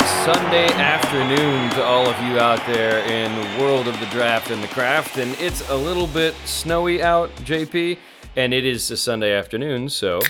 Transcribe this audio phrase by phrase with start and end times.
[0.00, 4.50] Good Sunday afternoon to all of you out there in the world of the draft
[4.50, 5.18] and the craft.
[5.18, 7.98] And it's a little bit snowy out, JP,
[8.34, 10.20] and it is a Sunday afternoon, so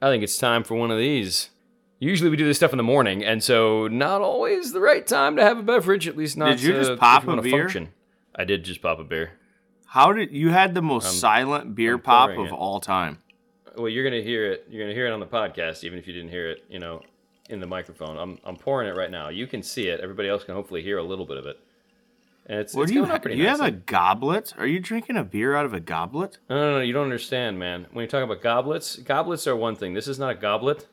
[0.00, 1.50] I think it's time for one of these.
[1.98, 5.34] Usually we do this stuff in the morning, and so not always the right time
[5.36, 7.62] to have a beverage, at least not Did you to- just pop a beer?
[7.62, 7.88] Function.
[8.36, 9.32] I did just pop a beer.
[9.86, 12.52] How did you had the most silent beer I'm pop of it.
[12.52, 13.18] all time?
[13.76, 14.66] Well, you're gonna hear it.
[14.70, 17.02] You're gonna hear it on the podcast, even if you didn't hear it, you know,
[17.48, 18.18] in the microphone.
[18.18, 19.28] I'm I'm pouring it right now.
[19.28, 20.00] You can see it.
[20.00, 21.58] Everybody else can hopefully hear a little bit of it.
[22.46, 23.20] And it's, What it's do you have?
[23.22, 24.54] pretty You have a goblet?
[24.56, 26.38] Are you drinking a beer out of a goblet?
[26.48, 27.86] No, no, no, you don't understand, man.
[27.92, 29.92] When you talk about goblets, goblets are one thing.
[29.92, 30.86] This is not a goblet.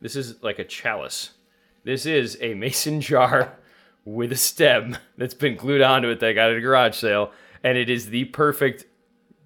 [0.00, 1.32] This is like a chalice.
[1.84, 3.58] This is a mason jar
[4.06, 7.30] with a stem that's been glued onto it that I got at a garage sale,
[7.62, 8.86] and it is the perfect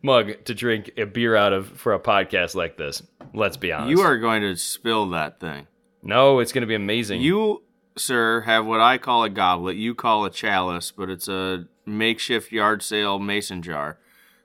[0.02, 3.02] mug to drink a beer out of for a podcast like this.
[3.34, 3.90] Let's be honest.
[3.90, 5.66] You are going to spill that thing.
[6.06, 7.20] No, it's going to be amazing.
[7.20, 7.62] You,
[7.96, 9.76] sir, have what I call a goblet.
[9.76, 13.98] You call a chalice, but it's a makeshift yard sale mason jar.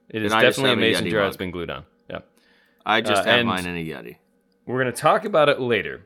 [0.09, 1.27] it is and definitely a mason jar mug.
[1.27, 1.85] that's been glued on.
[2.09, 2.19] Yeah.
[2.85, 4.17] I just Uh, have mine in a Yeti.
[4.65, 6.03] We're going to talk about it later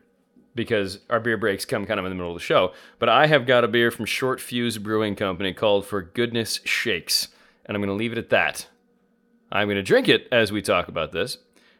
[0.53, 2.71] because our beer breaks come kind of in the middle of the show.
[2.99, 7.27] But I have got a beer from Short Fuse Brewing Company called For Goodness Shakes.
[7.65, 8.67] And I'm going to leave it at that.
[9.51, 11.37] I'm going to drink it as we talk about this,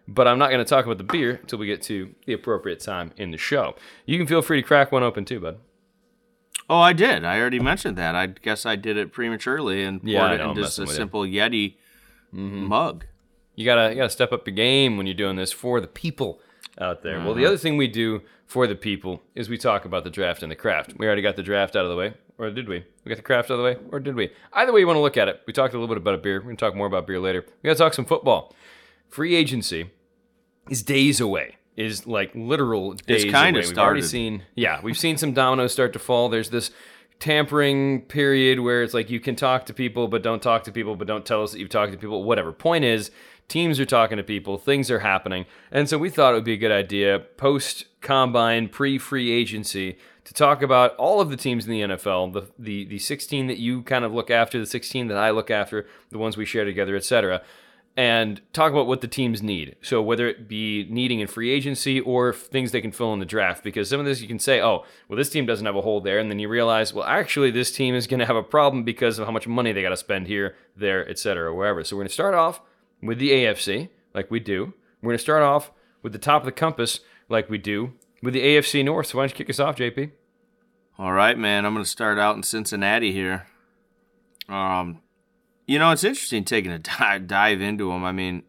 [0.08, 2.80] but I'm not going to talk about the beer until we get to the appropriate
[2.80, 3.76] time in the show.
[4.06, 5.60] You can feel free to crack one open too, bud.
[6.70, 7.24] Oh, I did.
[7.24, 8.16] I already mentioned that.
[8.16, 10.88] I guess I did it prematurely and poured Yeah, it know, I'm in just a
[10.88, 11.76] simple Yeti
[12.34, 12.66] mm-hmm.
[12.66, 13.06] mug.
[13.56, 16.42] You gotta you gotta step up your game when you're doing this for the people
[16.80, 17.20] out there.
[17.20, 17.50] Well, the uh-huh.
[17.50, 20.56] other thing we do for the people is we talk about the draft and the
[20.56, 20.96] craft.
[20.98, 22.84] We already got the draft out of the way, or did we?
[23.04, 24.32] We got the craft out of the way, or did we?
[24.52, 25.42] Either way you want to look at it.
[25.48, 26.40] We talked a little bit about a beer.
[26.40, 27.46] We're gonna talk more about beer later.
[27.62, 28.54] We gotta talk some football.
[29.10, 29.92] Free agency
[30.70, 31.58] is days away.
[31.76, 33.68] Is like literal days It's kinda away.
[33.68, 36.30] We've already seen yeah, we've seen some dominoes start to fall.
[36.30, 36.72] There's this
[37.20, 40.96] tampering period where it's like you can talk to people but don't talk to people
[40.96, 43.10] but don't tell us that you've talked to people whatever point is
[43.48, 46.54] teams are talking to people things are happening and so we thought it would be
[46.54, 51.66] a good idea post combine pre free agency to talk about all of the teams
[51.66, 55.08] in the NFL the, the the 16 that you kind of look after the 16
[55.08, 57.42] that I look after the ones we share together etc
[57.98, 59.78] and talk about what the teams need.
[59.82, 63.26] So whether it be needing in free agency or things they can fill in the
[63.26, 65.82] draft, because some of this you can say, oh, well, this team doesn't have a
[65.82, 68.44] hole there, and then you realize, well, actually, this team is going to have a
[68.44, 71.84] problem because of how much money they got to spend here, there, etc., or wherever.
[71.84, 72.62] So we're going to start off
[73.02, 74.74] with the AFC, like we do.
[75.02, 78.34] We're going to start off with the top of the compass, like we do with
[78.34, 79.08] the AFC North.
[79.08, 80.12] So why don't you kick us off, JP?
[80.98, 81.66] All right, man.
[81.66, 83.48] I'm going to start out in Cincinnati here.
[84.50, 85.02] Um,
[85.66, 88.04] you know, it's interesting taking a dive, dive into them.
[88.04, 88.44] I mean,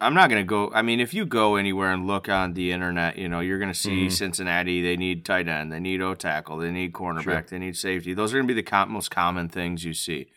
[0.00, 0.70] I'm not going to go.
[0.74, 3.72] I mean, if you go anywhere and look on the internet, you know, you're going
[3.72, 4.08] to see mm-hmm.
[4.08, 4.82] Cincinnati.
[4.82, 5.72] They need tight end.
[5.72, 6.58] They need O tackle.
[6.58, 7.22] They need cornerback.
[7.22, 7.44] Sure.
[7.50, 8.12] They need safety.
[8.12, 10.28] Those are going to be the com- most common things you see.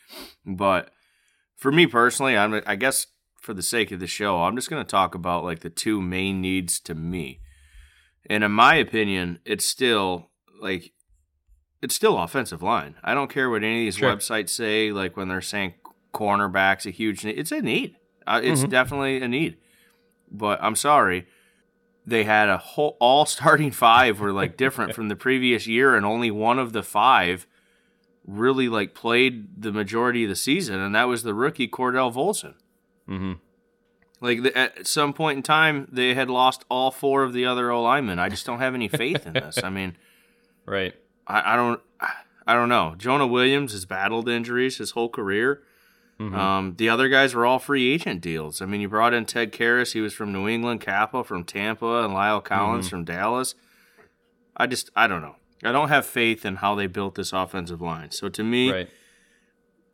[0.46, 0.91] But
[1.56, 2.62] for me personally, I'm.
[2.68, 3.08] I guess
[3.41, 6.02] for the sake of the show, I'm just going to talk about like the two
[6.02, 7.40] main needs to me.
[8.30, 10.30] And in my opinion, it's still
[10.62, 10.91] like
[11.81, 12.96] it's still offensive line.
[13.03, 14.16] I don't care what any of these Sure.
[14.16, 14.91] websites say.
[14.91, 15.74] Like when they're saying
[16.16, 17.98] cornerbacks a huge need, it's a need.
[18.26, 18.70] Uh, it's Mhm.
[18.70, 19.58] definitely a need.
[20.31, 21.28] But I'm sorry,
[22.06, 26.06] they had a whole all starting five were like different from the previous year, and
[26.06, 27.46] only one of the five
[28.26, 32.53] really like played the majority of the season, and that was the rookie Cordell Volson.
[33.08, 33.34] Mm-hmm.
[34.22, 37.70] Like the, at some point in time, they had lost all four of the other
[37.72, 38.18] O linemen.
[38.18, 39.64] I just don't have any faith in this.
[39.64, 39.97] I mean.
[40.68, 40.96] Right.
[41.28, 41.80] I, I don't
[42.47, 42.96] I don't know.
[42.97, 45.62] Jonah Williams has battled injuries his whole career.
[46.18, 48.62] Um, the other guys were all free agent deals.
[48.62, 49.92] I mean, you brought in Ted Karras.
[49.94, 53.53] He was from New England, Cappa from Tampa, and Lyle Collins from Dallas.
[54.56, 55.36] I just I don't know.
[55.64, 58.12] I don't have faith in how they built this offensive line.
[58.12, 58.90] So to me, Right.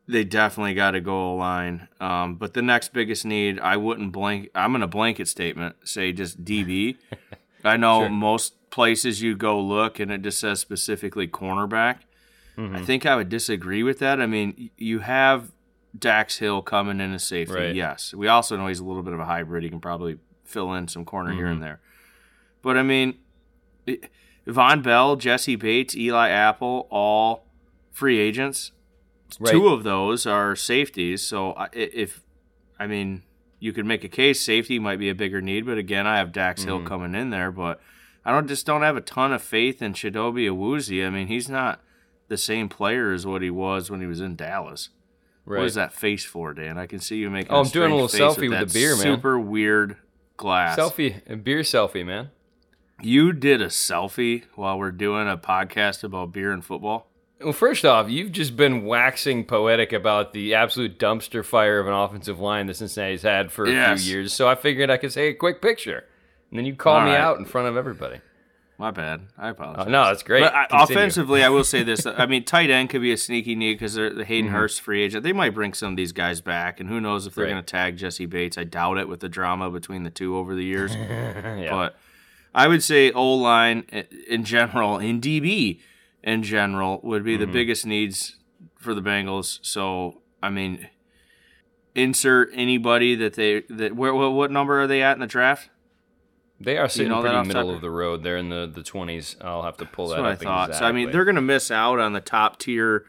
[0.08, 1.88] they definitely got to go line.
[2.00, 4.50] Um, but the next biggest need, I wouldn't blank.
[4.53, 6.97] I'm in a blanket statement say just DB.
[7.64, 8.09] I know Sure.
[8.09, 12.00] most places you go look and it just says specifically cornerback.
[12.58, 12.76] Mm-hmm.
[12.76, 14.22] I think I would disagree with that.
[14.22, 15.52] I mean, you have
[15.97, 17.53] Dax Hill coming in as safety.
[17.53, 17.76] Right.
[17.76, 19.64] Yes, we also know he's a little bit of a hybrid.
[19.64, 21.53] He can probably fill in some corner here Mm-hmm.
[21.53, 21.79] and there.
[22.61, 23.17] But I mean,
[24.47, 27.46] Vonn Bell, Jessie Bates, Eli Apple, all
[27.91, 28.72] free agents.
[29.40, 29.52] Right.
[29.52, 31.26] Two of those are safeties.
[31.26, 32.22] So if,
[32.79, 33.23] I mean,
[33.59, 36.32] you could make a case safety might be a bigger need, but again, I have
[36.32, 36.70] Dax Mm-hmm.
[36.70, 37.79] Hill coming in there, but
[38.26, 41.05] I don't just don't have a ton of faith in Chidobe Awuzie.
[41.05, 41.82] I mean, he's not
[42.28, 44.90] the same player as what he was when he was in Dallas.
[45.52, 45.59] Right.
[45.59, 46.78] What is that face for, Dan?
[46.78, 47.52] I can see you making.
[47.52, 49.03] Oh, i I'm doing a little selfie with that the beer, man.
[49.03, 49.98] Super weird
[50.38, 50.78] glass.
[50.78, 52.30] Selfie, a beer selfie, man.
[53.02, 57.08] You did a selfie while we're doing a podcast about beer and football.
[57.42, 61.94] Well, first off, you've just been waxing poetic about the absolute dumpster fire of an
[61.94, 64.03] offensive line that Cincinnati's had for a Yes.
[64.03, 64.32] few years.
[64.34, 66.06] So I figured I could say a quick picture,
[66.52, 67.20] and then you call All me right.
[67.20, 68.22] out in front of everybody.
[68.81, 69.28] My bad.
[69.37, 69.85] I apologize.
[69.85, 70.39] Oh, no, that's great.
[70.41, 72.03] But I, offensively, I will say this.
[72.07, 74.55] I mean, tight end could be a sneaky need because they're the Hayden Mm-hmm.
[74.57, 75.23] Hurst free agent.
[75.23, 77.51] They might bring some of these guys back, and who knows if they're Right.
[77.51, 78.57] going to tag Jessie Bates.
[78.57, 80.95] I doubt it with the drama between the two over the years.
[80.95, 81.69] yeah.
[81.69, 81.95] But
[82.55, 83.85] I would say O line
[84.28, 85.79] in general, in DB
[86.23, 87.53] in general, would be the Mm-hmm.
[87.53, 88.37] biggest needs
[88.79, 89.59] for the Bengals.
[89.61, 90.89] So I mean,
[91.93, 95.69] insert anybody that they that where what, what number are they at in the draft?
[96.63, 98.23] They are sitting know pretty the middle of the road.
[98.23, 99.35] They're in the the twenties.
[99.41, 100.69] I'll have to pull That's that what I up.
[100.72, 100.75] thought.
[100.79, 103.05] So I mean, they're going to miss out on the top tier.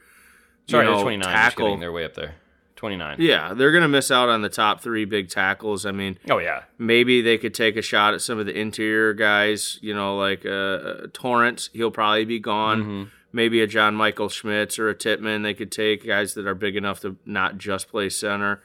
[0.66, 1.24] You sorry, know, they're twenty nine.
[1.24, 1.66] Just tackle.
[1.66, 1.80] kidding.
[1.80, 2.34] They're way up there.
[2.76, 3.16] Twenty nine.
[3.20, 5.86] Yeah, they're going to miss out on the top three big tackles.
[5.86, 6.62] I mean, Oh yeah.
[6.78, 9.78] maybe they could take a shot at some of the interior guys.
[9.82, 12.80] You know, like uh, uh, Torrence, he'll probably be gone.
[12.82, 13.02] Mm-hmm.
[13.34, 15.42] Maybe a John Michael Schmitz or a Tippmann.
[15.42, 18.62] They could take guys that are big enough to not just play center.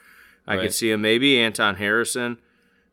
[0.48, 0.62] I Right.
[0.64, 1.02] could see him.
[1.02, 2.40] Maybe Anton Harrison.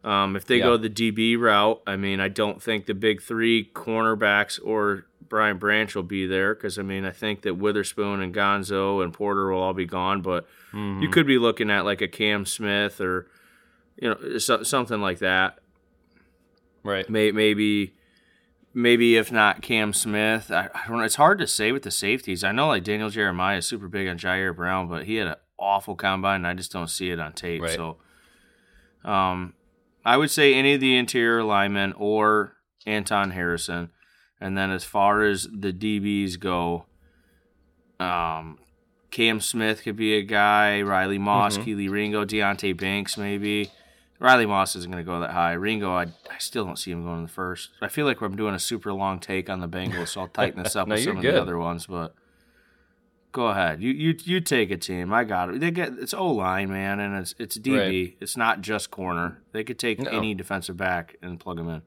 [0.05, 0.65] Um, if they Yeah.
[0.67, 5.56] go the DB route, I mean, I don't think the big three cornerbacks or Brian
[5.59, 9.51] Branch will be there because I mean, I think that Witherspoon and Gonzo and Porter
[9.51, 10.21] will all be gone.
[10.23, 11.03] But Mm-hmm.
[11.03, 13.29] you could be looking at like a Cam Smith or
[13.97, 15.59] you know so, something like that.
[16.83, 17.09] Right.
[17.09, 17.95] May, maybe,
[18.75, 21.05] maybe if not Cam Smith, I, I don't know.
[21.05, 22.43] It's hard to say with the safeties.
[22.45, 25.35] I know like Daniel Jeremiah is super big on Jair Brown, but he had an
[25.59, 26.39] awful combine.
[26.41, 27.62] And I just don't see it on tape.
[27.62, 27.71] Right.
[27.77, 27.99] So,
[29.05, 29.55] um,
[30.05, 32.56] I would say any of the interior linemen or
[32.87, 33.91] Anton Harrison,
[34.41, 36.87] and then as far as the DBs go,
[38.01, 38.59] um.
[39.11, 40.83] Cam Smith could be a guy.
[40.83, 41.71] Riley Moss, Mm-hmm.
[41.71, 43.71] Kelee Ringo, Deonte Banks, maybe.
[44.19, 45.53] Riley Moss isn't going to go that high.
[45.53, 47.71] Ringo, I, I still don't see him going in the first.
[47.81, 50.65] I feel like I'm doing a super long take on the Bengals, so I'll tighten
[50.65, 51.87] this up No, with some of the other ones.
[51.87, 52.12] But
[53.35, 55.13] go ahead, you you you take a team.
[55.13, 55.61] I got it.
[55.61, 57.77] They get it's O line, man, and it's it's DB.
[58.07, 58.17] Right.
[58.21, 59.43] It's not just corner.
[59.53, 60.11] They could take No.
[60.11, 61.83] any defensive back and plug them in.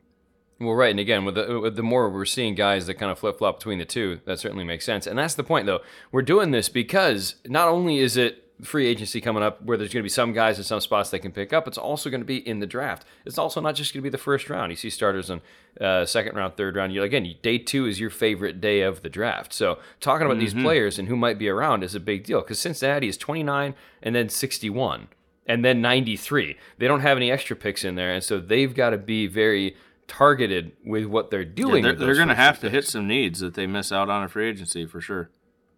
[0.60, 3.18] Well, right, and again, with the with the more we're seeing guys that kind of
[3.20, 5.08] flip flop between the two, that certainly makes sense.
[5.08, 5.82] And that's the point, though.
[6.12, 10.02] We're doing this because not only is it free agency coming up, where there's going
[10.02, 12.26] to be some guys in some spots they can pick up, it's also going to
[12.26, 13.06] be in the draft.
[13.26, 14.72] It's also not just going to be the first round.
[14.72, 15.42] You see starters in
[15.80, 16.94] uh, second round, third round.
[16.94, 19.54] You again, day two is your favorite day of the draft.
[19.54, 22.60] So talking about these players and who might be around is a big deal because
[22.60, 25.08] Cincinnati is 29 and then 61
[25.46, 26.58] and then 93.
[26.78, 29.76] They don't have any extra picks in there, and so they've got to be very
[30.08, 31.84] targeted with what they're doing.
[31.84, 34.30] they're they're going to have to hit some needs that they miss out on a
[34.30, 35.30] free agency for sure.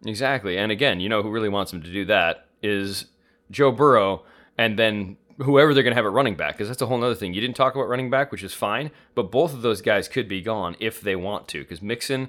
[0.04, 0.56] Exactly.
[0.56, 3.06] And again, you know who really wants them to do that is
[3.50, 4.24] Joe Burrow
[4.58, 7.14] and then whoever they're going to have at running back because that's a whole other
[7.14, 7.32] thing.
[7.32, 10.28] You didn't talk about running back, which is fine, but both of those guys could
[10.28, 12.28] be gone if they want to because Mixon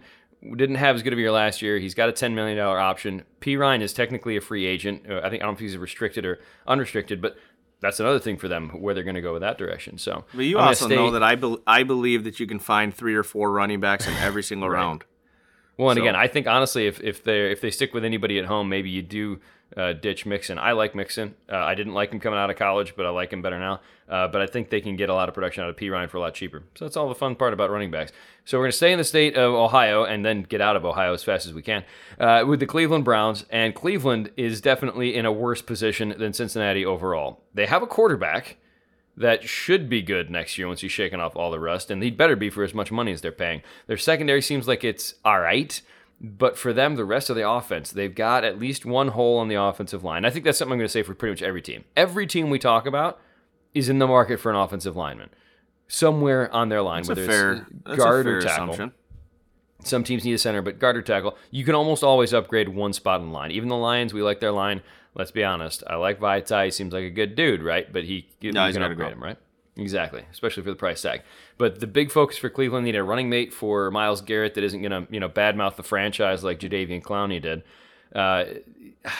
[0.56, 1.78] didn't have as good of a year last year.
[1.78, 3.24] He's got a $10 million option.
[3.42, 5.04] Perine is technically a free agent.
[5.10, 7.36] Uh, I think I don't know if he's restricted or unrestricted, but
[7.82, 9.98] that's another thing for them where they're going to go with that direction.
[9.98, 12.60] So, But you I'm also stay- know that I bel I believe that you can
[12.60, 15.04] find three or four running backs in every single round.
[15.78, 18.40] Well, and So- again, I think honestly, if if they if they stick with anybody
[18.40, 19.40] at home, maybe you do
[19.78, 20.60] uh, ditch Mixon.
[20.60, 21.36] I like Mixon.
[21.52, 23.82] Uh, I didn't like him coming out of college, but I like him better now.
[24.10, 26.18] Uh, but I think they can get a lot of production out of Perine for
[26.18, 26.64] a lot cheaper.
[26.76, 28.12] So that's all the fun part about running backs.
[28.44, 30.84] So we're going to stay in the state of Ohio and then get out of
[30.84, 31.86] Ohio as fast as we can
[32.20, 33.46] uh, with the Cleveland Browns.
[33.50, 37.42] And Cleveland is definitely in a worse position than Cincinnati overall.
[37.54, 38.58] They have a quarterback
[39.16, 42.18] that should be good next year once he's shaken off all the rust, and he'd
[42.18, 43.62] better be for as much money as they're paying.
[43.88, 45.82] Their secondary seems like it's all right,
[46.24, 49.48] but for them, the rest of the offense, they've got at least one hole on
[49.48, 50.24] the offensive line.
[50.24, 51.84] I think that's something I'm going to say for pretty much every team.
[51.98, 53.20] Every team we talk about
[53.74, 55.30] is in the market for an offensive lineman.
[55.88, 58.66] Somewhere on their line, That's a whether fair, it's that's guard or tackle.
[58.66, 58.92] assumption.
[59.84, 62.94] Some teams need a center, but guard or tackle, you can almost always upgrade one
[62.94, 63.50] spot in the line.
[63.52, 64.82] Even the Lions, we like their line.
[65.16, 65.84] Let's be honest.
[65.88, 66.66] I like Vaitai.
[66.66, 67.92] He seems like a good dude, right?
[67.92, 69.38] But he No, he's can upgrade him, right?
[69.78, 71.22] Exactly, especially for the price tag.
[71.58, 74.82] But the big focus for Cleveland need a running mate for Myles Garrett that isn't
[74.82, 77.64] going to, you know, badmouth the franchise like Jadeveon Clowney did.
[78.14, 78.46] Uh,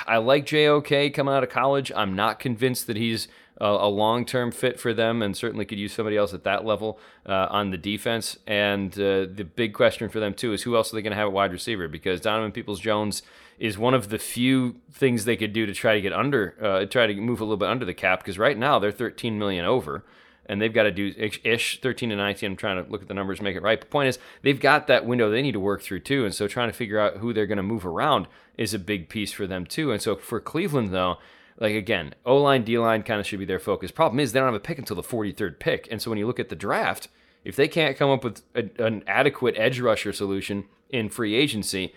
[0.06, 1.92] I like JOK coming out of college.
[1.96, 3.30] I'm not convinced that he's
[3.60, 6.66] a, a long term fit for them, and certainly could use somebody else at that
[6.66, 8.38] level uh, on the defense.
[8.46, 11.18] And uh, the big question for them too is who else are they going to
[11.18, 11.88] have at wide receiver?
[11.88, 13.22] Because Donovan Peoples Jones
[13.58, 16.86] is one of the few things they could do to try to get under, uh,
[16.86, 18.20] try to move a little bit under the cap.
[18.20, 20.04] Because right now they're 13 million over
[20.52, 22.52] and they've got to do ish 13 to 19.
[22.52, 23.80] I'm trying to look at the numbers, make it right.
[23.80, 26.26] But point is, they've got that window they need to work through too.
[26.26, 28.28] And so trying to figure out who they're going to move around
[28.58, 29.94] is a big piece for them too.
[29.94, 31.20] And so for Cleveland, though,
[31.58, 33.92] like again, O line, D line kind of should be their focus.
[33.92, 35.88] Problem is, they don't have a pick until the 43rd pick.
[35.90, 37.08] And so when you look at the draft,
[37.44, 41.94] If they can't come up with a, an adequate edge rusher solution in free agency,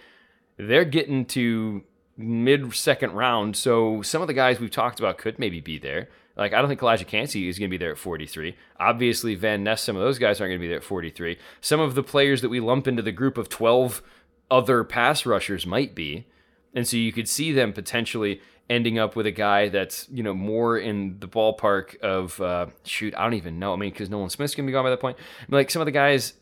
[0.57, 1.83] they're getting to
[2.17, 3.57] mid second round.
[3.57, 6.09] So some of the guys we've talked about could maybe be there.
[6.37, 8.57] Like I don't think Calijah Kancey is going to be there at 43.
[8.81, 11.39] Obviously, Van Ness, some of those guys aren't going to be there at 43.
[11.61, 14.03] Some of the players that we lump into the group of 12
[14.51, 16.27] other pass rushers might be,
[16.75, 20.35] and so you could see them potentially ending up with a guy that's you know
[20.35, 23.15] more in the ballpark of uh, shoot.
[23.17, 23.73] I don't even know.
[23.73, 25.17] I mean, because Nolan Smith's going to be gone by that point.
[25.41, 26.35] I mean, like some of the guys,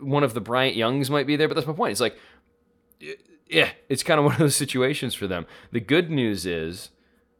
[0.00, 1.92] one of the Byron Youngs might be there, but that's my point.
[1.92, 2.16] It's like
[3.52, 5.46] yeah, it's kind of one of those situations for them.
[5.70, 6.90] The good news is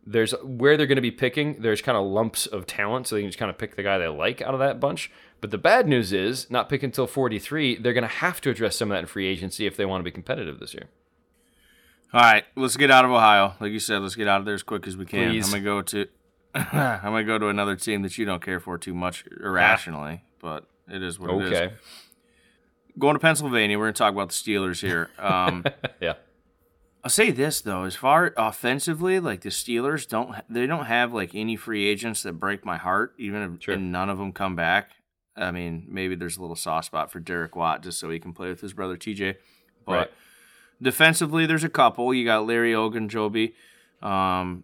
[0.04, 3.22] there's where they're going to be picking, there's kind of lumps of talent, so they
[3.22, 5.10] can just kind of pick the guy they like out of that bunch.
[5.40, 8.76] But the bad news is, not picking until 43, they're going to have to address
[8.76, 10.88] some of that in free agency if they want to be competitive this year.
[12.12, 13.54] All right, let's get out of Ohio.
[13.58, 15.30] Like you said, let's get out of there as quick as we can.
[15.30, 15.46] Please.
[15.46, 16.06] I'm gonna go to
[16.54, 20.66] I'm gonna go to another team that you don't care for too much irrationally, but
[20.88, 21.46] it is what okay.
[21.46, 21.58] it is.
[21.58, 21.74] Okay.
[22.98, 25.08] Going to Pennsylvania, we're gonna talk about the Steelers here.
[25.18, 25.64] Um,
[26.00, 26.14] yeah.
[27.04, 31.34] I'll say this though, as far offensively, like the Steelers don't they don't have like
[31.34, 33.76] any free agents that break my heart, even if sure.
[33.76, 34.90] none of them come back.
[35.36, 38.32] I mean, maybe there's a little soft spot for Derek Watt just so he can
[38.32, 39.36] play with his brother TJ.
[39.84, 40.10] But right.
[40.80, 42.14] defensively, there's a couple.
[42.14, 43.54] You got Larry Ogunjobi,
[44.00, 44.62] um,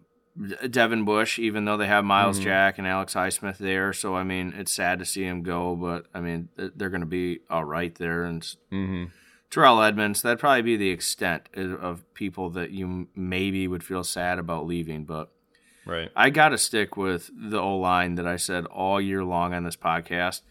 [0.69, 2.45] Devin Bush, even though they have Myles mm-hmm.
[2.45, 3.91] Jack and Alex Highsmith there.
[3.91, 7.07] So I mean, it's sad to see him go, but I mean, they're going to
[7.07, 8.23] be all right there.
[8.23, 8.41] And
[8.71, 9.05] mm-hmm.
[9.49, 10.21] Terrell Edmunds.
[10.21, 15.05] That'd probably be the extent of people that you maybe would feel sad about leaving.
[15.05, 15.31] But
[15.85, 19.53] right, I got to stick with the O line that I said all year long
[19.53, 20.41] on this podcast.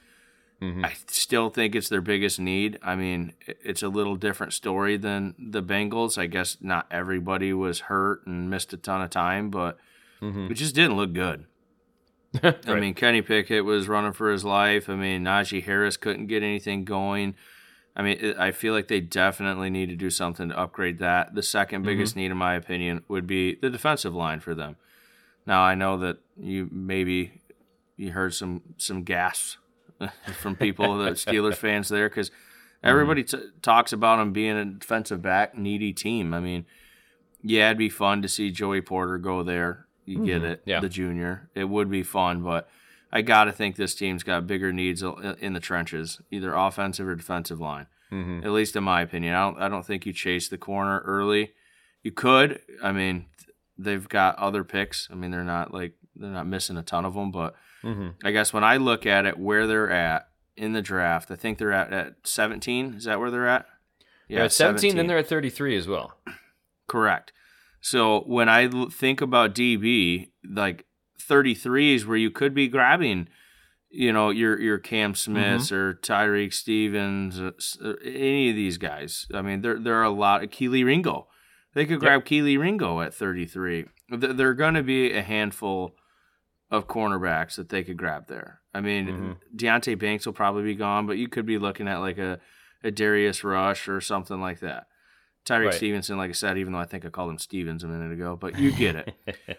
[0.60, 0.84] Mm-hmm.
[0.84, 2.78] I still think it's their biggest need.
[2.82, 6.18] I mean, it's a little different story than the Bengals.
[6.18, 9.78] I guess not everybody was hurt and missed a ton of time, but
[10.20, 10.50] mm-hmm.
[10.50, 11.46] it just didn't look good.
[12.42, 12.68] right.
[12.68, 14.90] I mean, Kenny Pickett was running for his life.
[14.90, 17.36] I mean, Najee Harris couldn't get anything going.
[17.98, 21.34] I mean, I feel like they definitely need to do something to upgrade that.
[21.34, 22.20] The second biggest mm-hmm.
[22.20, 24.76] need, in my opinion, would be the defensive line for them.
[25.46, 27.42] Now, I know that you maybe
[27.96, 29.58] you heard some some gasps
[30.40, 32.30] from people, the Steelers fans there, because
[32.84, 33.40] everybody mm-hmm.
[33.40, 36.32] t- talks about them being a defensive back needy team.
[36.32, 36.66] I mean,
[37.42, 39.86] yeah, it'd be fun to see Joey Porter go there.
[40.04, 40.26] You mm-hmm.
[40.26, 40.78] get it, yeah.
[40.78, 41.50] the junior.
[41.56, 42.68] It would be fun, but
[43.10, 47.14] I got to think this team's got bigger needs in the trenches, either offensive or
[47.14, 47.86] defensive line.
[48.12, 48.44] Mm-hmm.
[48.44, 49.62] At least in my opinion, I don't.
[49.62, 51.52] I don't think you chase the corner early.
[52.02, 52.60] You could.
[52.82, 53.26] I mean,
[53.76, 55.08] they've got other picks.
[55.10, 58.08] I mean, they're not like they're not missing a ton of them, but mm-hmm.
[58.24, 61.58] I guess when I look at it, where they're at in the draft, I think
[61.58, 62.94] they're at at 17.
[62.94, 63.66] Is that where they're at?
[64.26, 64.96] Yeah, at 17, 17.
[64.96, 66.18] Then they're at 33 as well.
[66.86, 67.32] Correct.
[67.80, 70.86] So when I think about DB, like
[71.28, 73.28] 33 is where you could be grabbing,
[73.90, 75.74] you know, your your Cam Smiths mm-hmm.
[75.74, 77.52] or Tyrique Stevens, uh,
[77.84, 79.26] uh, any of these guys.
[79.32, 80.42] I mean, there there are a lot.
[80.42, 81.28] of Kelee Ringo,
[81.74, 82.26] they could grab yep.
[82.26, 83.86] Kelee Ringo at 33.
[84.10, 85.94] There are going to be a handful
[86.70, 88.60] of cornerbacks that they could grab there.
[88.74, 89.32] I mean, mm-hmm.
[89.56, 92.40] Deonte Banks will probably be gone, but you could be looking at like a,
[92.82, 94.86] a Darius Rush or something like that.
[95.46, 95.74] Tyrique right.
[95.74, 98.36] Stevenson, like I said, even though I think I called him Stevens a minute ago,
[98.36, 99.14] but you get it.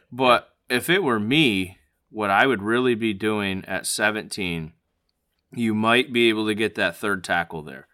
[0.11, 1.77] but if it were me,
[2.09, 4.73] what I would really be doing at 17,
[5.53, 7.87] you might be able to get that third tackle there.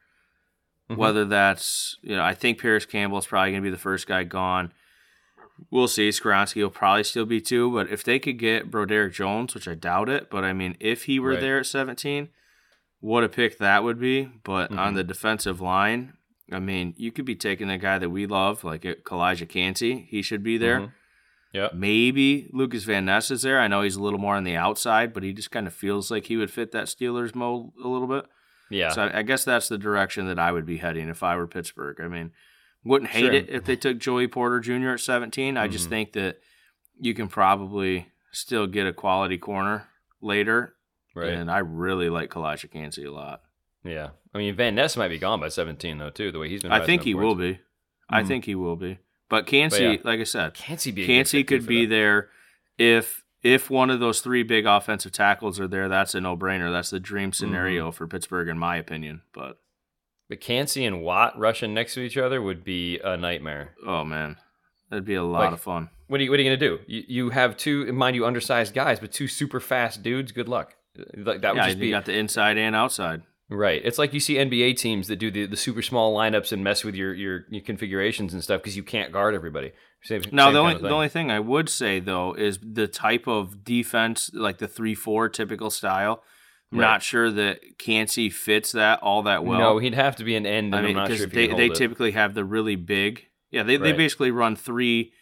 [0.89, 0.99] Mm-hmm.
[0.99, 4.07] Whether that's, you know, I think Parris Campbell is probably going to be the first
[4.07, 4.71] guy gone.
[5.71, 6.09] We'll see.
[6.09, 9.73] Skoronski will probably still be two, but if they could get Broderick Jones, which I
[9.73, 11.41] doubt it, but I mean, if he were right.
[11.41, 12.29] there at 17,
[12.99, 14.29] what a pick that would be.
[14.43, 14.79] But mm-hmm.
[14.79, 16.13] on the defensive line,
[16.51, 20.07] I mean, you could be taking a guy that we love, like Calijah Kancey.
[20.09, 20.79] He should be there.
[20.81, 20.91] Mm-hmm.
[21.55, 21.69] Yeah.
[21.73, 23.61] Maybe Lucas Van Ness is there.
[23.61, 26.11] I know he's a little more on the outside, but he just kind of feels
[26.11, 28.25] like he would fit that Steelers mold a little bit.
[28.69, 28.89] Yeah.
[28.89, 31.47] So I, I guess that's the direction that I would be heading if I were
[31.47, 32.01] Pittsburgh.
[32.01, 32.31] I mean,
[32.83, 33.33] wouldn't hate sure.
[33.33, 34.89] it if they took Joey Porter Jr.
[34.89, 35.55] at 17.
[35.55, 35.71] I mm-hmm.
[35.71, 36.39] just think that
[36.99, 39.87] you can probably still get a quality corner
[40.21, 40.75] later.
[41.15, 41.29] Right.
[41.29, 43.43] And I really like Calijah Kancey a lot.
[43.85, 44.09] Yeah.
[44.33, 46.73] I mean, Van Ness might be gone by 17, though, too, the way he's been.
[46.73, 47.53] I think he will be.
[47.53, 48.15] Mm-hmm.
[48.15, 48.99] I think he will be.
[49.29, 49.95] But Kancey, yeah.
[50.03, 52.29] like I said, Kancey, be Kancey could be there
[52.77, 55.87] if if one of those three big offensive tackles are there.
[55.89, 56.71] That's a no brainer.
[56.71, 57.95] That's the dream scenario mm-hmm.
[57.95, 59.21] for Pittsburgh, in my opinion.
[59.33, 59.59] But
[60.29, 63.75] but Kancey and Watt rushing next to each other would be a nightmare.
[63.85, 64.37] Oh man,
[64.89, 65.89] that'd be a lot like, of fun.
[66.07, 66.79] What are you What are you gonna do?
[66.87, 70.31] You, you have two, mind you, undersized guys, but two super fast dudes.
[70.31, 70.75] Good luck.
[71.15, 71.87] Like that would yeah, just be.
[71.87, 73.23] You got the inside and outside.
[73.49, 73.81] Right.
[73.83, 76.83] It's like you see NBA teams that do the, the super small lineups and mess
[76.83, 79.71] with your your, your configurations and stuff because you can't guard everybody.
[80.03, 83.27] Same, now same the only the only thing I would say though is the type
[83.27, 86.23] of defense like the three four typical style.
[86.71, 86.87] I'm Right.
[86.87, 89.59] not sure that Kancey fits that all that well.
[89.59, 91.69] no, he'd have to be an end, I mean, I'm not because sure they, they,
[91.69, 93.27] typically have the really big.
[93.51, 95.13] Yeah, they, they basically run three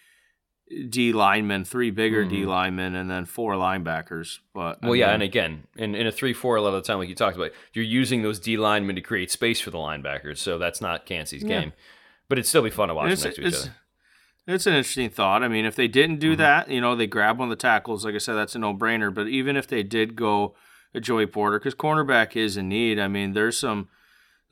[0.90, 2.48] D linemen, three bigger D Mhm.
[2.48, 4.40] linemen, and then four linebackers.
[4.54, 7.00] But I Well, yeah, and again, in, in a three-four, a lot of the time,
[7.00, 10.38] like you talked about, you're using those D linemen to create space for the linebackers,
[10.38, 11.62] so that's not Kancey's Yeah.
[11.62, 11.74] game.
[12.30, 13.76] But it'd still be fun to watch next to each it's, other.
[14.48, 15.44] it's an interesting thought.
[15.44, 16.38] I mean, if they didn't do Mhm.
[16.38, 18.06] that, you know, they grab one of the tackles.
[18.06, 19.14] Like I said, that's a no-brainer.
[19.14, 20.56] But even if they did go
[20.96, 23.00] a Joey Porter, because cornerback is in need.
[23.00, 23.90] I mean, there's some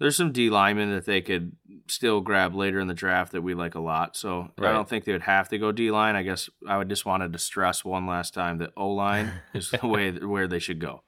[0.01, 1.51] there's some D linemen that they could
[1.87, 4.17] still grab later in the draft that we like a lot.
[4.17, 4.69] So Right.
[4.69, 6.15] I don't think they would have to go D line.
[6.15, 9.69] I guess I would just wanted to stress one last time that O line is
[9.69, 11.03] the way where they should go.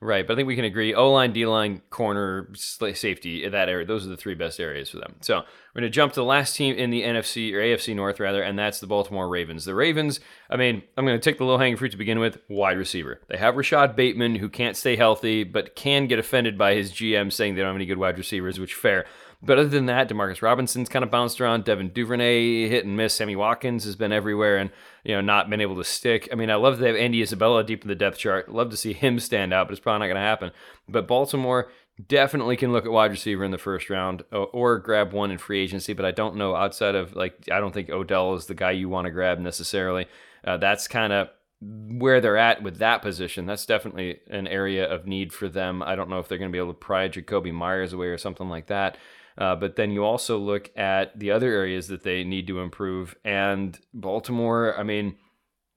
[0.00, 3.68] Right, but I think we can agree O line, D line, corner, safety, in that
[3.68, 3.84] area.
[3.84, 5.16] Those are the three best areas for them.
[5.22, 8.20] So we're going to jump to the last team in the NFC or AFC North,
[8.20, 9.64] rather, and that's the Baltimore Ravens.
[9.64, 12.38] The Ravens, I mean, I'm going to take the low hanging fruit to begin with
[12.48, 13.20] wide receiver.
[13.28, 17.32] They have Rashod Bateman, who can't stay healthy, but can get offended by his GM
[17.32, 19.04] saying they don't have any good wide receivers, which fair.
[19.40, 21.64] But other than that, Demarcus Robinson's kind of bounced around.
[21.64, 23.14] Devin Duvernay hit and miss.
[23.14, 24.70] Sammy Watkins has been everywhere and
[25.04, 26.28] you know not been able to stick.
[26.32, 28.48] I mean, I love that they have Andy Isabella deep in the depth chart.
[28.48, 30.50] Love to see him stand out, but it's probably not going to happen.
[30.88, 31.70] But Baltimore
[32.06, 35.38] definitely can look at wide receiver in the first round or, or grab one in
[35.38, 35.92] free agency.
[35.92, 38.88] But I don't know outside of like I don't think Odell is the guy you
[38.88, 40.06] want to grab necessarily.
[40.44, 41.28] Uh, that's kind of
[41.60, 43.46] where they're at with that position.
[43.46, 45.82] That's definitely an area of need for them.
[45.82, 48.18] I don't know if they're going to be able to pry Jakobi Meyers away or
[48.18, 48.96] something like that.
[49.38, 53.14] Uh, but then you also look at the other areas that they need to improve.
[53.24, 55.16] And Baltimore, I mean,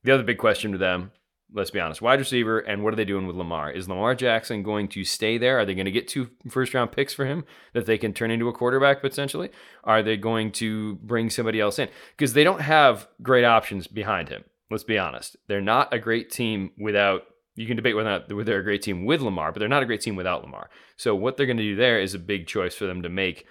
[0.04, 1.12] the other big question to them,
[1.54, 3.70] let's be honest, wide receiver, and what are they doing with Lamar?
[3.70, 5.60] Is Lamar Jackson going to stay there?
[5.60, 8.32] Are they going to get two first round picks for him that they can turn
[8.32, 9.52] into a quarterback potentially?
[9.84, 11.90] Are they going to bring somebody else in?
[12.18, 14.44] Because they don't have great options behind him.
[14.72, 15.36] Let's be honest.
[15.48, 17.24] They're not a great team without
[17.56, 19.84] you can debate whether or not they're a great team with Lamar, but they're not
[19.84, 20.70] a great team without Lamar.
[20.96, 23.46] So what they're going to do there is a big choice for them to make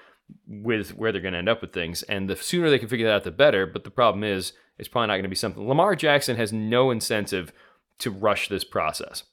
[0.46, 2.02] with where they're going to end up with things.
[2.04, 3.66] And the sooner they can figure that out, the better.
[3.66, 5.68] But the problem is, it's probably not going to be something.
[5.68, 7.52] Lamar Jackson has no incentive
[7.98, 9.24] to rush this process,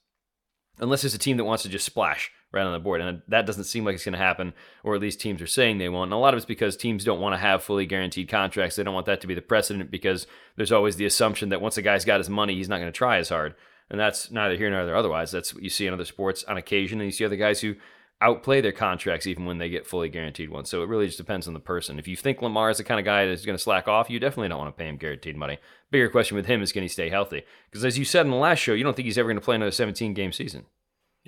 [0.78, 3.00] unless it's a team that wants to just splash right on the board.
[3.00, 4.52] And that doesn't seem like it's going to happen,
[4.84, 6.08] or at least teams are saying they won't.
[6.08, 8.76] And a lot of it's because teams don't want to have fully guaranteed contracts.
[8.76, 10.26] They don't want that to be the precedent because
[10.56, 12.96] there's always the assumption that once a guy's got his money, he's not going to
[12.96, 13.54] try as hard.
[13.90, 15.30] And that's neither here nor there otherwise.
[15.30, 17.00] That's what you see in other sports on occasion.
[17.00, 17.76] And you see other guys who
[18.20, 20.68] outplay their contracts even when they get fully guaranteed ones.
[20.68, 21.98] So it really just depends on the person.
[21.98, 24.18] If you think Lamar is the kind of guy that's going to slack off, you
[24.18, 25.58] definitely don't want to pay him guaranteed money.
[25.90, 27.44] Bigger question with him is can he stay healthy?
[27.70, 29.44] Because as you said in the last show, you don't think he's ever going to
[29.44, 30.66] play another 17 game season.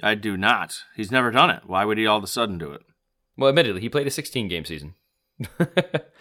[0.02, 0.82] I do not.
[0.96, 1.62] He's never done it.
[1.66, 2.82] Why would he all of a sudden do it?
[3.36, 4.94] Well, admittedly, he played a 16 game season.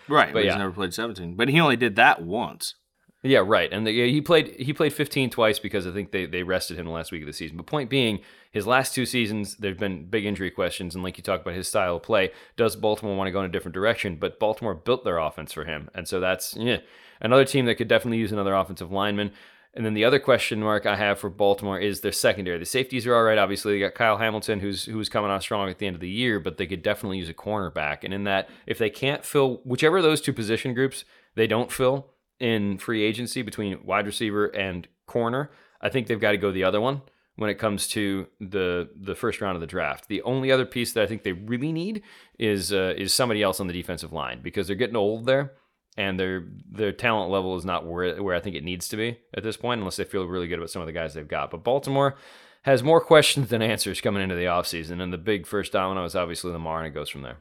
[0.09, 0.51] Right, but, yeah.
[0.51, 1.35] he's never played 17.
[1.35, 2.75] But he only did that once.
[3.21, 3.71] Yeah, right.
[3.71, 6.85] And the, he played he played 15 twice because I think they, they rested him
[6.85, 7.57] the last week of the season.
[7.57, 8.19] But point being,
[8.51, 11.67] his last two seasons, there've been big injury questions, and like you talk about his
[11.67, 14.15] style of play, does Baltimore want to go in a different direction?
[14.15, 16.77] But Baltimore built their offense for him, and so that's yeah
[17.19, 19.31] another team that could definitely use another offensive lineman.
[19.73, 22.57] And then the other question mark I have for Baltimore is their secondary.
[22.57, 23.37] The safeties are all right.
[23.37, 26.09] Obviously, they got Kyle Hamilton, who's who's coming on strong at the end of the
[26.09, 28.05] year, but they could definitely use a cornerback.
[28.05, 31.03] And in that, if they can't fill whichever of those two position groups
[31.35, 32.07] they don't fill
[32.39, 36.63] in free agency between wide receiver and corner, I think they've got to go the
[36.63, 37.01] other one
[37.35, 40.07] when it comes to the the first round of the draft.
[40.07, 42.03] The only other piece that I think they really need
[42.37, 45.53] is uh, is somebody else on the defensive line because they're getting old there
[45.97, 49.19] and their their talent level is not where where I think it needs to be
[49.33, 51.51] at this point unless they feel really good about some of the guys they've got.
[51.51, 52.15] But Baltimore
[52.63, 56.15] has more questions than answers coming into the offseason and the big first domino is
[56.15, 57.37] obviously Lamar and it goes from there.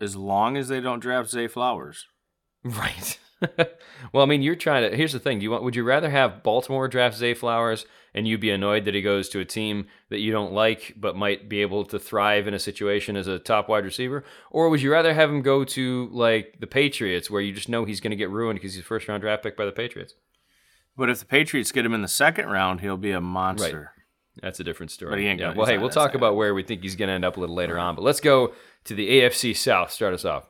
[0.00, 2.06] As long as they don't draft Zay Flowers.
[2.62, 3.18] Right.
[4.12, 4.96] well, I mean, you're trying to.
[4.96, 5.64] Here's the thing: Do you want?
[5.64, 9.28] Would you rather have Baltimore draft Zay Flowers and you be annoyed that he goes
[9.28, 12.58] to a team that you don't like but might be able to thrive in a
[12.58, 16.56] situation as a top wide receiver, or would you rather have him go to like
[16.60, 19.08] the Patriots where you just know he's going to get ruined because he's a first
[19.08, 20.14] round draft pick by the Patriots?
[20.96, 23.92] But if the Patriots get him in the second round, he'll be a monster.
[24.42, 25.12] That's a different story.
[25.12, 25.54] But he ain't yeah.
[25.54, 27.54] Well, hey, we'll talk about where we think he's going to end up a little
[27.54, 27.94] later on.
[27.94, 28.52] But let's go
[28.84, 29.90] to the AFC South.
[29.92, 30.49] Start us off.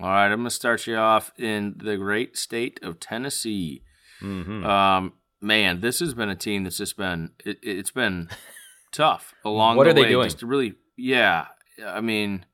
[0.00, 3.82] All right, I'm going to start you off in the great state of Tennessee.
[4.22, 4.64] Mm-hmm.
[4.64, 8.28] Um, man, this has been a team that's just been it, it's been
[8.92, 10.08] tough along What the are they way.
[10.08, 10.26] doing?
[10.26, 11.46] Just to really, yeah.
[11.84, 12.46] I mean,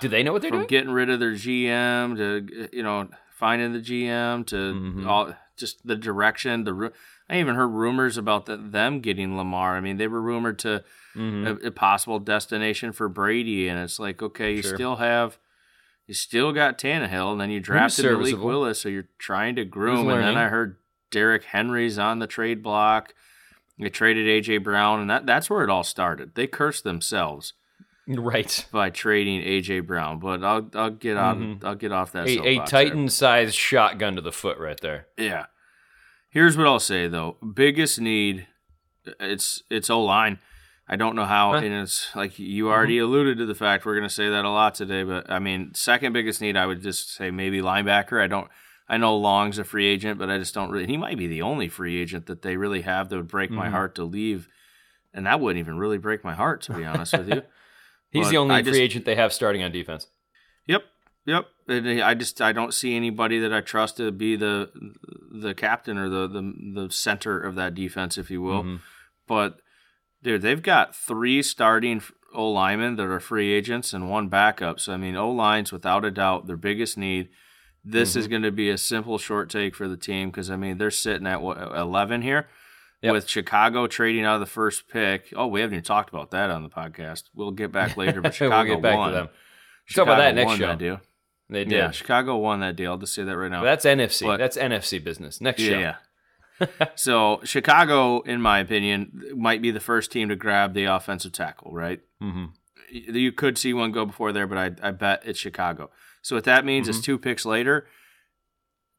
[0.00, 0.68] Do they know what they're from doing?
[0.68, 5.06] getting rid of their GM to you know finding the GM to Mhm.
[5.06, 6.64] all just the direction.
[6.64, 6.92] The
[7.28, 9.76] I even heard rumors about the, them getting Lamar.
[9.76, 10.82] I mean, they were rumored to
[11.16, 11.62] Mhm.
[11.64, 14.74] a, a possible destination for Brady, and it's like okay, you Sure.
[14.76, 15.38] still have.
[16.08, 18.40] You still got Tannehill, and then you drafted Malik.
[18.40, 20.08] Willis, so you're trying to groom.
[20.08, 20.78] And then I heard
[21.10, 23.12] Derrick Henry's on the trade block.
[23.78, 26.34] They traded AJ Brown, and that, that's where it all started.
[26.34, 27.52] They cursed themselves
[28.08, 28.66] Right.
[28.72, 30.18] by trading AJ Brown.
[30.18, 31.66] But I'll I'll get on mm-hmm.
[31.66, 32.26] I'll get off that.
[32.26, 32.64] A, a.
[32.64, 35.08] Titan sized shotgun to the foot right there.
[35.18, 35.46] Yeah.
[36.30, 37.36] Here's what I'll say though.
[37.54, 38.46] Biggest need
[39.20, 40.38] it's it's O line.
[40.88, 41.58] I don't know how Huh.
[41.58, 41.66] Mm-hmm.
[41.66, 44.74] and it's like you already alluded to the fact we're gonna say that a lot
[44.74, 48.22] today, but I mean second biggest need I would just say maybe linebacker.
[48.22, 48.48] I don't
[48.88, 51.42] I know Long's a free agent, but I just don't really he might be the
[51.42, 53.58] only free agent that they really have that would break Mm-hmm.
[53.58, 54.48] my heart to leave.
[55.14, 57.42] And that wouldn't even really break my heart, to be honest with you.
[58.10, 60.06] He's But the only I free just- agent they have starting on defense.
[60.66, 60.82] Yep,
[61.26, 61.46] yep.
[61.66, 64.70] And I just I don't see anybody that I trust to be the
[65.30, 68.62] the captain or the the, the center of that defense, if you will.
[68.64, 68.80] Mhm.
[69.26, 69.60] But
[70.22, 72.02] dude, they've got three starting
[72.34, 74.80] O linemen that are free agents and one backup.
[74.80, 77.28] So I mean, O lines without a doubt their biggest need.
[77.84, 78.18] This Mm-hmm.
[78.18, 80.90] is going to be a simple short take for the team because I mean they're
[80.90, 82.48] sitting at what eleven here.
[83.00, 83.12] Yep.
[83.12, 85.32] With Chicago trading out of the first pick.
[85.36, 87.24] Oh, we haven't even talked about that on the podcast.
[87.32, 89.12] We'll get back later, but We'll Chicago to won.
[89.12, 89.28] them.
[89.94, 90.66] Talk about that next won show.
[90.66, 91.00] That deal.
[91.48, 91.72] They did.
[91.76, 92.90] Yeah, Chicago won that deal.
[92.90, 93.62] I'll just say that right now.
[93.62, 94.26] That's NFC.
[94.26, 95.40] But- That's NFC business.
[95.40, 95.70] Next show.
[95.70, 95.94] yeah, yeah.
[96.94, 101.72] so Chicago, in my opinion, might be the first team to grab the offensive tackle.
[101.72, 102.00] Right?
[102.20, 102.46] hmm
[102.90, 105.90] You could see one go before there, but I, I bet it's Chicago.
[106.22, 106.98] So what that means Mm-hmm.
[106.98, 107.86] is two picks later,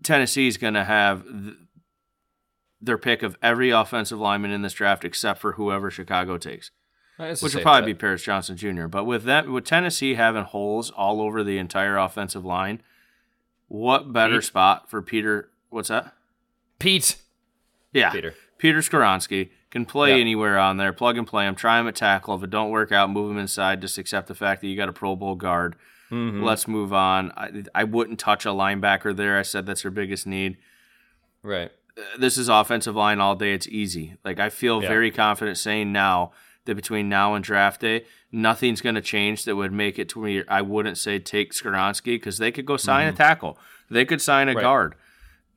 [0.04, 1.56] Tennessee's going to have th-
[2.82, 6.72] their pick of every offensive lineman in this draft except for whoever Chicago takes.
[7.18, 7.98] That's which safe probably bet.
[7.98, 8.88] be Paris Johnson Jr.
[8.88, 12.82] But with that, with Tennessee having holes all over the entire offensive line,
[13.68, 14.46] what better Pete?
[14.46, 15.50] spot for Peter?
[15.70, 16.14] What's that?
[16.80, 17.18] Pete.
[17.94, 18.34] Yeah, Peter.
[18.58, 20.20] Peter Skoronski can play Yep.
[20.20, 22.36] anywhere on there, plug and play him, try him at tackle.
[22.36, 23.82] If it don't work out, move him inside.
[23.82, 25.76] Just accept the fact that you got a Pro Bowl guard.
[26.12, 26.44] Mhm.
[26.44, 27.32] Let's move on.
[27.38, 29.38] I, I wouldn't touch a linebacker there.
[29.38, 30.58] I said that's their biggest need.
[31.44, 31.72] Right.
[31.98, 33.54] Uh, This is offensive line all day.
[33.54, 34.16] It's easy.
[34.26, 34.90] Like I feel Yeah.
[34.90, 36.32] very confident saying now
[36.66, 40.22] that between now and draft day, nothing's going to change that would make it to
[40.22, 40.44] me.
[40.48, 43.58] I wouldn't say take Skoronski because they could go sign a tackle.
[43.90, 44.58] They could sign a Mm-hmm.
[44.58, 44.64] Right.
[44.64, 44.96] guard.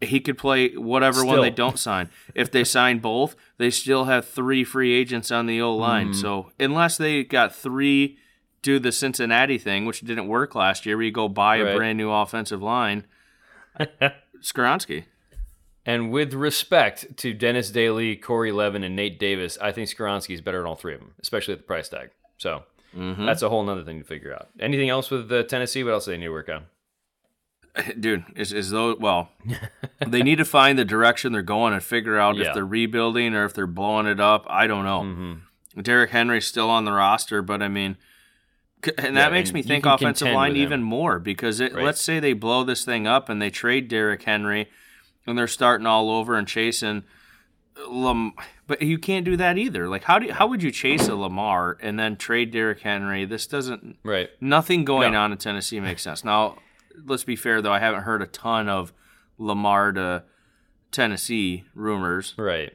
[0.02, 2.10] He could play whatever one they don't sign.
[2.34, 6.08] If they sign both, they still have three free agents on the O line.
[6.08, 6.20] Mm-hmm.
[6.20, 8.18] So unless they got three,
[8.62, 11.98] do the Cincinnati thing, which didn't work last year, where you go buy a brand
[11.98, 13.06] new offensive line,
[14.40, 15.04] Skoronski.
[15.84, 20.40] And with respect to Dennis Daley, Corey Levin, and Nate Davis, I think Skoronski is
[20.40, 22.10] better than all three of them, especially at the price tag.
[22.38, 22.64] So
[22.96, 23.24] Mm-hmm.
[23.24, 24.48] that's a whole nother thing to figure out.
[24.60, 25.82] Anything else with uh, Tennessee?
[25.82, 26.64] What else do they need to work on?
[28.00, 29.30] dude is, is though well
[30.06, 32.48] they need to find the direction they're going and figure out Yeah.
[32.48, 35.80] if they're rebuilding or if they're blowing it up i don't know Mm-hmm.
[35.80, 37.96] derrick henry's still on the roster but i mean
[38.84, 41.84] and Yeah, that makes and me think offensive line even more because it, Right.
[41.84, 44.68] let's say they blow this thing up and they trade derrick henry
[45.26, 47.04] and they're starting all over and chasing
[47.88, 48.34] Lam-
[48.66, 51.78] but you can't do that either like how do how would you chase a lamar
[51.80, 54.28] and then trade derrick henry this doesn't Right.
[54.42, 55.20] Nothing going No.
[55.20, 56.22] on in Tennessee makes sense.
[56.22, 56.58] Now,
[57.04, 57.72] let's be fair though.
[57.72, 58.92] I haven't heard a ton of
[59.38, 60.24] Lamar to
[60.90, 62.72] Tennessee rumors, Right.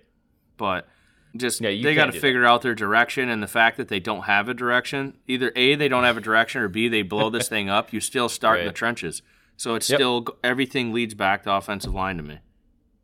[0.58, 0.88] but
[1.36, 4.24] just Yeah, they got to figure out their direction and the fact that they don't
[4.24, 5.18] have a direction.
[5.28, 7.94] Either A, they don't have a direction, or B, they blow this thing up.
[7.94, 9.22] You still start in the trenches.
[9.56, 9.98] So it's Yep.
[9.98, 12.40] still everything leads back to offensive line to me.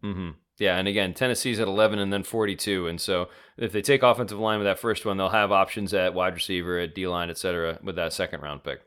[0.03, 0.29] Mm-hmm.
[0.59, 4.37] Yeah, and again, Tennessee's at 11 and then 42, and so if they take offensive
[4.37, 7.37] line with that first one, they'll have options at wide receiver, at D line, et
[7.39, 8.81] cetera, with that second round pick.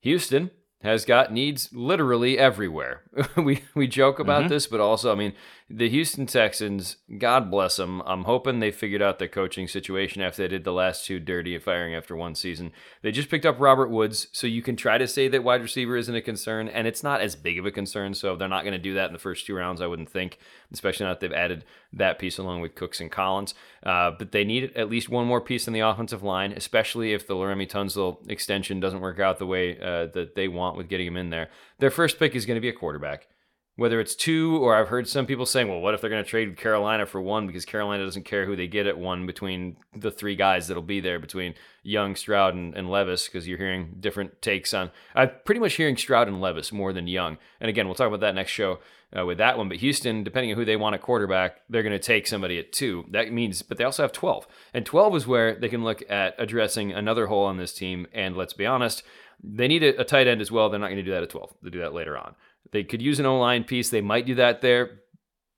[0.00, 0.50] Houston
[0.84, 3.02] has got needs literally everywhere.
[3.36, 4.48] we we joke about mm-hmm.
[4.50, 5.32] this, but also, I mean,
[5.70, 8.02] the Houston Texans, God bless them.
[8.04, 11.56] I'm hoping they figured out their coaching situation after they did the last two dirty
[11.58, 12.70] firing after one season.
[13.00, 15.96] They just picked up Robert Woods, so you can try to say that wide receiver
[15.96, 18.12] isn't a concern, and it's not as big of a concern.
[18.12, 20.38] So they're not going to do that in the first two rounds, I wouldn't think,
[20.70, 23.54] especially not if they've added that piece along with Cooks and Collins.
[23.82, 27.26] Uh, but they need at least one more piece in the offensive line, especially if
[27.26, 31.06] the Laremy Tunsil extension doesn't work out the way uh, that they want with getting
[31.06, 31.48] him in there.
[31.78, 33.28] Their first pick is going to be a quarterback
[33.76, 36.28] whether it's two or I've heard some people saying, well, what if they're going to
[36.28, 40.12] trade Carolina for one because Carolina doesn't care who they get at one between the
[40.12, 44.40] three guys that'll be there between Young, Stroud, and, and Levis because you're hearing different
[44.40, 44.92] takes on.
[45.14, 47.36] I'm pretty much hearing Stroud and Levis more than Young.
[47.60, 48.78] And again, we'll talk about that next show
[49.16, 49.68] uh, with that one.
[49.68, 52.72] But Houston, depending on who they want at quarterback, they're going to take somebody at
[52.72, 53.04] two.
[53.10, 54.46] That means, but they also have 12.
[54.72, 58.06] And 12 is where they can look at addressing another hole on this team.
[58.12, 59.02] And let's be honest,
[59.42, 60.70] they need a, a tight end as well.
[60.70, 61.54] They're not going to do that at 12.
[61.60, 62.36] They'll do that later on.
[62.74, 63.88] They could use an O line piece.
[63.88, 65.00] They might do that there,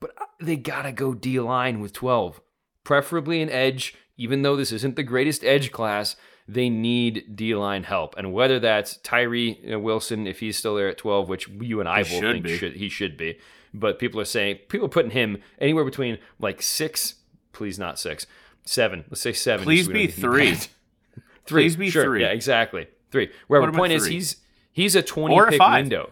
[0.00, 2.40] but uh, they got to go D line with 12,
[2.84, 3.96] preferably an edge.
[4.18, 8.14] Even though this isn't the greatest edge class, they need D line help.
[8.16, 11.88] And whether that's Tyree uh, Wilson, if he's still there at 12, which you and
[11.88, 12.56] I both think be.
[12.56, 13.38] should, he should be,
[13.74, 17.14] but people are saying, people are putting him anywhere between like six
[17.56, 18.26] please not six,
[18.64, 19.04] seven.
[19.08, 19.64] Let's say seven.
[19.64, 20.54] Please be three.
[21.46, 21.62] three.
[21.62, 22.04] Please be sure.
[22.04, 22.20] three.
[22.20, 22.86] Yeah, exactly.
[23.10, 23.30] Three.
[23.48, 24.36] Wherever the point is, he's
[24.70, 26.10] he's a twenty Or pick window.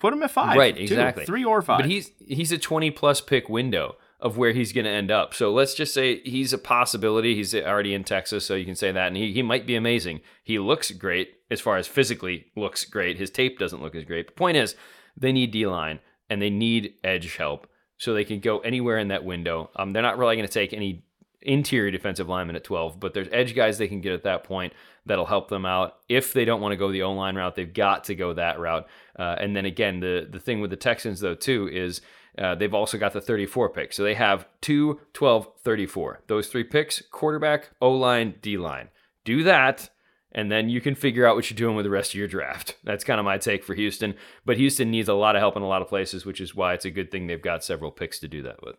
[0.00, 0.56] Put him at five.
[0.56, 1.26] Right, two, exactly.
[1.26, 1.80] three or five.
[1.80, 5.34] But he's he's a 20 plus pick window of where he's going to end up.
[5.34, 7.34] So let's just say he's a possibility.
[7.34, 9.08] He's already in Texas, so you can say that.
[9.08, 10.20] And he, he might be amazing.
[10.42, 13.18] He looks great as far as physically looks great.
[13.18, 14.26] His tape doesn't look as great.
[14.26, 14.74] The point is,
[15.16, 19.08] they need D line and they need edge help so they can go anywhere in
[19.08, 19.70] that window.
[19.76, 21.04] Um, they're not really going to take any
[21.42, 24.72] interior defensive lineman at 12, but there's edge guys they can get at that point
[25.06, 25.94] that'll help them out.
[26.08, 28.58] If they don't want to go the O line route, they've got to go that
[28.58, 28.86] route.
[29.18, 32.00] Uh, and then again, the the thing with the Texans though too is
[32.38, 33.92] uh, they've also got the 34 pick.
[33.92, 36.22] So they have 2, 12, 34.
[36.26, 38.88] Those three picks: quarterback, O line, D line.
[39.24, 39.90] Do that.
[40.32, 42.76] And then you can figure out what you're doing with the rest of your draft.
[42.84, 44.14] That's kind of my take for Houston.
[44.44, 46.74] But Houston needs a lot of help in a lot of places, which is why
[46.74, 48.76] it's a good thing they've got several picks to do that with.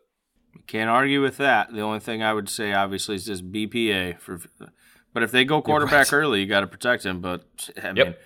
[0.67, 1.73] Can't argue with that.
[1.73, 4.39] The only thing I would say, obviously, is just BPA for.
[5.13, 7.19] But if they go quarterback early, you got to protect him.
[7.21, 8.21] But I mean, Yep.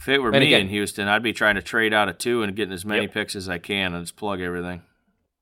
[0.00, 2.18] if it were And me again- in Houston, I'd be trying to trade out of
[2.18, 3.12] two and getting as many Yep.
[3.14, 4.82] picks as I can and just plug everything.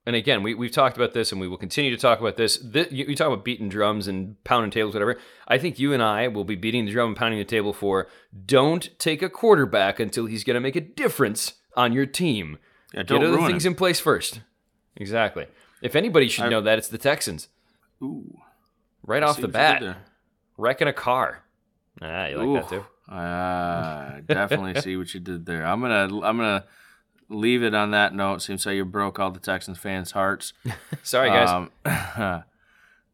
[0.04, 2.56] and again, we, we've talked about this and we will continue to talk about this.
[2.58, 5.16] this you, you talk about beating drums and pounding tables, whatever.
[5.46, 8.08] I think you and I will be beating the drum and pounding the table for
[8.46, 12.58] don't take a quarterback until he's going to make a difference on your team.
[12.92, 13.72] Yeah, Get other things him.
[13.72, 14.40] in place first.
[14.96, 15.46] Exactly.
[15.82, 17.46] If anybody should I- know that, it's the Texans.
[18.02, 18.38] Ooh,
[19.06, 19.96] Right off the what you did bat.
[20.56, 21.44] Wrecking a car.
[22.00, 22.84] Ah, you like that Ooh, too?
[23.08, 25.66] I definitely see what you did there.
[25.66, 26.64] I'm gonna I'm gonna
[27.28, 28.42] leave it on that note.
[28.42, 30.52] Seems like you broke all the Texans fans' hearts.
[31.02, 31.50] Sorry, guys.
[31.50, 31.70] Um,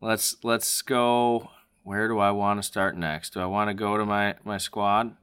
[0.01, 1.51] let's let's go.
[1.83, 3.35] Where do I want to start next?
[3.35, 5.17] Do I want to go to my my squad?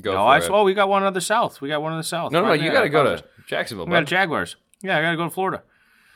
[0.00, 0.50] Go no, I it.
[0.50, 1.60] oh we got one other south.
[1.60, 2.32] We got one in the south.
[2.32, 3.24] no, no, Right you got to go to.
[3.46, 3.86] Jacksonville.
[3.86, 4.06] We got.
[4.06, 4.56] Jaguars.
[4.82, 5.62] Yeah, I got to go to Florida.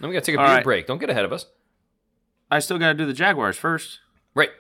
[0.00, 0.64] Then we got to take a All beer right.
[0.64, 0.86] break.
[0.86, 1.46] Don't get ahead of us.
[2.50, 4.00] I still got to do the Jaguars first.
[4.34, 4.50] Right.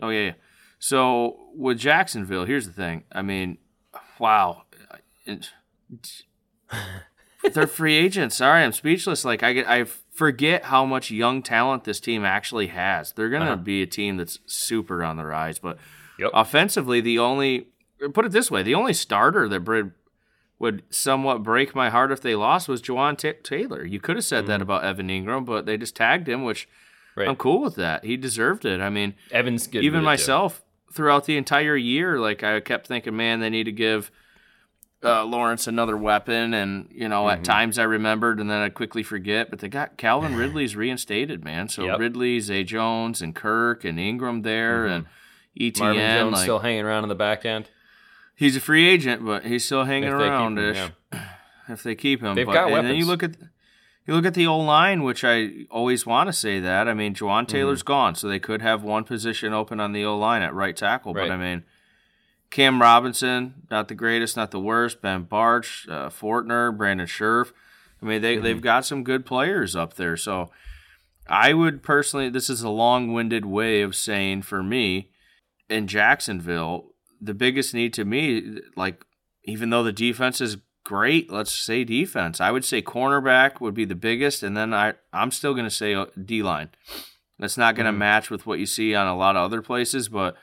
[0.00, 0.32] Oh yeah, yeah.
[0.78, 3.04] So with Jacksonville, here's the thing.
[3.12, 3.58] I mean,
[4.18, 4.62] wow,
[7.54, 8.36] they're free agents.
[8.36, 9.24] Sorry, I'm speechless.
[9.24, 13.12] Like I, get- I forget how much young talent this team actually has.
[13.12, 13.56] They're gonna Uh-huh.
[13.56, 15.58] be a team that's super on the rise.
[15.58, 15.78] But
[16.18, 16.30] Yep.
[16.34, 17.68] offensively, the only
[18.12, 19.92] put it this way, the only starter that would
[20.58, 23.82] would somewhat break my heart if they lost was Jawaan Ta Taylor.
[23.82, 26.74] You could have said that about Evan Engram, but they just tagged him, which Mm-hmm.
[27.16, 27.28] Right.
[27.28, 28.04] I'm cool with that.
[28.04, 28.80] He deserved it.
[28.80, 30.04] I mean, Evans even it, too.
[30.04, 34.10] myself throughout the entire year like i kept thinking man they need to give
[35.04, 37.38] uh, lawrence another weapon and you know Mm-hmm.
[37.38, 41.44] at times i remembered and then i'd quickly forget but they got calvin ridley's reinstated
[41.44, 41.98] man so Yep.
[42.00, 45.06] ridley zay jones and kirk and engram there and
[45.58, 45.84] etn Mm-hmm.
[45.84, 47.68] Marvin Jones like still hanging around in the back end.
[48.34, 50.76] he's a free agent but he's still hanging If they keep around ish
[51.12, 51.28] yeah.
[51.68, 53.36] if they keep him They've but, got and then you look at
[54.10, 56.88] you look at the old line, which I always want to say that.
[56.88, 57.24] I mean, Mm-hmm.
[57.24, 60.52] Jawaan Taylor's gone, so they could have one position open on the O line at
[60.54, 61.14] right tackle.
[61.14, 61.28] Right.
[61.28, 61.64] But I mean,
[62.50, 65.00] Cam Robinson, not the greatest, not the worst.
[65.00, 67.52] Ben Bartch, uh, Fortner, Brandon Scherff.
[68.02, 68.44] I mean, they, Mm-hmm.
[68.44, 70.16] they've got some good players up there.
[70.16, 70.50] So
[71.28, 75.10] I would personally, this is a long winded way of saying for me,
[75.68, 76.86] in Jacksonville,
[77.20, 79.04] the biggest need to me, like,
[79.44, 80.56] even though the defense is
[80.90, 84.42] great, let's say defense, I would say cornerback would be the biggest.
[84.42, 86.70] And then I, I'm still going to say D line.
[87.38, 90.08] That's not going to match with what you see on a lot of other places,
[90.08, 90.34] but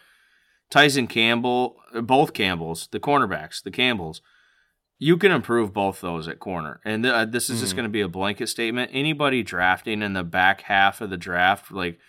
[0.70, 4.22] Tyson Campbell, uh, both Campbells, the cornerbacks, the Campbells,
[4.98, 6.80] you can improve both those at corner.
[6.86, 8.92] And th- uh, this is just going to be a blanket statement.
[8.94, 12.00] Anybody drafting in the back half of the draft, like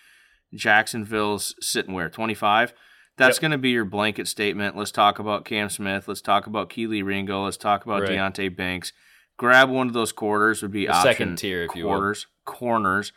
[0.55, 2.73] Jacksonville's sitting where, 25?
[3.19, 3.41] That's Yep.
[3.43, 4.77] going to be your blanket statement.
[4.77, 6.09] Let's talk about Cam Smith.
[6.09, 7.45] Let's talk about Kelee Ringo.
[7.45, 8.13] Let's talk about Right.
[8.13, 8.93] Deonte Banks.
[9.37, 11.93] Grab one of those quarters would be The option second tier, if you will.
[11.93, 12.27] quarters.
[12.45, 13.13] Corners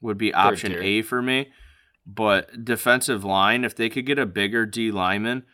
[0.00, 0.82] would be option tier.
[0.82, 1.50] A for me.
[2.06, 5.44] But defensive line, if they could get a bigger D lineman,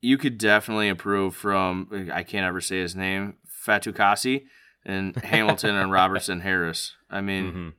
[0.00, 3.34] you could definitely improve from I can't ever say his name,
[3.66, 4.44] Fatukasi
[4.84, 6.94] and Hamilton and Robertson Harris.
[7.10, 7.72] I mean, Mhm.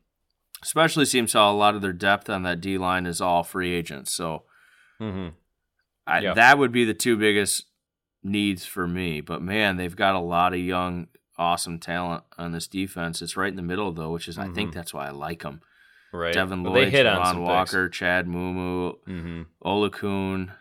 [0.61, 3.71] especially seems how a lot of their depth on that D line is all free
[3.73, 4.13] agents.
[4.13, 4.43] So
[5.01, 5.33] Mhm.
[6.07, 6.33] I, Yeah.
[6.33, 7.65] that would be the two biggest
[8.23, 9.21] needs for me.
[9.21, 11.07] But man, they've got a lot of young,
[11.37, 13.21] awesome talent on this defense.
[13.21, 14.73] It's right in the middle though, which is I think Mhm.
[14.73, 15.61] that's why I like them.
[16.11, 16.33] Right.
[16.33, 20.51] Devin Lloyd, they hit on Javon some Walker, Chad Muma, hmm Oluokun.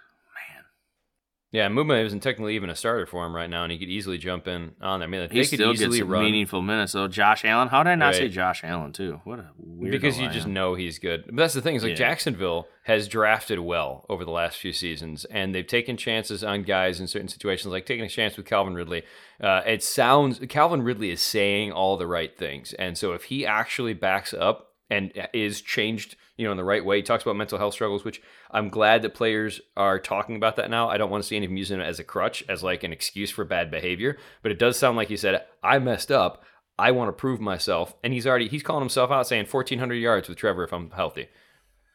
[1.51, 4.19] Yeah, Muma isn't technically even a starter for him right now, and he could easily
[4.19, 5.09] jump in on there.
[5.09, 7.09] I mean, if He they could still gets run meaningful minutes though.
[7.09, 9.23] Josh Allen, how did I not say Josh Allen too?
[9.25, 9.93] What a weird.
[9.93, 11.25] because you just know he's good.
[11.25, 11.97] But that's the thing is like Yeah.
[11.97, 17.01] Jacksonville has drafted well over the last few seasons, and they've taken chances on guys
[17.01, 19.05] in certain situations, like taking a chance with Calvin Ridley.
[19.41, 23.47] Uh, it sounds Calvin Ridley is saying all the right things, and so if he
[23.47, 26.97] actually backs up and uh, is changed, you know, in the right way.
[26.97, 30.71] He talks about mental health struggles, which I'm glad that players are talking about that
[30.71, 30.89] now.
[30.89, 32.85] I don't want to see any of them using it as a crutch, as like
[32.85, 34.17] an excuse for bad behavior.
[34.43, 36.45] But it does sound like he said, I messed up.
[36.79, 37.95] I want to prove myself.
[38.05, 41.29] And he's already he's calling himself out saying 1400 yards with Trevor if I'm healthy.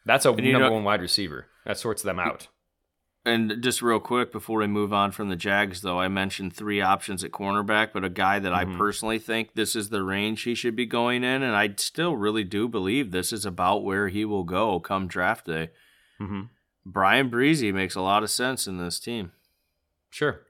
[0.04, 1.46] That's a number know, one wide receiver.
[1.64, 2.48] That sorts them out.
[3.26, 6.82] And just real quick before we move on from the Jags, though, I mentioned three
[6.82, 8.74] options at cornerback, but a guy that mm-hmm.
[8.74, 12.16] I personally think this is the range he should be going in, and I still
[12.16, 15.70] really do believe this is about where he will go come draft day.
[16.20, 16.42] Mm-hmm.
[16.84, 19.32] Bryan Bresee makes a lot of sense in this team.
[20.10, 20.42] Sure,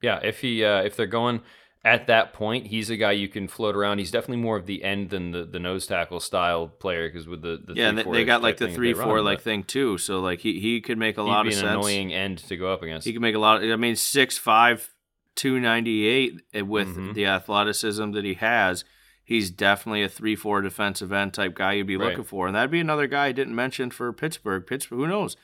[0.00, 0.18] yeah.
[0.22, 1.42] If he uh, if they're going
[1.84, 3.98] at that point, he's a guy you can float around.
[3.98, 7.42] He's definitely more of the end than the, the nose tackle style player because with
[7.42, 9.98] the, the yeah, three, they got like the three four run, like thing too.
[9.98, 11.64] So like he he could make a lot of sense.
[11.64, 13.04] Annoying end to go up against.
[13.04, 13.64] He could make a lot.
[13.64, 14.94] Of, I mean, six five,
[15.34, 17.14] two ninety eight eh, with mm-hmm.
[17.14, 18.84] the athleticism that he has.
[19.24, 22.10] He's definitely a three four defensive end type guy you'd be right.
[22.10, 24.64] looking for, and that'd be another guy I didn't mention for Pittsburgh.
[24.66, 25.36] Pittsburgh, who knows?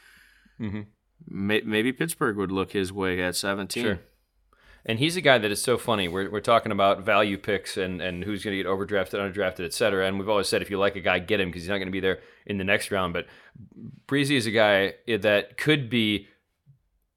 [0.60, 0.82] Mm-hmm.
[1.28, 3.82] Maybe Pittsburgh would look his way at seventeen.
[3.82, 4.00] Sure.
[4.88, 6.08] And he's a guy that is so funny.
[6.08, 9.74] We're, we're talking about value picks and, and who's going to get overdrafted, underdrafted, et
[9.74, 10.06] cetera.
[10.06, 11.88] And we've always said if you like a guy, get him because he's not going
[11.88, 13.12] to be there in the next round.
[13.12, 13.26] But
[14.06, 16.26] Bresee is a guy that could be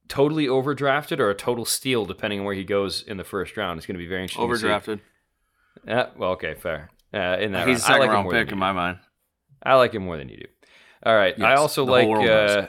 [0.10, 3.78] totally overdrafted or a total steal depending on where he goes in the first round.
[3.78, 4.50] It's going to be very interesting.
[4.50, 5.00] Overdrafted.
[5.88, 6.90] Yeah, well, okay, fair.
[7.14, 7.78] Uh, in that he's round.
[7.78, 9.00] a second like round pick in my mind.
[9.64, 10.48] I like him more than you do.
[11.04, 11.36] All right.
[11.38, 12.68] Yes, I also like uh,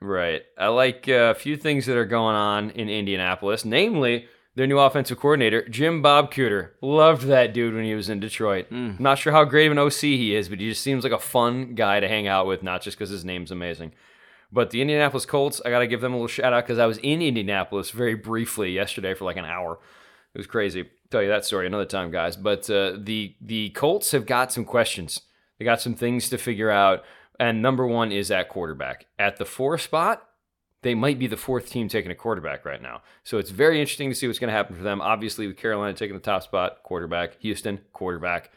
[0.00, 0.42] Right.
[0.56, 4.78] I like uh, a few things that are going on in Indianapolis, namely their new
[4.78, 6.70] offensive coordinator, Jim Bob Cooter.
[6.80, 8.68] Loved that dude when he was in Detroit.
[8.70, 8.98] Mm.
[8.98, 11.18] Not sure how great of an OC he is, but he just seems like a
[11.18, 13.92] fun guy to hang out with, not just because his name's amazing.
[14.50, 16.86] But the Indianapolis Colts, I got to give them a little shout out because I
[16.86, 19.78] was in Indianapolis very briefly yesterday for like an hour.
[20.34, 20.88] It was crazy.
[21.10, 22.36] Tell you that story another time, guys.
[22.36, 25.20] But uh, the the Colts have got some questions.
[25.58, 27.04] They got some things to figure out.
[27.38, 29.06] And number one is at quarterback.
[29.18, 30.26] At the four spot,
[30.82, 33.02] they might be the fourth team taking a quarterback right now.
[33.24, 35.00] So it's very interesting to see what's going to happen for them.
[35.00, 38.50] Obviously, with Carolina taking the top spot, quarterback, Houston, quarterback.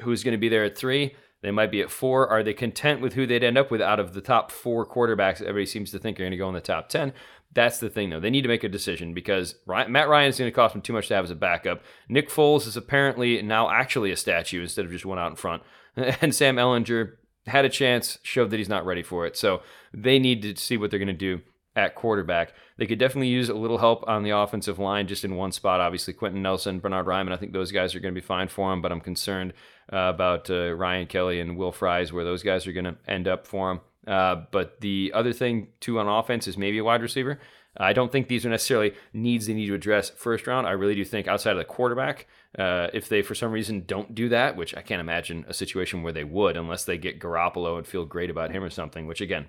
[0.00, 1.14] Who's going to be there at three?
[1.42, 2.28] They might be at four.
[2.28, 5.40] Are they content with who they'd end up with out of the top four quarterbacks
[5.40, 7.12] everybody seems to think are going to go in the top 10?
[7.54, 8.20] That's the thing, though.
[8.20, 10.92] They need to make a decision because Matt Ryan is going to cost them too
[10.92, 11.82] much to have as a backup.
[12.08, 15.62] Nick Foles is apparently now actually a statue instead of just one out in front.
[16.22, 19.36] And Sam Ehlinger had a chance, showed that he's not ready for it.
[19.36, 19.60] So
[19.92, 21.42] they need to see what they're going to do
[21.74, 22.52] at quarterback.
[22.76, 25.80] They could definitely use a little help on the offensive line, just in one spot.
[25.80, 28.72] Obviously, Quenton Nelson, Bernhard Raimann, I think those guys are going to be fine for
[28.72, 29.54] him, but I'm concerned
[29.92, 33.28] uh, about uh, Ryan Kelly and Will Fries, where those guys are going to end
[33.28, 33.80] up for him.
[34.06, 37.38] Uh, but the other thing, too, on offense is maybe a wide receiver.
[37.76, 40.66] I don't think these are necessarily needs they need to address first round.
[40.66, 42.26] I really do think outside of the quarterback,
[42.58, 46.02] uh, if they for some reason don't do that, which I can't imagine a situation
[46.02, 49.22] where they would unless they get Garoppolo and feel great about him or something, which
[49.22, 49.46] again,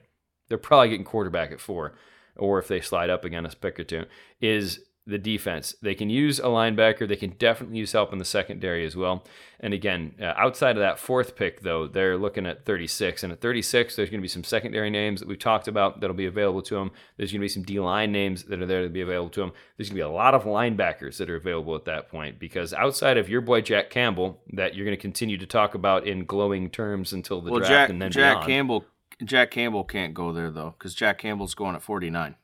[0.48, 1.96] they're probably getting quarterback at four,
[2.38, 4.06] or if they slide up again a pick or two,
[4.42, 5.76] is the defense.
[5.82, 7.08] They can use a linebacker.
[7.08, 9.26] They can definitely use help in the secondary as well.
[9.60, 13.24] And again, uh, outside of that fourth pick, though, they're looking at 36.
[13.24, 16.16] And at 36, there's going to be some secondary names that we've talked about that'll
[16.16, 16.92] be available to them.
[17.18, 19.42] There's going to be some D line names that are there to be available to
[19.42, 19.52] them.
[19.78, 22.74] There's going to be a lot of linebackers that are available at that point because
[22.74, 26.26] outside of your boy Jack Campbell, that you're going to continue to talk about in
[26.26, 28.48] glowing terms until the well, draft Jack, and then Jack beyond.
[28.48, 28.86] Campbell.
[29.26, 32.36] Jack Campbell can't go there though because Jack Campbell's going at 49.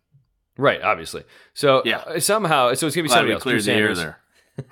[0.57, 1.23] Right, obviously.
[1.53, 1.97] So yeah.
[1.99, 3.43] Uh, somehow, so it's gonna be somebody else.
[3.43, 4.19] Clear the air there.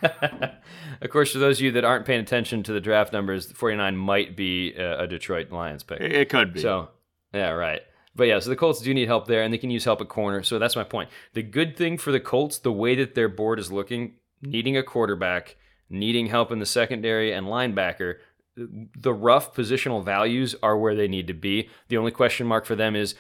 [1.02, 3.96] of course, for those of you that aren't paying attention to the draft numbers, 49
[3.96, 6.02] might be a Detroit Lions pick.
[6.02, 6.60] It could be.
[6.60, 6.90] So,
[7.34, 7.82] yeah, right.
[8.16, 10.10] But yeah, so the Colts do need help there, and they can use help at
[10.10, 10.42] corner.
[10.42, 11.10] So that's my point.
[11.34, 14.84] The good thing for the Colts, the way that their board is looking, needing a
[14.84, 15.56] quarterback,
[15.90, 18.16] needing help in the secondary and linebacker,
[18.58, 21.70] the rough positional values are where they need to be.
[21.90, 23.16] The only question mark for them is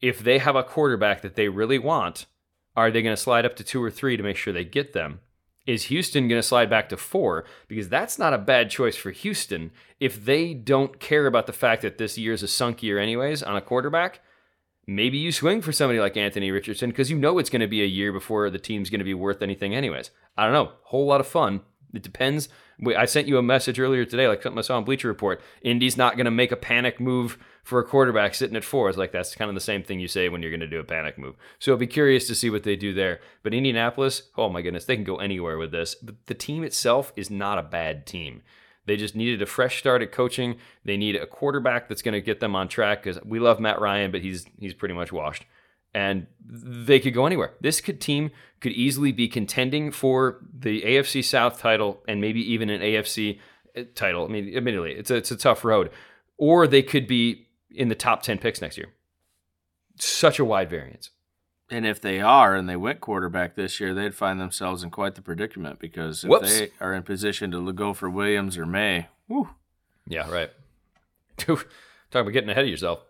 [0.00, 2.26] if they have a quarterback that they really want,
[2.76, 4.92] are they going to slide up to two or three to make sure they get
[4.92, 5.20] them?
[5.66, 7.44] Is Houston going to slide back to four?
[7.68, 9.70] Because that's not a bad choice for Houston.
[10.00, 13.44] If they don't care about the fact that this year is a sunk year, anyways,
[13.44, 14.20] on a quarterback,
[14.86, 17.82] maybe you swing for somebody like Anthony Richardson because you know it's going to be
[17.82, 20.10] a year before the team's going to be worth anything, anyways.
[20.36, 20.72] I don't know.
[20.84, 21.60] Whole lot of fun.
[21.94, 22.48] It depends.
[22.96, 25.40] I sent you a message earlier today, like something I saw on Bleacher Report.
[25.62, 28.88] Indy's not going to make a panic move for a quarterback sitting at four.
[28.88, 30.80] It's like that's kind of the same thing you say when you're going to do
[30.80, 31.36] a panic move.
[31.58, 33.20] So I'll be curious to see what they do there.
[33.42, 35.96] But Indianapolis, oh my goodness, they can go anywhere with this.
[36.26, 38.42] The team itself is not a bad team.
[38.84, 40.56] They just needed a fresh start at coaching.
[40.84, 43.80] They need a quarterback that's going to get them on track because we love Matt
[43.80, 45.44] Ryan, but he's he's pretty much washed.
[45.94, 47.52] And they could go anywhere.
[47.60, 48.30] This could, team
[48.60, 53.38] could easily be contending for the AFC South title and maybe even an AFC
[53.76, 54.24] uh, title.
[54.24, 55.90] I mean, admittedly, it's a, it's a tough road
[56.42, 58.88] or they could be in the top 10 picks next year.
[59.96, 61.10] Such a wide variance.
[61.70, 65.14] And if they are and they went quarterback this year, they'd find themselves in quite
[65.14, 66.58] the predicament because if Whoops.
[66.58, 69.50] they are in position to go for Williams or May, whew,
[70.06, 70.50] Yeah, right.
[71.36, 71.66] Talk
[72.12, 73.04] about getting ahead of yourself.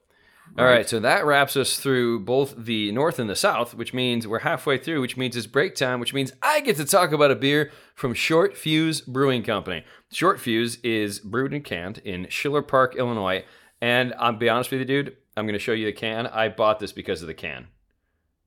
[0.58, 4.28] All right, so that wraps us through both the North and the South, which means
[4.28, 7.30] we're halfway through, which means it's break time, which means I get to talk about
[7.30, 9.82] a beer from Short Fuse Brewing Company.
[10.10, 13.44] Short Fuse is brewed and canned in Schiller Park, Illinois.
[13.80, 16.26] And I'll be honest with you, dude, I'm going to show you the can.
[16.26, 17.68] I bought this because of the can.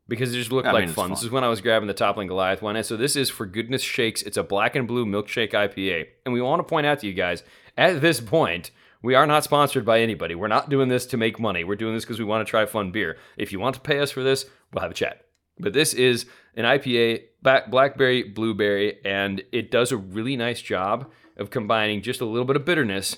[0.07, 1.05] Because it just looked I like mean, fun.
[1.05, 1.09] fun.
[1.09, 2.75] This is when I was grabbing the Toppling Goliath one.
[2.75, 4.21] And so this is for goodness shakes.
[4.21, 6.05] It's a black and blue milkshake IPA.
[6.23, 7.43] And we want to point out to you guys,
[7.75, 8.69] at this point,
[9.01, 10.35] we are not sponsored by anybody.
[10.35, 11.63] We're not doing this to make money.
[11.63, 13.17] We're doing this because we want to try fun beer.
[13.37, 15.25] If you want to pay us for this, we'll have a chat.
[15.59, 16.25] But this is
[16.55, 22.25] an IPA, blackberry, blueberry, and it does a really nice job of combining just a
[22.25, 23.17] little bit of bitterness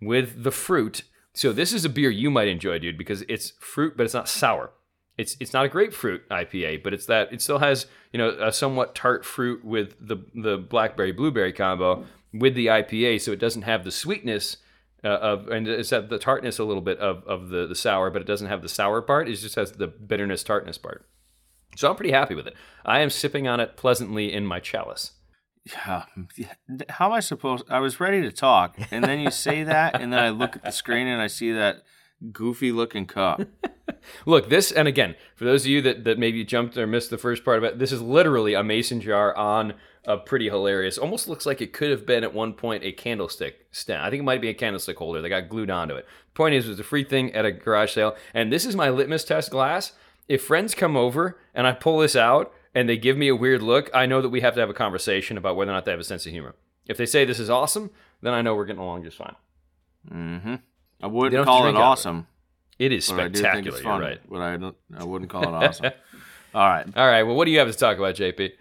[0.00, 1.02] with the fruit.
[1.34, 4.28] So this is a beer you might enjoy, dude, because it's fruit, but it's not
[4.28, 4.70] sour.
[5.16, 8.52] It's it's not a grapefruit IPA, but it's that it still has you know a
[8.52, 13.62] somewhat tart fruit with the the blackberry blueberry combo with the IPA, so it doesn't
[13.62, 14.58] have the sweetness
[15.04, 18.10] uh, of and it's at the tartness a little bit of of the the sour,
[18.10, 19.28] but it doesn't have the sour part.
[19.28, 21.06] It just has the bitterness tartness part.
[21.76, 22.54] So I'm pretty happy with it.
[22.84, 25.12] I am sipping on it pleasantly in my chalice.
[26.36, 26.48] yeah,
[26.88, 27.64] how am I supposed?
[27.68, 30.64] I was ready to talk, and then you say that, and then I look at
[30.64, 31.82] the screen and I see that
[32.32, 33.42] goofy looking cup.
[34.26, 37.18] Look, this, and again, for those of you that, that maybe jumped or missed the
[37.18, 41.28] first part of it, this is literally a mason jar on a pretty hilarious, almost
[41.28, 44.02] looks like it could have been at one point a candlestick stand.
[44.02, 46.06] I think it might be a candlestick holder that got glued onto it.
[46.34, 48.88] Point is, it was a free thing at a garage sale, and this is my
[48.88, 49.92] litmus test glass.
[50.26, 53.62] If friends come over and I pull this out and they give me a weird
[53.62, 55.90] look, I know that we have to have a conversation about whether or not they
[55.90, 56.54] have a sense of humor.
[56.86, 57.90] If they say this is awesome,
[58.22, 59.36] then I know we're getting along just fine.
[60.10, 60.54] Mm hmm
[61.00, 61.78] I wouldn't call it of it.
[61.80, 62.26] awesome,
[62.78, 63.76] It is but I do think spectacular.
[63.76, 64.00] it's You're fun.
[64.00, 64.20] right.
[64.28, 64.76] But I don't.
[64.96, 65.86] I wouldn't call it awesome.
[66.54, 66.86] All right.
[66.96, 67.22] All right.
[67.24, 68.52] Well, what do you have to talk about, JP?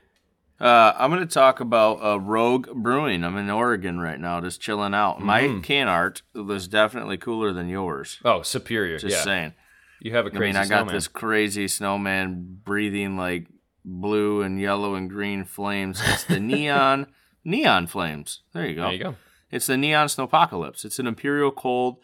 [0.60, 3.24] Uh, I'm going to talk about uh, Rogue Brewing.
[3.24, 5.22] I'm in Oregon right now, just chilling out.
[5.22, 5.62] My Mm-hmm.
[5.62, 8.20] can art was definitely cooler than yours.
[8.26, 8.98] Oh, superior.
[8.98, 9.24] Just yeah.
[9.24, 9.54] saying.
[10.02, 10.96] You have a I crazy mean, I got snowman.
[10.96, 13.48] this crazy snowman breathing like
[13.86, 16.02] blue and yellow and green flames.
[16.06, 17.08] It's the neon
[17.46, 18.42] neon flames.
[18.54, 18.84] There you go.
[18.84, 19.16] There you go.
[19.52, 20.84] It's the neon snowpocalypse.
[20.86, 21.98] It's an imperial cold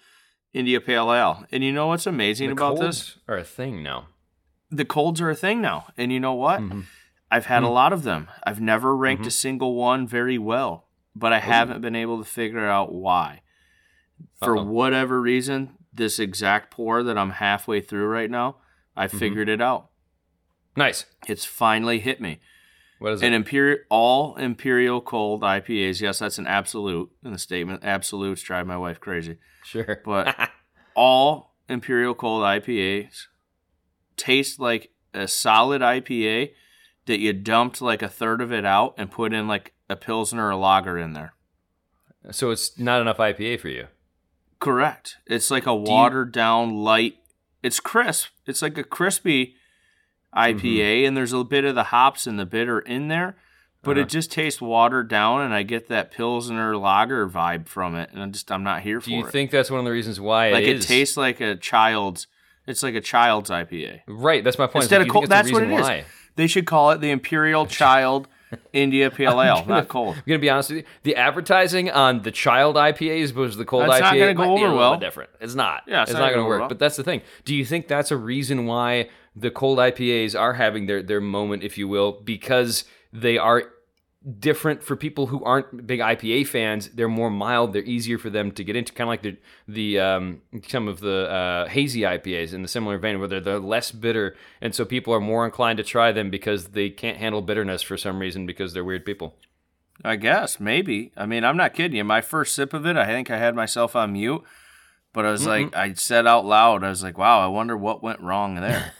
[0.53, 1.45] India Pale Ale.
[1.51, 3.17] And you know what's amazing The about colds this?
[3.27, 4.07] are a thing now.
[4.69, 5.87] The colds are a thing now.
[5.97, 6.61] And you know what?
[6.61, 6.85] Mhm.
[7.31, 7.73] I've had a Hmm.
[7.73, 8.29] lot of them.
[8.45, 9.27] I've never ranked Mm-hmm.
[9.27, 13.41] a single one very well, but I haven't been able to figure out why.
[14.35, 14.63] For Uh-oh.
[14.65, 18.57] whatever reason, this exact pour that I'm halfway through right now,
[18.95, 19.17] I Mm-hmm.
[19.17, 19.89] figured it out.
[20.75, 21.05] Nice.
[21.27, 22.39] It's finally hit me.
[23.03, 23.35] What is An it?
[23.35, 25.99] imperial, all imperial cold IPAs.
[25.99, 27.81] Yes, that's an absolute in the statement.
[27.83, 29.39] Absolutes drive my wife crazy.
[29.65, 29.99] Sure.
[30.05, 30.33] But
[30.95, 33.23] all imperial cold IPAs
[34.15, 36.51] taste like a solid IPA
[37.05, 40.47] that you dumped like a third of it out and put in like a pilsner
[40.47, 41.33] or a lager in there.
[42.31, 43.87] so it's not enough IPA for you.
[44.61, 45.17] Correct.
[45.27, 47.17] It's like a you- watered down light.
[47.61, 48.29] It's crisp.
[48.45, 49.55] It's like a crispy
[50.35, 51.07] IPA, Mm-hmm.
[51.07, 53.35] and there's a bit of the hops and the bitter in there,
[53.83, 54.01] but Uh-huh.
[54.05, 58.21] it just tastes watered down, and I get that pilsner lager vibe from it, and
[58.21, 60.51] I'm just I'm not here for Do you think that's one of the reasons why
[60.51, 60.85] like it is?
[60.85, 62.27] tastes like a child's.
[62.65, 64.01] It's like a child's IPA.
[64.07, 64.41] right.
[64.43, 64.83] That's my point.
[64.85, 66.05] Instead Do of cold, that's what it reason is.
[66.37, 68.27] They should call it the Imperial Child
[68.73, 70.15] India Pale Ale, not cold.
[70.15, 70.83] I'm gonna be honest with you.
[71.03, 74.33] The advertising on the child IPA as opposed to the cold That's IPA not gonna
[74.35, 74.97] go be over well.
[74.97, 75.29] different.
[75.41, 75.81] It's not.
[75.87, 76.59] Yeah, it's it's, not not gonna gonna go work.
[76.61, 76.69] well.
[76.69, 77.21] But that's the thing.
[77.45, 81.63] Do you think that's a reason why the cold IPAs are having their their moment,
[81.63, 83.73] if you will, because they are
[84.39, 86.89] different for people who aren't big IPA fans.
[86.89, 87.73] They're more mild.
[87.73, 90.99] They're easier for them to get into, kind of like the the um, some of
[90.99, 94.85] the uh, hazy IPAs in the similar vein, where they're, they're less bitter, and so
[94.85, 98.45] people are more inclined to try them because they can't handle bitterness for some reason
[98.45, 99.35] because they're weird people.
[100.03, 101.11] I guess maybe.
[101.15, 102.03] I mean, I'm not kidding you.
[102.03, 104.43] My first sip of it, I think I had myself on mute,
[105.13, 105.79] but I was like, mm-hmm.
[105.79, 108.93] I said out loud, I was like, "Wow, I wonder what went wrong there."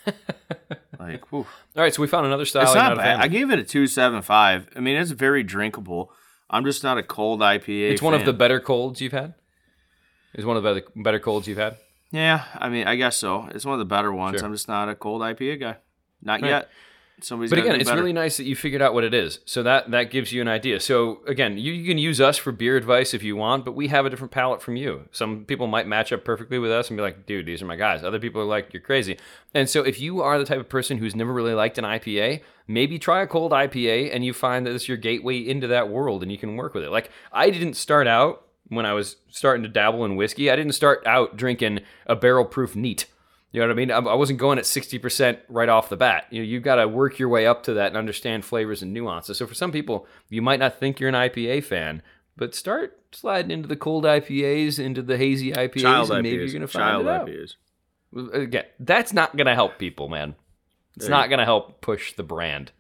[1.00, 1.40] like, whew.
[1.76, 2.64] All right, so we found another style.
[2.64, 3.04] it's not bad.
[3.04, 4.70] fan I gave it a two seven five.
[4.76, 6.12] I mean, it's very drinkable.
[6.50, 7.92] I'm just not a cold IPA.
[7.92, 9.34] It's one of the better colds you've had.
[10.34, 11.78] It's one of the better, better colds you've had.
[12.12, 13.48] Yeah, I mean, I guess so.
[13.56, 14.38] It's one of the better ones.
[14.38, 14.46] Sure.
[14.46, 15.78] I'm just not a cold IPA guy.
[16.22, 16.50] Not Right.
[16.50, 16.70] yet.
[17.24, 18.00] Somebody's But again, it's better.
[18.02, 19.40] really nice that you figured out what it is.
[19.46, 20.80] So that that gives you an idea.
[20.80, 23.88] So again, you, you can use us for beer advice if you want, but we
[23.88, 25.08] have a different palate from you.
[25.12, 27.76] Some people might match up perfectly with us and be like, "Dude, these are my
[27.76, 29.18] guys." Other people are like, "You're crazy."
[29.54, 32.42] And so if you are the type of person who's never really liked an IPA,
[32.68, 36.24] maybe try a cold IPA and you find that it's your gateway into that world
[36.24, 36.90] and you can work with it.
[36.90, 40.50] Like I didn't start out when I was starting to dabble in whiskey.
[40.50, 43.06] I didn't start out drinking a barrel proof neat.
[43.54, 43.92] You know what I mean?
[43.92, 46.26] I wasn't going at 60% right off the bat.
[46.32, 48.92] You know, you've got to work your way up to that and understand flavors and
[48.92, 49.38] nuances.
[49.38, 52.02] So for some people, you might not think you're an IPA fan,
[52.36, 56.40] but start sliding into the cold IPAs, into the hazy IPAs, Child and maybe IPAs.
[56.40, 57.28] you're going to find Child it out.
[57.28, 57.56] IPAs.
[58.34, 60.34] Again, that's not going to help people, man.
[60.96, 62.72] It's There not going to help push the brand.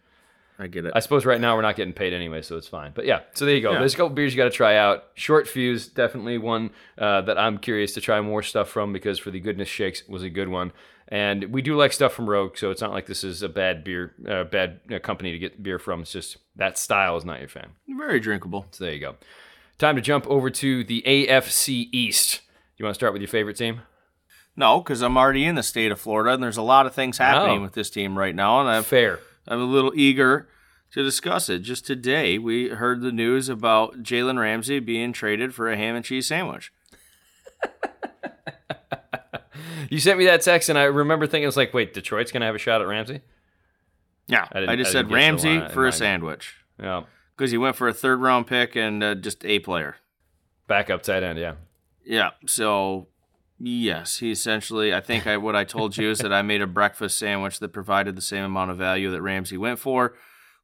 [0.59, 0.93] I get it.
[0.95, 2.91] I suppose right now we're not getting paid anyway, so it's fine.
[2.93, 3.71] But yeah, so there you go.
[3.73, 3.79] Yeah.
[3.79, 5.05] There's a couple beers you got to try out.
[5.15, 9.31] Short Fuse, definitely one uh, that I'm curious to try more stuff from because for
[9.31, 10.71] the goodness shakes was a good one.
[11.07, 13.83] And we do like stuff from Rogue, so it's not like this is a bad
[13.83, 16.01] beer, uh, bad uh, company to get beer from.
[16.01, 17.71] It's just that style is not your fan.
[17.87, 18.65] Very drinkable.
[18.71, 19.15] So there you go.
[19.79, 22.41] Time to jump over to the AFC East.
[22.77, 23.81] You want to start with your favorite team?
[24.55, 27.17] No, because I'm already in the state of Florida, and there's a lot of things
[27.17, 27.63] happening Oh.
[27.63, 29.19] with this team right now, and I've Fair.
[29.47, 30.47] I'm a little eager
[30.91, 31.59] to discuss it.
[31.59, 36.05] Just today, we heard the news about Jalen Ramsey being traded for a ham and
[36.05, 36.71] cheese sandwich.
[39.89, 42.47] You sent me that text, and I remember thinking, it's like, wait, Detroit's going to
[42.47, 43.21] have a shot at Ramsey?
[44.27, 47.03] Yeah, I I, just I said didn't get to the Ramsey for a sandwich Yeah.
[47.35, 49.97] because he went for a third round pick and uh, just a player.
[50.67, 51.55] Backup tight end, yeah.
[52.05, 53.07] Yeah, so
[53.65, 54.93] yes, he essentially.
[54.93, 57.69] I think I what I told you is that I made a breakfast sandwich that
[57.69, 60.15] provided the same amount of value that Ramsey went for.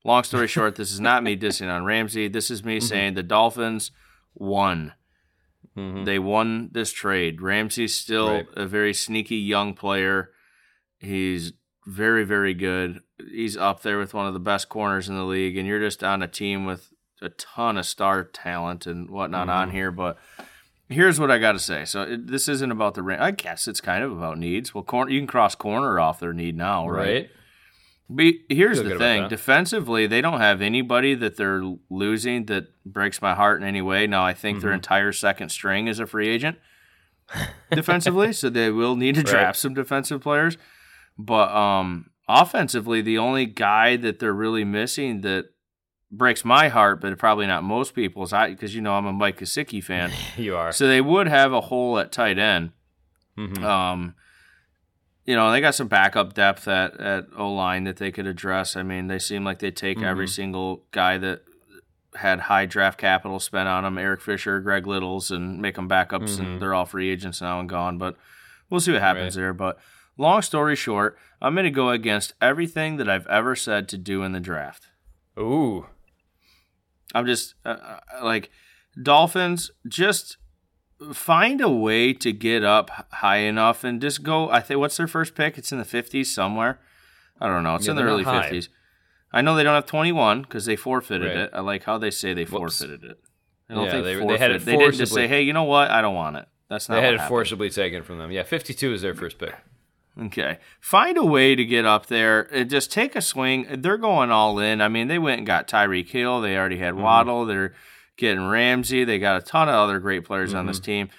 [0.03, 2.27] Long story short, this is not me dissing on Ramsey.
[2.27, 3.91] This is me saying the Dolphins
[4.33, 4.93] won.
[5.77, 6.05] Mhm.
[6.05, 7.41] They won this trade.
[7.41, 8.47] Ramsey's still Right.
[8.55, 10.31] a very sneaky young player.
[10.97, 11.53] He's
[11.85, 13.01] very, very good.
[13.31, 16.03] He's up there with one of the best corners in the league, and you're just
[16.03, 16.91] on a team with
[17.21, 19.91] a ton of star talent and whatnot on here.
[19.91, 20.17] But
[20.89, 21.85] here's what I got to say.
[21.85, 23.19] So it, this isn't about the ring.
[23.19, 24.73] I guess it's kind of about needs.
[24.73, 26.99] Well, corner, you can cross corner off their need now, right?
[27.07, 27.29] Right?
[28.11, 31.61] But here's Feel the thing: defensively, they don't have anybody that they're
[31.91, 34.07] losing that breaks my heart in any way.
[34.07, 34.65] Now, I think Mm-hmm.
[34.65, 36.57] their entire second string is a free agent
[37.71, 39.29] defensively, so they will need to Right.
[39.29, 40.57] draft some defensive players.
[41.17, 45.45] But um, offensively, the only guy that they're really missing that
[46.11, 49.39] breaks my heart, but probably not most people's, I because you know I'm a Mike
[49.39, 50.71] Gesicki fan, You are.
[50.71, 52.71] so they would have a hole at tight end.
[53.37, 53.63] Mhm.
[53.63, 54.15] Um,
[55.25, 58.75] you know, they got some backup depth at, at O line that they could address.
[58.75, 60.29] I mean, they seem like they take every Mhm.
[60.35, 61.43] single guy that
[62.15, 66.37] had high draft capital spent on them, Eric Fisher, Greg Littles, and make them backups,
[66.37, 66.39] Mhm.
[66.39, 67.99] and they're all free agents now and gone.
[67.99, 68.15] But
[68.69, 69.43] we'll see what happens Right.
[69.43, 69.53] there.
[69.53, 69.77] But
[70.17, 74.23] long story short, I'm going to go against everything that I've ever said to do
[74.23, 74.87] in the draft.
[75.37, 75.85] Ooh.
[77.15, 78.49] I'm just uh, uh, like
[79.01, 79.71] Dolphins.
[79.87, 80.37] Just
[81.13, 84.49] find a way to get up high enough and just go.
[84.49, 85.57] I think what's their first pick?
[85.57, 86.79] It's in the 50s somewhere.
[87.39, 87.75] I don't know.
[87.75, 88.49] It's Yeah, in the early high.
[88.49, 88.67] 50s.
[89.31, 91.37] I know they don't have 21 because they forfeited Right.
[91.37, 91.49] it.
[91.53, 92.79] I like how they say they Whoops.
[92.79, 93.19] forfeited it.
[93.69, 95.63] I don't Yeah, think they- they had it They didn't just say, "Hey, you know
[95.63, 95.91] what?
[95.91, 96.95] I don't want it." That's not.
[96.95, 97.29] They had it happened.
[97.29, 98.31] forcibly taken from them.
[98.31, 99.55] Yeah, 52 is their first pick.
[100.19, 100.57] Okay.
[100.81, 102.41] Find a way to get up there.
[102.53, 103.67] and Just take a swing.
[103.81, 104.81] They're going all in.
[104.81, 106.41] I mean, they went and got Tyreek Hill.
[106.41, 107.03] They already had mm-hmm.
[107.03, 107.45] Waddle.
[107.45, 107.73] They're
[108.17, 109.03] getting Ramsey.
[109.05, 110.85] They got a ton of other great players on this mm-hmm.
[110.85, 111.09] team.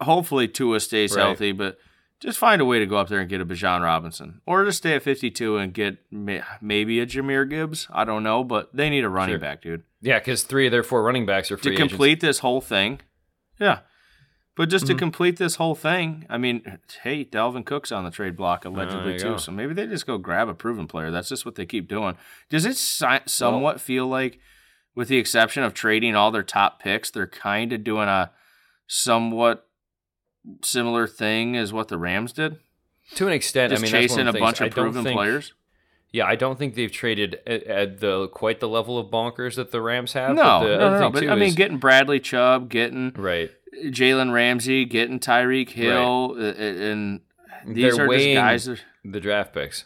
[0.00, 1.22] Hopefully, Tua stays Right.
[1.24, 1.78] healthy, but
[2.20, 4.78] just find a way to go up there and get a Bijan Robinson, or just
[4.78, 7.86] stay at 52 and get maybe a Jahmyr Gibbs.
[7.92, 9.40] I don't know, but they need a running Sure.
[9.40, 11.92] back, dude, Yeah, because three of their four running backs are free to agents.
[11.92, 13.00] complete this whole thing.
[13.60, 13.80] Yeah.
[14.58, 14.94] But just Mm-hmm.
[14.94, 19.12] to complete this whole thing, I mean, hey, Dalvin Cook's on the trade block allegedly
[19.14, 19.24] you too.
[19.30, 19.36] go.
[19.38, 21.10] So maybe they just go grab a proven player.
[21.12, 22.16] That's just what they keep doing.
[22.50, 24.40] Does it si- somewhat feel like,
[24.96, 28.32] with the exception of trading all their top picks, they're kind of doing a
[28.88, 29.66] somewhat
[30.64, 32.58] similar thing as what the Rams did?
[33.14, 35.54] To an extent, Just I mean, chasing a bunch of proven think- players.
[36.10, 39.72] Yeah, I don't think they've traded at, at the quite the level of bonkers that
[39.72, 40.34] the Rams have.
[40.34, 43.50] No, but the no, no, thing But I mean, is- getting Bradley Chubb, getting right.
[43.84, 47.20] Jalen Ramsey, getting Tyreek Hill, uh, and
[47.66, 48.64] these They're are just guys.
[48.64, 49.84] That, the draft picks.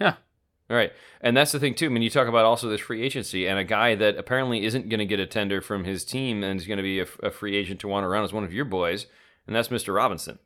[0.00, 0.16] yeah,
[0.70, 0.92] All right.
[1.20, 1.86] And that's the thing, too.
[1.86, 4.90] I mean, you talk about also this free agency and a guy that apparently isn't
[4.90, 7.30] going to get a tender from his team and is going to be a, a
[7.30, 9.06] free agent to want around as one of your boys,
[9.46, 9.94] and that's Mr.
[9.94, 10.38] Robinson.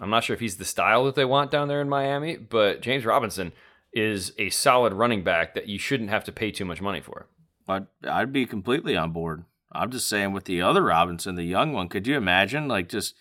[0.00, 2.80] I'm not sure if he's the style that they want down there in Miami, but
[2.80, 3.52] James Robinson
[3.92, 7.28] is a solid running back that you shouldn't have to pay too much money for.
[7.68, 9.44] I'd, I'd be completely on board.
[9.72, 13.14] I'm just saying with the other Robinson, the young one, could you imagine like just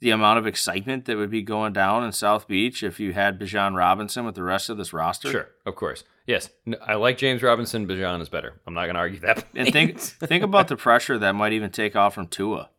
[0.00, 3.38] the amount of excitement that would be going down in South Beach if you had
[3.38, 5.30] Bijan Robinson with the rest of this roster?
[5.30, 6.04] Sure, of course.
[6.26, 6.50] Yes,
[6.86, 7.86] I like James Robinson.
[7.86, 8.60] Bijan is better.
[8.66, 9.44] I'm not going to argue that.
[9.54, 12.70] And think think about the pressure that might even take off from Tua.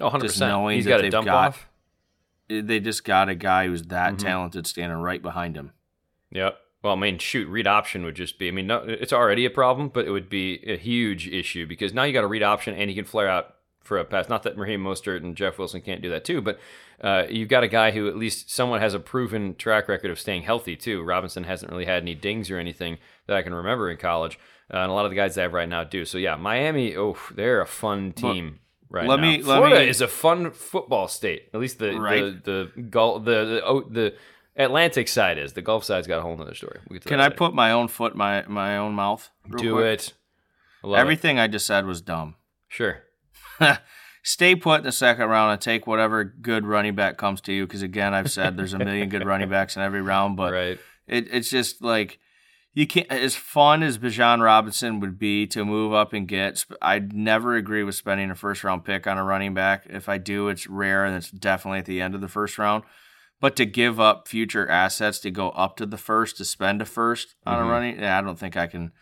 [0.00, 0.22] oh, 100%.
[0.22, 1.68] just knowing He's that got they've got- off.
[2.48, 4.18] They just got a guy who's that Mhm.
[4.18, 5.72] talented standing right behind him.
[6.32, 6.58] Yep.
[6.82, 8.48] Well, I mean, shoot, read option would just be.
[8.48, 11.92] I mean, no, it's already a problem, but it would be a huge issue because
[11.92, 14.28] now you got a read option and he can flare out for a pass.
[14.28, 16.60] Not that Raheem Mostert and Jeff Wilson can't do that too, but
[17.02, 20.20] uh, you've got a guy who at least somewhat has a proven track record of
[20.20, 21.02] staying healthy too.
[21.02, 24.38] Robinson hasn't really had any dings or anything that I can remember in college,
[24.72, 26.04] uh, and a lot of the guys they have right now do.
[26.04, 28.60] So yeah, Miami, oh, they're a fun team.
[28.90, 29.22] right let now.
[29.22, 31.48] me- let Florida me- is a fun football state.
[31.52, 32.20] At least the Right.
[32.44, 32.82] the the
[33.18, 34.14] the the, oh, the
[34.58, 35.52] Atlantic side is.
[35.52, 36.80] The Gulf side's got a whole nother story.
[37.04, 37.36] Can I later.
[37.36, 39.30] put my own foot in my my own mouth?
[39.56, 40.00] do quick?
[40.00, 40.12] it?
[40.82, 41.00] Love it.
[41.00, 42.34] Everything I just said was dumb.
[42.70, 42.98] Sure.
[44.22, 47.66] Stay put in the second round and take whatever good running back comes to you.
[47.66, 50.78] Because again, I've said there's a million good running backs in every round, but right.
[51.06, 52.18] it, it's just like
[52.74, 53.10] you can't.
[53.10, 57.84] As fun as Bijan Robinson would be to move up and get, I'd never agree
[57.84, 59.86] with spending a first round pick on a running back.
[59.88, 62.84] If I do, it's rare and it's definitely at the end of the first round.
[63.40, 66.84] But to give up future assets to go up to the first to spend a
[66.84, 67.66] 1st on Mhm.
[67.66, 68.92] a running, yeah, I don't think I can.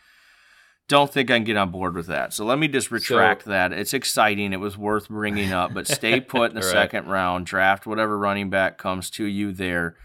[0.88, 2.32] Don't think I can get on board with that.
[2.32, 3.72] So let me just retract that.
[3.72, 4.52] It's exciting.
[4.52, 6.70] It was worth bringing up, but stay put in the Right.
[6.70, 7.46] second round.
[7.46, 9.96] Draft whatever running back comes to you there.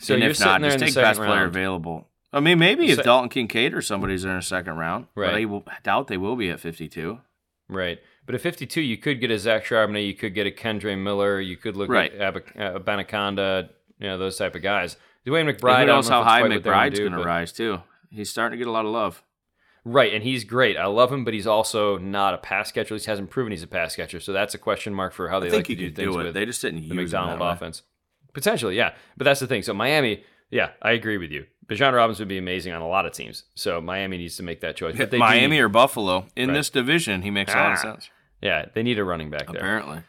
[0.00, 2.08] So and if not, just take best player available.
[2.32, 5.26] I mean, maybe if Se- Dalton Kincaid or somebody's in a second round, Right.
[5.32, 7.20] but I will, doubt they will be at 52.
[7.68, 7.98] Right.
[8.30, 11.40] But at 52, you could get a Zach Charbonnet, you could get a Kendre Miller,
[11.40, 12.14] you could look Right.
[12.14, 14.96] at Ab- uh, Benaconda, you know, those type of guys.
[15.26, 17.18] Dwayne McBride, I who don't knows know how high quite what they McBride's going to
[17.24, 17.80] rise too.
[18.08, 19.24] He's starting to get a lot of love.
[19.84, 20.76] Right, and he's great.
[20.76, 22.94] I love him, but he's also not a pass catcher.
[22.94, 24.20] At least hasn't proven he's a pass catcher.
[24.20, 26.24] So that's a question mark for how they like to do things do it.
[26.26, 27.48] with They just didn't the use him McDonald way.
[27.50, 27.82] offense.
[28.32, 28.94] Potentially, yeah.
[29.16, 29.62] But that's the thing.
[29.62, 30.22] So Miami,
[30.52, 31.46] yeah, I agree with you.
[31.66, 33.44] Bijan Robinson would be amazing on a lot of teams.
[33.54, 34.96] So Miami needs to make that choice.
[34.96, 36.54] But they Miami need- or Buffalo in Right.
[36.54, 37.82] this division, he makes a lot of Ah.
[37.82, 38.10] sense.
[38.42, 39.56] Yeah, they need a running back there.
[39.56, 40.02] Apparently,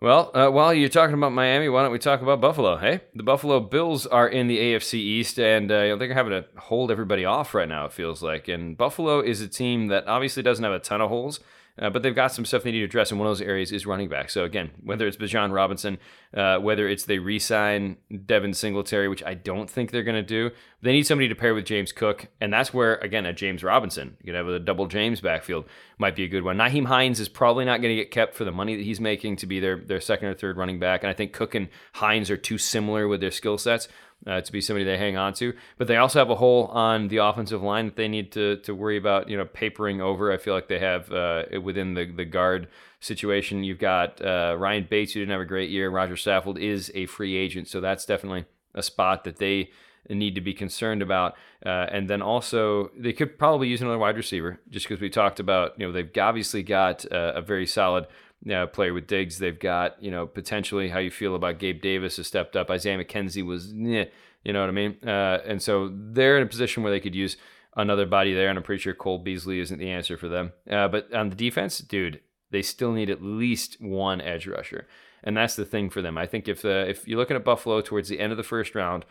[0.00, 2.76] Well, uh, while you're talking about Miami, why don't we talk about Buffalo?
[2.76, 6.90] Hey, the Buffalo Bills are in the AFC East, and uh, they're having to hold
[6.90, 7.86] everybody off right now.
[7.86, 11.08] It feels like, and Buffalo is a team that obviously doesn't have a ton of
[11.08, 11.40] holes,
[11.78, 13.72] uh, but they've got some stuff they need to address, and one of those areas
[13.72, 14.30] is running back.
[14.30, 15.98] So again, whether it's Bijan Robinson,
[16.34, 17.96] uh, whether it's they re-sign
[18.26, 20.50] Devin Singletary, which I don't think they're going to do,
[20.82, 24.16] they need somebody to pair with James Cook, and that's where again a James Robinson,
[24.20, 25.64] you could have a double James backfield,
[25.98, 26.58] might be a good one.
[26.58, 29.36] Nyheim Hines is probably not going to get kept for the money that he's making
[29.36, 32.30] to be their their second or third running back, and I think Cook and Hines
[32.30, 33.88] are too similar with their skill sets.
[34.24, 37.08] Uh, to be somebody they hang on to, but they also have a hole on
[37.08, 39.28] the offensive line that they need to to worry about.
[39.28, 40.30] You know, papering over.
[40.30, 42.68] I feel like they have uh, within the the guard
[43.00, 43.64] situation.
[43.64, 45.90] You've got uh, Ryan Bates, who didn't have a great year.
[45.90, 48.44] Roger Saffold is a free agent, so that's definitely
[48.74, 49.70] a spot that they
[50.08, 51.34] need to be concerned about.
[51.64, 55.40] Uh, and then also, they could probably use another wide receiver, just because we talked
[55.40, 58.06] about, you know, they've obviously got uh, a very solid
[58.50, 59.38] uh, player with Diggs.
[59.38, 62.70] They've got, you know, potentially how you feel about Gabe Davis has stepped up.
[62.70, 64.96] Isaiah McKenzie was, you know what I mean?
[65.06, 67.36] Uh, and so they're in a position where they could use
[67.76, 70.52] another body there, and I'm pretty sure Cole Beasley isn't the answer for them.
[70.70, 72.20] Uh, but on the defense, dude,
[72.50, 74.86] they still need at least one edge rusher,
[75.24, 76.18] and that's the thing for them.
[76.18, 78.74] I think if uh, if you're looking at Buffalo towards the end of the first
[78.74, 79.06] round,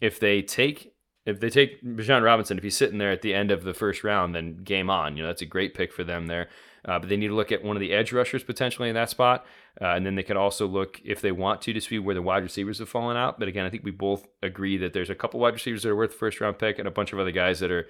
[0.00, 0.92] if they take
[1.24, 4.02] if they take Bijan Robinson, if he's sitting there at the end of the first
[4.02, 5.16] round, then game on.
[5.16, 6.48] You know that's a great pick for them there.
[6.84, 9.08] Uh, but they need to look at one of the edge rushers potentially in that
[9.08, 9.46] spot,
[9.80, 12.22] uh, and then they could also look if they want to to see where the
[12.22, 13.38] wide receivers have fallen out.
[13.38, 15.96] But again, I think we both agree that there's a couple wide receivers that are
[15.96, 17.86] worth first round pick, and a bunch of other guys that are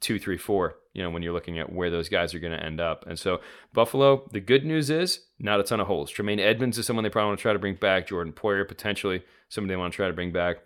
[0.00, 0.76] two, three, four.
[0.94, 3.18] You know, when you're looking at where those guys are going to end up, and
[3.18, 3.40] so
[3.72, 4.28] Buffalo.
[4.32, 6.10] The good news is not a ton of holes.
[6.10, 8.08] Tremaine Edmunds is someone they probably want to try to bring back.
[8.08, 10.58] Jordan Poyer potentially somebody they want to try to bring back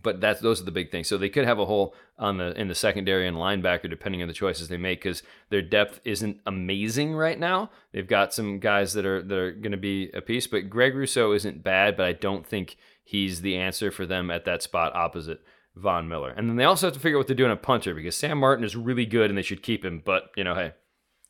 [0.00, 1.08] but that's those are the big things.
[1.08, 4.28] So they could have a hole on the in the secondary and linebacker depending on
[4.28, 7.70] the choices they make because their depth isn't amazing right now.
[7.92, 10.94] They've got some guys that are that are going to be a piece, but Greg
[10.94, 14.94] Rousseau isn't bad, but I don't think he's the answer for them at that spot
[14.94, 15.40] opposite
[15.76, 16.30] Von Miller.
[16.30, 18.38] And then they also have to figure out what they're doing at punter because Sam
[18.38, 20.02] Martin is really good and they should keep him.
[20.04, 20.72] But you know, hey,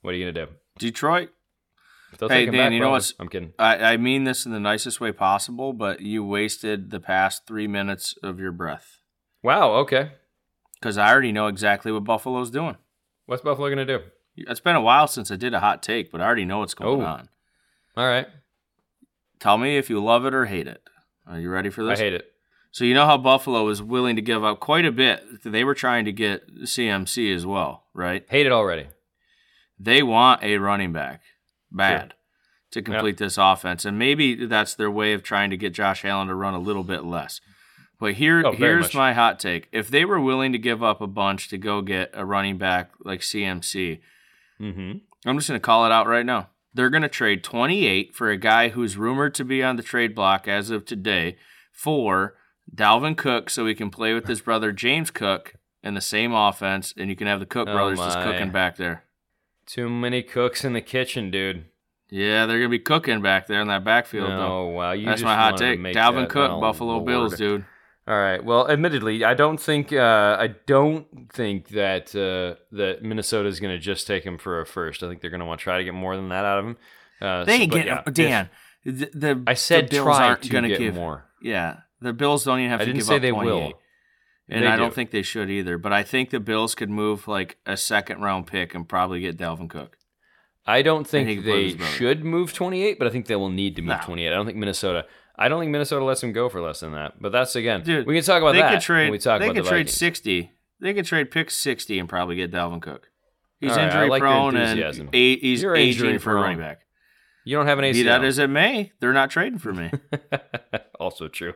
[0.02, 0.52] what are you gonna do?
[0.78, 1.30] Detroit.
[2.20, 3.52] Hey, Dan, back, you know what's- I'm kidding.
[3.58, 7.66] I, I mean this in the nicest way possible, but you wasted the past three
[7.66, 8.98] minutes of your breath
[9.42, 9.72] Wow.
[9.76, 10.12] Okay.
[10.74, 12.76] because I already know exactly what Buffalo's doing.
[13.26, 14.00] What's Buffalo gonna do?
[14.36, 16.74] It's been a while since I did a hot take, but I already know what's
[16.74, 17.04] going Oh.
[17.04, 17.28] on.
[17.96, 18.26] All right.
[19.40, 20.82] Tell me if you love it or hate it.
[21.26, 21.98] Are you ready for this?
[21.98, 22.32] I hate it.
[22.70, 25.22] So you know how Buffalo was willing to give up quite a bit.
[25.44, 28.24] They were trying to get CMC as well, right?
[28.30, 28.86] Hate it already.
[29.78, 31.22] They want a running back
[31.72, 32.14] bad
[32.70, 36.28] to complete this offense, and maybe that's their way of trying to get Josh Allen
[36.28, 37.40] to run a little bit less.
[38.00, 38.94] But here, Oh, here's much.
[38.94, 42.10] my hot take: if they were willing to give up a bunch to go get
[42.14, 44.00] a running back like CMC,
[44.60, 44.92] Mm-hmm.
[45.26, 46.48] I'm just going to call it out right now.
[46.74, 50.14] They're going to trade 28 for a guy who's rumored to be on the trade
[50.14, 51.36] block as of today
[51.72, 52.34] for
[52.74, 56.94] Dalvin Cook so he can play with his brother James Cook in the same offense
[56.96, 59.04] and you can have the Cook Oh brothers just cooking back there.
[59.66, 61.64] Too many cooks in the kitchen, dude.
[62.10, 64.30] Yeah, they're gonna be cooking back there in that backfield.
[64.30, 64.66] Oh though.
[64.68, 65.80] wow, you That's just my hot take.
[65.80, 67.06] make Dalvin Cook, Buffalo Lord.
[67.06, 67.64] Bills, dude.
[68.06, 68.44] All right.
[68.44, 73.72] Well, admittedly, I don't think uh, I don't think that uh, that Minnesota is going
[73.72, 75.02] to just take him for a first.
[75.04, 76.64] I think they're going to want to try to get more than that out of
[76.66, 76.76] him.
[77.20, 78.50] Uh, They so- ain't but getting if- Dan.
[78.84, 81.24] The, the I said the Bills try aren't to gonna get give more.
[81.40, 82.88] Yeah, the Bills don't even have to give.
[82.88, 83.72] I to didn't give say up they will.
[84.48, 85.78] And They I don't think they should either.
[85.78, 89.36] But I think the Bills could move like a second round pick and probably get
[89.38, 89.96] Dalvin Cook.
[90.66, 93.96] I don't think they should move 28, but I think they will need to move
[93.98, 94.04] No.
[94.04, 94.28] 28.
[94.28, 95.06] I don't think Minnesota.
[95.36, 97.20] I don't think Minnesota lets him go for less than that.
[97.20, 99.04] But that's again, Dude, we can talk about they that could trade.
[99.04, 100.52] when we talk they about could the trade sixty.
[100.80, 103.08] They could trade pick sixty and probably get Dalvin Cook.
[103.60, 106.42] He's right, injury like prone and a, he's You're aging for a prone.
[106.42, 106.80] running back.
[107.44, 107.92] You don't have an ACL.
[107.94, 109.90] Be that as it may, they're not trading for me.
[111.00, 111.54] also true.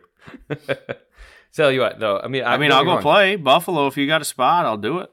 [1.57, 3.03] Tell you what, though, I mean, I mean, I'll go wrong.
[3.03, 4.67] play Buffalo if you got a spot.
[4.67, 5.11] I'll do it.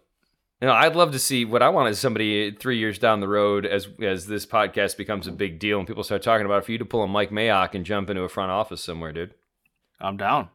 [0.61, 3.27] You know, I'd love to see what I want is somebody three years down the
[3.27, 6.65] road as as this podcast becomes a big deal and people start talking about it,
[6.65, 9.33] for you to pull a Mike Mayock and jump into a front office somewhere, dude.
[9.99, 10.49] I'm down.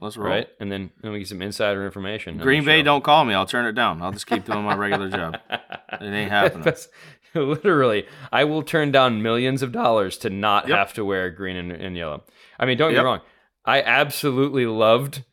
[0.00, 0.28] Let's roll.
[0.28, 0.48] Right?
[0.60, 2.36] And then, then we get some insider information.
[2.36, 3.32] Green Bay, don't call me.
[3.32, 4.02] I'll turn it down.
[4.02, 5.38] I'll just keep doing my regular job.
[5.98, 6.64] It ain't happening.
[6.64, 6.88] That's-
[7.34, 10.76] literally, I will turn down millions of dollars to not Yep.
[10.76, 12.24] have to wear green and, and yellow.
[12.58, 13.20] I mean, don't get me wrong.
[13.66, 15.24] I absolutely loved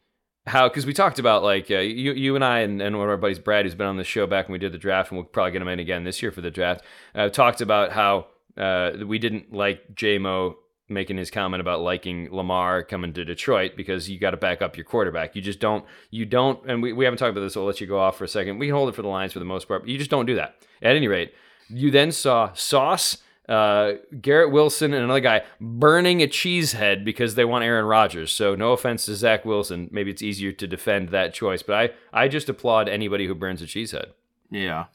[0.46, 3.10] how because we talked about like uh, you you and I and, and one of
[3.10, 5.18] our buddies Brad who's been on the show back when we did the draft and
[5.18, 6.84] we'll probably get him in again this year for the draft.
[7.16, 8.28] Uh, talked about how
[8.58, 10.56] uh, we didn't like Jamo
[10.90, 14.76] making his comment about liking Lamar coming to Detroit because you got to back up
[14.76, 15.36] your quarterback.
[15.36, 17.54] You just don't you don't and we, we haven't talked about this.
[17.54, 18.60] So I'll let you go off for a second.
[18.60, 20.26] We can hold it for the Lions for the most part, but you just don't
[20.26, 20.56] do that.
[20.82, 21.34] At any rate,
[21.70, 23.18] you then saw Sauce.
[23.50, 28.32] Uh, Garrett Wilson and another guy burning a cheese head because they want Aaron Rodgers.
[28.32, 31.90] So no offense to Zach Wilson, maybe it's easier to defend that choice, but I
[32.24, 34.14] I just applaud anybody who burns a cheese head.
[34.50, 34.86] Yeah.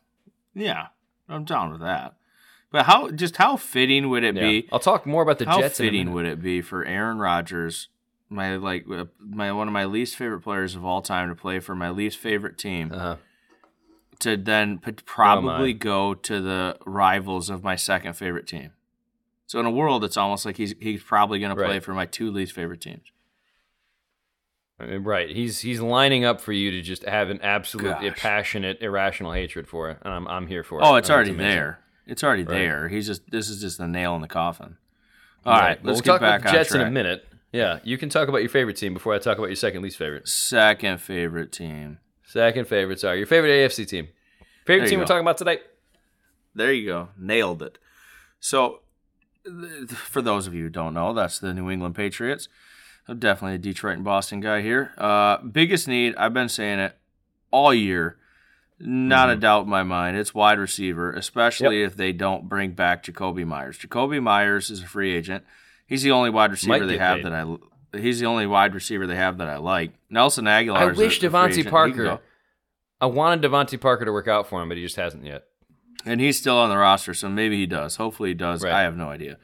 [0.54, 0.86] Yeah.
[1.28, 2.14] I'm down with that.
[2.70, 4.42] But how just how fitting would it Yeah.
[4.42, 4.68] be?
[4.72, 5.78] I'll talk more about the how Jets.
[5.78, 7.88] a fitting would it be for Aaron Rodgers,
[8.30, 11.60] my like uh, my one of my least favorite players of all time to play
[11.60, 13.16] for my least favorite team, Uh-huh.
[14.20, 18.72] To then p- oh probably go to the rivals of my second favorite team.
[19.46, 22.04] So in a world, it's almost like he's he's probably going to play for my
[22.06, 23.12] two least favorite teams.
[24.80, 25.28] Right.
[25.34, 28.16] He's he's lining up for you to just have an absolute Gosh.
[28.16, 29.98] passionate, irrational hatred for it.
[30.02, 30.84] And I'm I'm here for it.
[30.84, 31.80] Oh, it's already there.
[32.06, 32.54] It's already Right.
[32.58, 32.88] there.
[32.88, 34.76] He's just this is just the nail in the coffin.
[35.44, 35.84] All right, Right.
[35.84, 36.92] Well, let's we'll get talk back about the Jets on in a track.
[36.92, 37.24] minute.
[37.52, 39.96] Yeah, you can talk about your favorite team before I talk about your second least
[39.96, 40.28] favorite.
[40.28, 41.98] Second favorite team.
[42.28, 44.08] Second favorite, sorry, your favorite AFC team.
[44.66, 45.58] Favorite team we're talking about today.
[46.54, 47.08] There you go.
[47.18, 47.78] Nailed it.
[48.38, 48.80] So,
[49.44, 52.48] th- for those of you who don't know, that's the New England Patriots.
[53.08, 54.92] I'm definitely a Detroit and Boston guy here.
[54.98, 56.96] Uh, biggest need, I've been saying it
[57.50, 58.18] all year.
[58.78, 60.16] Not a doubt in my mind.
[60.18, 63.78] It's wide receiver, especially if they don't bring back Jakobi Meyers.
[63.78, 65.44] Jakobi Meyers is a free agent.
[65.86, 67.24] He's the only wide receiver they have paid.
[67.24, 67.56] that I.
[67.96, 69.92] He's the only wide receiver they have that I like.
[70.10, 70.76] Nelson Agholor.
[70.76, 71.56] I is wish DeVante agent.
[71.56, 72.20] He can Parker.
[73.00, 75.44] I wanted DeVante Parker to work out for him, but he just hasn't yet.
[76.04, 77.96] And he's still on the roster, so maybe he does.
[77.96, 78.62] Hopefully he does.
[78.62, 78.72] Right.
[78.72, 79.38] I have no idea.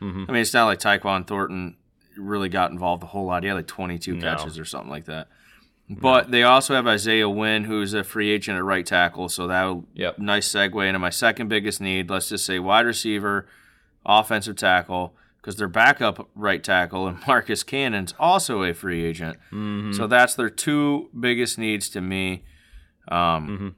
[0.00, 0.28] Mhm.
[0.28, 1.76] I mean, it's not like Tyquan Thornton
[2.16, 3.42] really got involved a whole lot.
[3.42, 4.20] He had like 22 No.
[4.20, 5.28] catches or something like that.
[5.88, 9.28] But they also have Isaiah Wynn, who's a free agent at right tackle.
[9.28, 10.18] So that would Yep.
[10.18, 12.08] nice segue into my second biggest need.
[12.10, 13.46] Let's just say wide receiver,
[14.06, 19.36] offensive tackle, because their backup right tackle and Marcus Cannon's also a free agent.
[19.52, 19.92] Mm-hmm.
[19.92, 22.44] So that's their two biggest needs to me.
[23.08, 23.68] Um, Mm-hmm.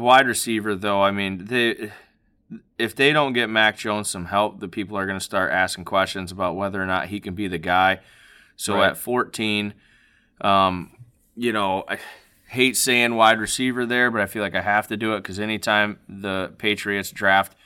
[0.00, 1.92] Wide receiver, though, I mean, they
[2.76, 5.84] if they don't get Mac Jones some help, the people are going to start asking
[5.84, 8.00] questions about whether or not he can be the guy.
[8.56, 8.90] So Right.
[8.90, 9.74] at 14,
[10.42, 10.90] um,
[11.36, 11.98] you know, I
[12.48, 15.38] hate saying wide receiver there, but I feel like I have to do it because
[15.40, 17.56] anytime the Patriots draft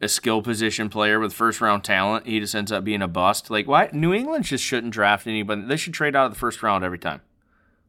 [0.00, 3.50] a skill position player with first round talent, he just ends up being a bust.
[3.50, 3.90] Like, why?
[3.92, 5.62] New England just shouldn't draft anybody.
[5.62, 7.20] They should trade out of the first round every time.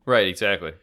[0.05, 0.74] Right, exactly.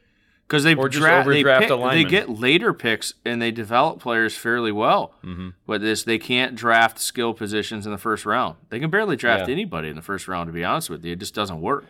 [0.47, 4.01] Because they Or just draft, they, overdraft pick, they get later picks and they develop
[4.01, 5.13] players fairly well.
[5.23, 5.51] Mm-hmm.
[5.67, 8.57] But this, they can't draft skill positions in the first round.
[8.71, 9.53] They can barely draft Yeah.
[9.53, 10.49] anybody in the first round.
[10.49, 11.85] To be honest with you, it just doesn't work.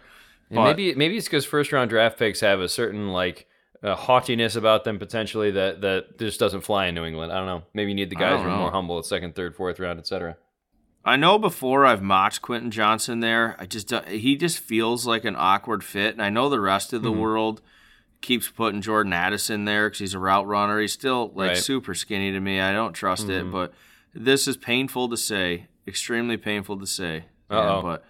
[0.51, 3.47] But- maybe maybe it's because first round draft picks have a certain like
[3.83, 7.33] uh, haughtiness about them potentially that that just doesn't fly in New England.
[7.33, 7.63] I don't know.
[7.75, 10.37] Maybe you need the guys who are more humble at second, third, fourth round, etc.
[11.05, 13.57] I know before I've mocked Quentin Johnston there.
[13.59, 16.93] I just don't- he just feels like an awkward fit, and I know the rest
[16.93, 17.21] of the Mm-hmm.
[17.21, 17.63] world
[18.21, 20.81] keeps putting Jordan Addison there because he's a route runner.
[20.81, 21.57] He's still like Right.
[21.57, 22.61] super skinny to me.
[22.61, 23.49] I don't trust Mm-hmm.
[23.49, 23.73] it, but
[24.13, 27.27] this is painful to say, extremely painful to say.
[27.51, 27.83] Yeah, Uh-oh.
[27.83, 28.05] but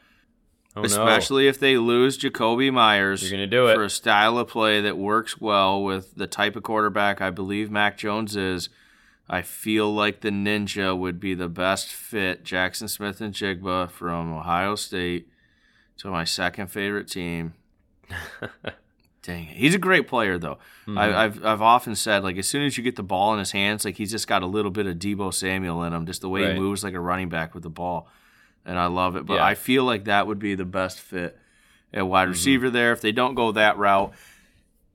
[0.76, 3.74] Oh especially if they lose Jakobi Meyers, You're gonna do it.
[3.74, 7.70] for a style of play that works well with the type of quarterback I believe
[7.70, 8.68] Mac Jones is.
[9.28, 12.44] I feel like the Ninja would be the best fit.
[12.44, 15.28] Jaxon Smith-Njigba from Ohio State
[15.98, 17.54] to my second favorite team.
[19.22, 19.56] Dang it.
[19.56, 20.58] He's a great player, though.
[20.86, 20.98] Mm-hmm.
[20.98, 23.50] I, I've I've often said like as soon as you get the ball in his
[23.52, 26.28] hands, like he's just got a little bit of Deebo Samuel in him, just the
[26.28, 26.54] way Right.
[26.54, 28.08] he moves like a running back with the ball,
[28.68, 29.26] and I love it.
[29.26, 29.44] But Yeah.
[29.44, 31.36] I feel like that would be the best fit
[31.92, 32.30] at wide Mm-hmm.
[32.32, 32.92] receiver there.
[32.92, 34.12] If they don't go that route,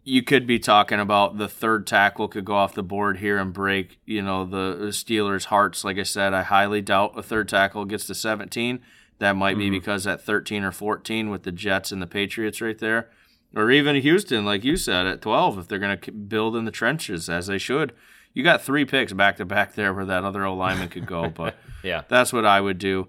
[0.06, 3.54] you could be talking about the third tackle could go off the board here and
[3.54, 5.84] break, you know, the Steelers' hearts.
[5.84, 8.80] Like I said, I highly doubt a third tackle gets to 17.
[9.20, 12.78] That might be because at 13 or 14 with the Jets and the Patriots right
[12.78, 13.10] there,
[13.56, 16.72] or even Houston, like you said, at 12 if they're going to build in the
[16.72, 17.94] trenches as they should.
[18.34, 21.30] You got three picks back to back there where that other O lineman could go,
[21.30, 22.02] but Yeah.
[22.10, 23.08] that's what I would do.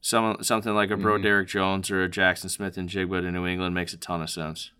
[0.00, 1.22] Some something like a Bro Mm-hmm.
[1.22, 4.70] Derek Jones or a Jaxon Smith-Njigba to New England makes a ton of sense.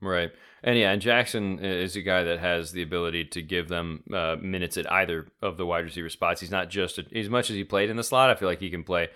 [0.00, 0.30] Right.
[0.62, 4.36] And yeah, and Jackson is a guy that has the ability to give them uh,
[4.40, 6.40] minutes at either of the wide receiver spots.
[6.40, 8.30] He's not just a, as much as he played in the slot.
[8.30, 9.08] I feel like he can play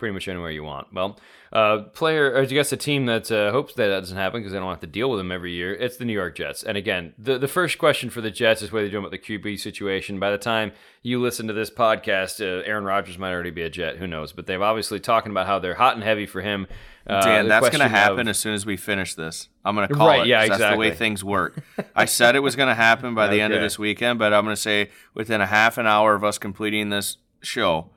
[0.00, 0.92] pretty much anywhere you want.
[0.92, 1.16] Well,
[1.52, 4.52] uh, player, or I guess a team that uh, hopes that, that doesn't happen because
[4.52, 5.72] they don't have to deal with him every year.
[5.74, 6.62] It's the New York Jets.
[6.64, 9.18] And again, the the first question for the Jets is whether they're doing about the
[9.18, 10.18] QB situation.
[10.18, 10.72] By the time
[11.02, 13.98] you listen to this podcast, uh, Aaron Rodgers might already be a Jet.
[13.98, 14.32] Who knows?
[14.32, 16.66] But they've obviously talking about how they're hot and heavy for him.
[17.06, 19.48] Uh, Dan, that's going to happen of- as soon as we finish this.
[19.64, 20.26] I'm going to call Right, it.
[20.28, 21.60] yeah, 'cause That's the way things work.
[21.96, 24.44] I said it was going to happen by the end of this weekend, but I'm
[24.44, 27.90] going to say within a half an hour of us completing this show,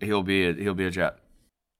[0.00, 1.18] he'll be a, he'll be a jet.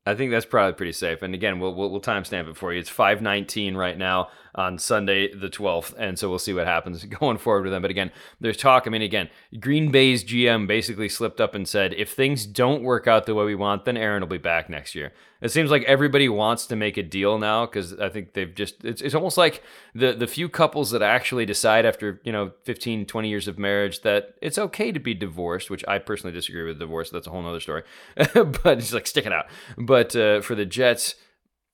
[0.06, 1.22] I think that's probably pretty safe.
[1.22, 2.78] And again, we'll we'll, we'll timestamp it for you.
[2.80, 7.04] It's five nineteen right now on Sunday the twelfth, and so we'll see what happens
[7.20, 7.82] going forward with them.
[7.82, 8.84] But again, there's talk.
[8.86, 9.28] I mean, again,
[9.60, 13.44] Green Bay's GM basically slipped up and said, if things don't work out the way
[13.44, 15.12] we want, then Aaron will be back next year.
[15.42, 18.84] It seems like everybody wants to make a deal now because I think they've just
[18.84, 19.62] it's, it's almost like
[19.94, 24.00] the the few couples that actually decide after you know 15 20 years of marriage
[24.02, 27.42] that it's okay to be divorced which i personally disagree with divorce that's a whole
[27.42, 27.82] nother story
[28.16, 29.46] but it's like stick it out
[29.76, 31.14] but uh, for the jets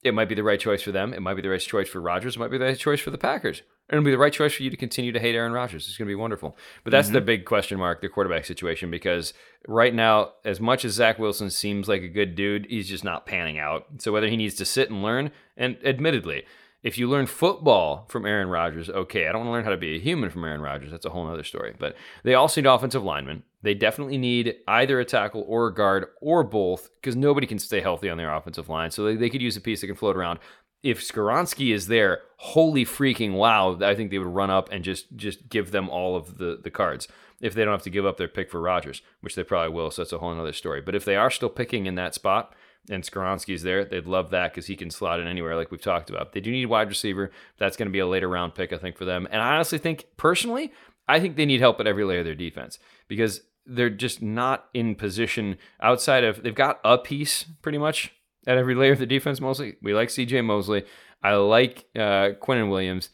[0.02, 1.14] it might be the right choice for them.
[1.14, 2.36] It might be the right choice for Rodgers.
[2.36, 3.62] It might be the right choice for the Packers.
[3.88, 5.86] And it'll be the right choice for you to continue to hate Aaron Rodgers.
[5.86, 6.56] It's going to be wonderful.
[6.82, 7.14] But that's mm-hmm.
[7.14, 9.32] the big question mark, the quarterback situation, because
[9.68, 13.26] right now, as much as Zach Wilson seems like a good dude, he's just not
[13.26, 13.86] panning out.
[13.98, 16.44] So whether he needs to sit and learn, and admittedly,
[16.82, 19.28] if you learn football from Aaron Rodgers, okay.
[19.28, 20.90] I don't want to learn how to be a human from Aaron Rodgers.
[20.90, 21.74] That's a whole other story.
[21.78, 21.94] But
[22.24, 23.44] they also need offensive linemen.
[23.62, 27.80] They definitely need either a tackle or a guard or both because nobody can stay
[27.80, 28.90] healthy on their offensive line.
[28.90, 30.40] So they, they could use a piece that can float around.
[30.82, 33.78] If Skoronski is there, holy freaking wow!
[33.80, 36.72] I think they would run up and just just give them all of the the
[36.72, 37.06] cards
[37.40, 39.92] if they don't have to give up their pick for Rodgers, which they probably will.
[39.92, 40.80] So that's a whole other story.
[40.80, 42.54] But if they are still picking in that spot,
[42.90, 43.84] and Skoronski's there.
[43.84, 46.32] They'd love that because he can slot in anywhere, like we've talked about.
[46.32, 47.30] They do need wide receiver.
[47.58, 49.28] That's going to be a later round pick, I think, for them.
[49.30, 50.72] And I honestly think, personally,
[51.08, 54.66] I think they need help at every layer of their defense because they're just not
[54.74, 58.12] in position outside of they've got a piece pretty much
[58.46, 59.40] at every layer of the defense.
[59.40, 60.40] Mostly, we like C.J.
[60.42, 60.84] Mosley.
[61.22, 63.10] I like uh, Quinnen Williams.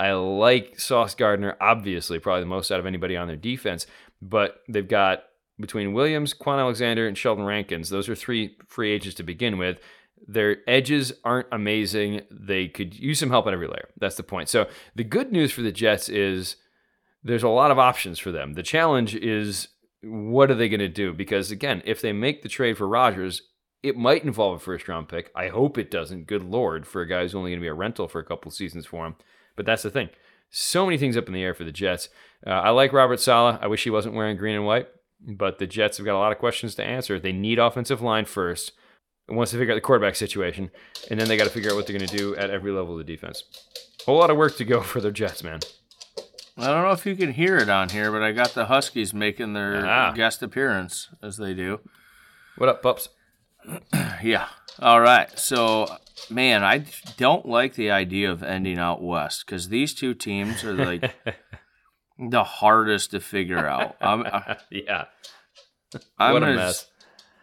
[0.00, 3.86] I like Sauce Gardner, obviously, probably the most out of anybody on their defense.
[4.20, 5.24] But they've got
[5.60, 7.90] between Williams, Kwon Alexander, and Sheldon Rankins.
[7.90, 9.78] Those are three free agents to begin with.
[10.26, 12.22] Their edges aren't amazing.
[12.30, 13.90] They could use some help at every layer.
[13.98, 14.48] That's the point.
[14.48, 16.56] So the good news for the Jets is
[17.22, 18.54] there's a lot of options for them.
[18.54, 19.68] The challenge is
[20.04, 21.12] what are they going to do?
[21.12, 23.42] Because again, if they make the trade for Rodgers,
[23.82, 25.30] it might involve a first round pick.
[25.34, 26.26] I hope it doesn't.
[26.26, 28.50] Good lord, for a guy who's only going to be a rental for a couple
[28.50, 29.16] seasons for him.
[29.56, 30.08] But that's the thing.
[30.50, 32.08] So many things up in the air for the Jets.
[32.46, 33.58] Uh, I like Robert Saleh.
[33.60, 34.88] I wish he wasn't wearing green and white,
[35.20, 37.18] but the Jets have got a lot of questions to answer.
[37.18, 38.72] They need offensive line first.
[39.28, 40.70] Once they figure out the quarterback situation,
[41.10, 42.92] and then they got to figure out what they're going to do at every level
[42.92, 43.42] of the defense.
[44.02, 45.60] A whole lot of work to go for the Jets, man.
[46.56, 49.12] I don't know if you can hear it on here, but I got the Huskies
[49.12, 50.12] making their Ah.
[50.12, 51.80] guest appearance as they do.
[52.56, 53.08] What up, pups?
[54.22, 54.46] Yeah.
[54.80, 55.28] All right.
[55.38, 55.86] So,
[56.30, 56.84] man, I
[57.18, 61.14] don't like the idea of ending out west because these two teams are like
[62.30, 63.96] the hardest to figure out.
[64.00, 65.04] I'm, I- yeah.
[66.18, 66.86] I'm what a gonna, mess.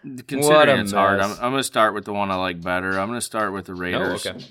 [0.03, 1.39] Considering What a it's hard, I'm, mess.
[1.39, 2.99] I'm gonna start with the one I like better.
[2.99, 4.26] I'm gonna start with the Oh, Raiders.
[4.26, 4.43] okay.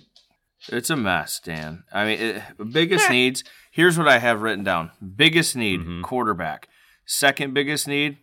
[0.68, 1.84] It's a mess, Dan.
[1.92, 2.42] I mean, it,
[2.72, 3.44] biggest needs.
[3.70, 6.02] Here's what I have written down: biggest need, Mm-hmm.
[6.02, 6.68] quarterback.
[7.06, 8.18] Second biggest need,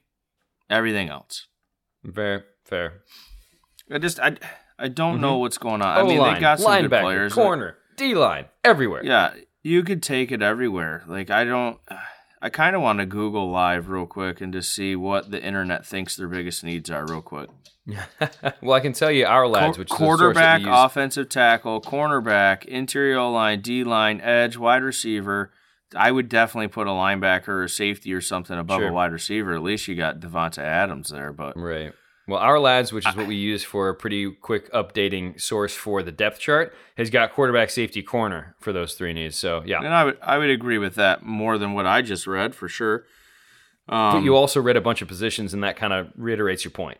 [0.70, 1.48] everything else.
[2.14, 3.02] Fair, fair.
[3.92, 4.38] I just, I,
[4.80, 5.98] I don't know what's going on.
[5.98, 7.34] I mean, they got some good players.
[7.34, 9.04] corner, D line, everywhere.
[9.04, 9.34] Yeah,
[9.64, 11.04] you could take it everywhere.
[11.08, 11.80] Like I don't.
[12.42, 15.86] I kind of want to Google Live real quick and just see what the internet
[15.86, 17.50] thinks their biggest needs are, real quick.
[18.62, 24.20] well, I can tell you Ourlads, which quarterback, offensive tackle, cornerback, interior line, D line,
[24.22, 25.52] edge, wide receiver,
[25.96, 28.90] I would definitely put a linebacker or safety or something above Sure.
[28.90, 29.56] a wide receiver.
[29.56, 31.94] At least you got Davante Adams there, but Right.
[32.28, 36.12] Well, Ourlads, which is what we use for a pretty quick updating source for the
[36.12, 39.38] depth chart, has got quarterback, safety, corner for those three needs.
[39.38, 39.78] So yeah.
[39.78, 42.68] and I would I would agree with that more than what I just read for
[42.68, 43.06] sure.
[43.90, 46.72] Um, but you also read a bunch of positions, and that kind of reiterates your
[46.72, 46.98] point.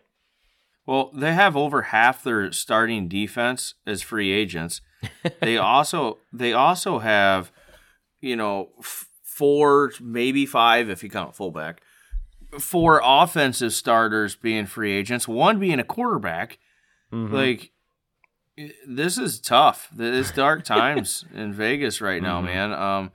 [0.86, 4.80] Well, they have over half their starting defense as free agents.
[5.42, 7.52] they also they also have,
[8.22, 11.82] you know, f- four maybe five if you count fullback,
[12.60, 16.60] four offensive starters being free agents, one being a quarterback.
[17.12, 17.34] Mm-hmm.
[17.34, 17.72] Like
[18.88, 19.90] this is tough.
[19.98, 22.46] It's dark times in Vegas right now, Mhm.
[22.46, 22.74] man.
[22.74, 23.12] Um,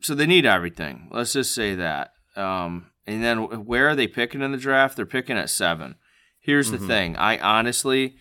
[0.00, 1.08] so they need everything.
[1.10, 2.12] Let's just say that.
[2.36, 4.96] Um, and then where are they picking in the draft?
[4.96, 5.96] They're picking at seven.
[6.40, 6.86] Here's the Mhm.
[6.86, 7.16] thing.
[7.16, 8.16] I honestly,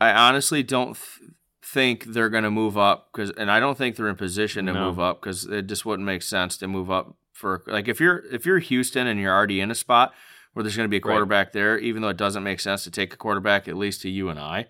[0.00, 1.30] I honestly don't th-
[1.64, 4.72] think they're going to move up because, and I don't think they're in position to
[4.72, 4.86] No.
[4.88, 8.24] move up because it just wouldn't make sense to move up for like if you're
[8.32, 10.12] if you're Houston and you're already in a spot
[10.52, 11.12] where there's going to be a Right.
[11.14, 14.10] quarterback there, even though it doesn't make sense to take a quarterback at least to
[14.10, 14.66] you and I,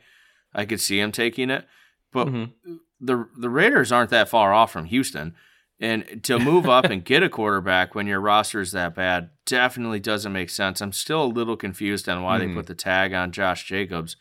[0.55, 1.67] I could see him taking it,
[2.13, 2.53] but Mhm.
[3.01, 5.35] the the Raiders aren't that far off from Houston.
[5.81, 9.99] And to move up and get a quarterback when your roster is that bad definitely
[9.99, 10.81] doesn't make sense.
[10.81, 12.41] I'm still a little confused on why Mhm.
[12.49, 14.15] they put the tag on Josh Jacobs,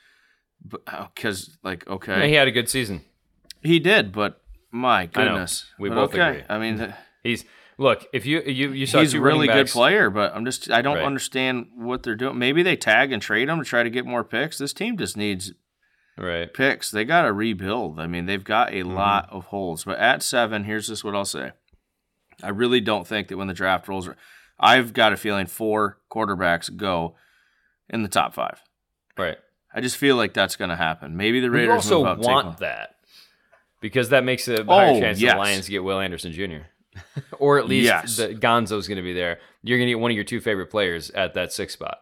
[0.68, 3.02] because like Yeah, okay, he had a good season.
[3.62, 6.30] he did, but my goodness, We But both okay.
[6.40, 6.44] agree.
[6.50, 7.46] I mean, He's
[7.82, 10.82] look if you you you saw he's a really good player, but I'm just I
[10.82, 11.06] don't Right.
[11.06, 12.38] understand what they're doing.
[12.38, 14.58] Maybe they tag and trade him to try to get more picks.
[14.58, 15.54] This team just needs
[16.18, 16.54] Right.
[16.54, 16.92] picks.
[16.92, 18.00] They got to rebuild.
[18.00, 18.94] I mean, they've got a Mm-hmm.
[18.94, 19.84] lot of holes.
[19.84, 21.52] But at seven, here's just what I'll say.
[22.44, 24.10] I really don't think that when the draft rolls,
[24.60, 27.16] I've got a feeling four quarterbacks go
[27.90, 28.62] in the top five.
[29.18, 29.38] Right.
[29.74, 31.16] I just feel like that's going to happen.
[31.18, 32.96] Maybe the Raiders you also move up, want that
[33.80, 35.34] because that makes a higher Oh, chance yes.
[35.34, 36.66] the Lions get Will Anderson Jr.
[37.40, 38.18] or at least Yes.
[38.18, 39.40] the Gonzo's going to be there.
[39.64, 42.00] You're going to get one of your two favorite players at that six spot.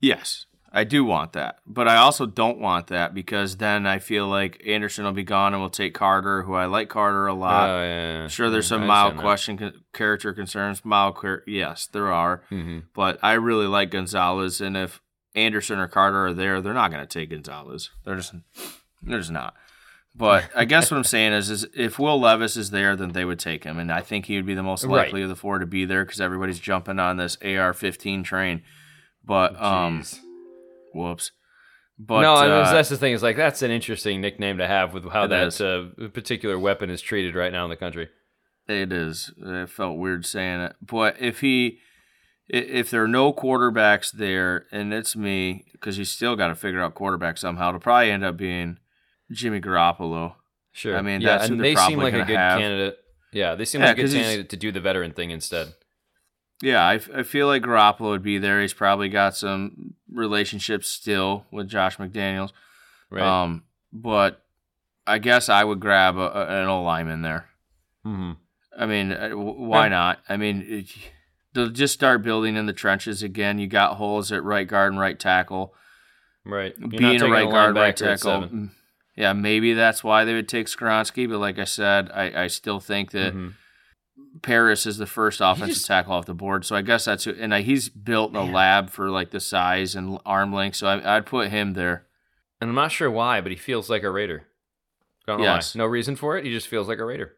[0.00, 1.58] Yes, I do want that.
[1.66, 5.52] But I also don't want that because then I feel like Anderson will be gone
[5.54, 7.70] and we'll take Carter, who I like Carter a lot.
[7.70, 8.28] Oh, yeah, yeah.
[8.28, 9.20] Sure, there's some I mild that.
[9.20, 10.84] question, character concerns.
[10.84, 11.16] Mild,
[11.46, 12.42] yes, there are.
[12.50, 12.84] Mhm.
[12.94, 15.00] But I really like Gonzalez, and if
[15.34, 17.90] Anderson or Carter are there, they're not going to take Gonzalez.
[18.04, 18.34] They're just,
[19.02, 19.54] they're just not.
[20.18, 23.24] But I guess what I'm saying is, is if Will Levis is there, then they
[23.24, 25.04] would take him, and I think he would be the most Right.
[25.06, 28.62] likely of the four to be there because everybody's jumping on this AR-15 train.
[29.24, 30.20] But um, Jeez.
[30.94, 31.32] whoops.
[31.98, 33.12] But no, I mean, uh, that's the thing.
[33.14, 37.00] Is like that's an interesting nickname to have with how that uh, particular weapon is
[37.00, 38.08] treated right now in the country.
[38.68, 39.32] It is.
[39.38, 41.78] It felt weird saying it, but if he,
[42.48, 46.82] if there are no quarterbacks there, and it's me, because you still got to figure
[46.82, 47.68] out quarterback somehow.
[47.70, 48.78] It'll probably end up being
[49.30, 50.34] Jimmy Garoppolo.
[50.72, 50.96] Sure.
[50.96, 52.58] I mean, yeah, that's and they're seem like a good have.
[52.58, 52.98] candidate.
[53.32, 55.74] Yeah, they seem Yeah, like a good candidate to do the veteran thing instead.
[56.62, 58.62] Yeah, I, f- I feel like Garoppolo would be there.
[58.62, 62.52] He's probably got some relationships still with Josh McDaniels.
[63.10, 63.22] Right.
[63.22, 64.42] Um, but
[65.06, 67.48] I guess I would grab a, a, an O lineman there.
[68.06, 68.32] Mm-hmm.
[68.78, 70.20] I mean, uh, why not?
[70.28, 70.86] I mean, it,
[71.52, 73.58] they'll just start building in the trenches again.
[73.58, 75.74] You got holes at right guard and right tackle.
[76.44, 76.74] Right.
[76.78, 78.68] You're Being a right guard, right tackle.
[79.16, 81.28] Yeah, maybe that's why they would take Skoronski.
[81.28, 83.54] But like I said, I, I still think that Mhm.
[84.42, 86.64] Paris is the first offensive just- tackle off the board.
[86.64, 89.40] So I guess that's who, and uh, he's built in a lab for like the
[89.40, 90.76] size and arm length.
[90.76, 92.06] So I, I'd put him there.
[92.60, 94.46] And I'm not sure why, but he feels like a Raider.
[95.26, 95.74] Don't know Yes.
[95.74, 95.78] why.
[95.80, 96.44] No reason for it.
[96.44, 97.32] He just feels like a Raider.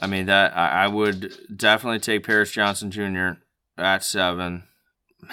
[0.00, 3.40] I mean that I, I would definitely take Paris Johnson Jr.
[3.78, 4.64] at seven.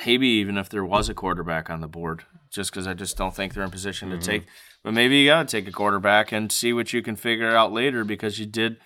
[0.06, 3.36] Maybe even if there was a quarterback on the board, just because I just don't
[3.36, 4.20] think they're in position Mhm.
[4.22, 4.44] to take.
[4.84, 7.72] But maybe you got to take a quarterback and see what you can figure out
[7.72, 8.78] later because you did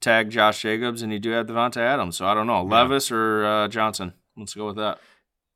[0.00, 2.16] tag Josh Jacobs and you do have Davante Adams.
[2.16, 2.82] So I don't know, Yeah.
[2.82, 4.14] Levis or uh, Johnson.
[4.36, 4.98] Let's go with that.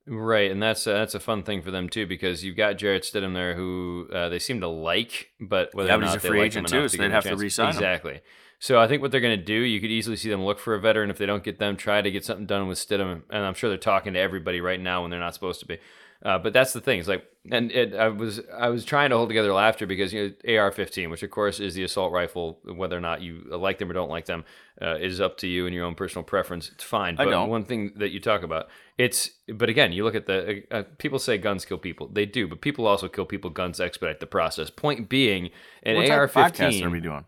[0.08, 3.02] Right, and that's uh, that's a fun thing for them too because you've got Jarrett
[3.02, 6.28] Stidham there, who uh, they seem to like, but whether Yeah, or not a they
[6.28, 7.72] free like agent him too, so they'd him have to re-sign him.
[7.72, 8.20] exactly.
[8.60, 10.74] So I think what they're going to do, you could easily see them look for
[10.76, 13.44] a veteran if they don't get them, try to get something done with Stidham, and
[13.44, 15.78] I'm sure they're talking to everybody right now when they're not supposed to be.
[16.24, 16.98] Uh, but that's the thing.
[16.98, 20.34] It's like, and it, I was I was trying to hold together laughter because you
[20.46, 23.90] know AR-15, which of course is the assault rifle, whether or not you like them
[23.90, 24.44] or don't like them,
[24.82, 26.70] uh, is up to you and your own personal preference.
[26.72, 27.14] It's fine.
[27.18, 27.48] I But don't.
[27.48, 31.18] one thing that you talk about, it's but again, you look at the uh, people
[31.18, 32.08] say guns kill people.
[32.08, 33.50] They do, but people also kill people.
[33.50, 34.70] Guns expedite the process.
[34.70, 35.50] Point being,
[35.82, 37.24] an what type of podcast are we doing?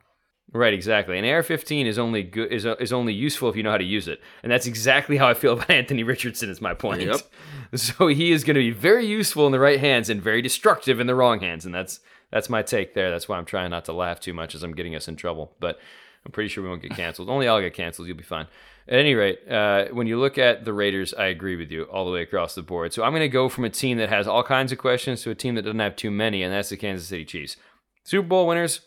[0.53, 1.19] Right, exactly.
[1.19, 4.09] An AR-15 is only good is is only useful if you know how to use
[4.09, 6.49] it, and that's exactly how I feel about Anthony Richardson.
[6.49, 7.03] Is my point.
[7.03, 7.21] Yep.
[7.75, 11.01] So he is going to be very useful in the right hands and very destructive
[11.01, 13.11] in the wrong hands, and that's that's my take there.
[13.11, 15.55] That's why I'm trying not to laugh too much as I'm getting us in trouble.
[15.61, 15.79] But
[16.25, 17.29] I'm pretty sure we won't get canceled.
[17.29, 18.09] Only I'll get canceled.
[18.09, 18.47] You'll be fine.
[18.89, 22.07] At any rate, uh, when you look at the Raiders, I agree with you all
[22.07, 22.95] the way across the board.
[22.95, 25.31] So I'm going to go from a team that has all kinds of questions to
[25.31, 27.57] a team that doesn't have too many, and that's the Kansas City Chiefs.
[28.05, 28.81] Super Bowl winners.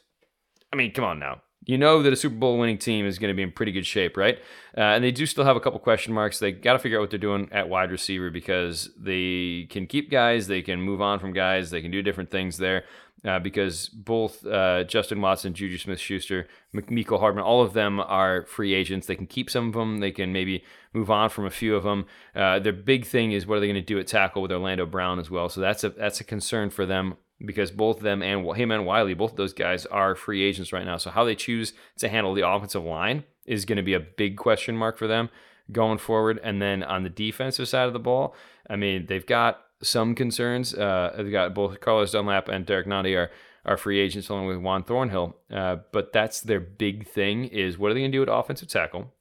[0.74, 1.42] I mean, come on now.
[1.64, 3.86] You know that a Super Bowl winning team is going to be in pretty good
[3.86, 4.40] shape, right?
[4.76, 6.40] Uh, and they do still have a couple question marks.
[6.40, 10.10] They got to figure out what they're doing at wide receiver because they can keep
[10.10, 12.86] guys, they can move on from guys, they can do different things there
[13.24, 18.44] uh, because both uh, Justin Watson, Juju Smith Schuster, Mecole Hardman, all of them are
[18.46, 19.08] free agents.
[19.08, 21.84] They can keep some of them, they can maybe move on from a few of
[21.84, 22.06] them.
[22.36, 24.86] Uh, their big thing is what are they going to do at tackle with Orlando
[24.86, 25.50] Brown as well.
[25.50, 29.14] So that's a, that's a concern for them because both them and him and Wylie,
[29.14, 30.98] both of those guys are free agents right now.
[30.98, 34.38] So how they choose to handle the offensive line is going to be a big
[34.38, 35.30] question mark for them
[35.72, 36.40] going forward.
[36.44, 38.36] And then on the defensive side of the ball,
[38.70, 40.74] I mean, they've got some concerns.
[40.74, 43.32] Uh, they've got both Carlos Dunlap and Derrick Nnadi are
[43.64, 45.36] are free agents along with Juan Thornhill.
[45.52, 48.68] Uh, but that's their big thing is what are they going to do at offensive
[48.68, 49.14] tackle?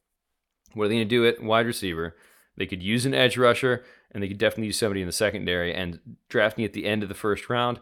[0.73, 2.17] What are they going to do at wide receiver?
[2.57, 5.75] They could use an edge rusher, and they could definitely use somebody in the secondary.
[5.75, 7.81] And drafting at the end of the first round,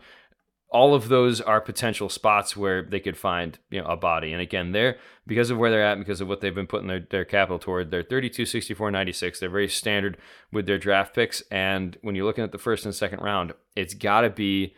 [0.70, 4.32] all of those are potential spots where they could find you know a body.
[4.32, 7.00] And again they're because of where they're at because of what they've been putting their,
[7.00, 10.18] their capital toward they're 32 64 96 they're very standard
[10.52, 11.42] with their draft picks.
[11.50, 14.74] And when you're looking at the first and second round it's got to be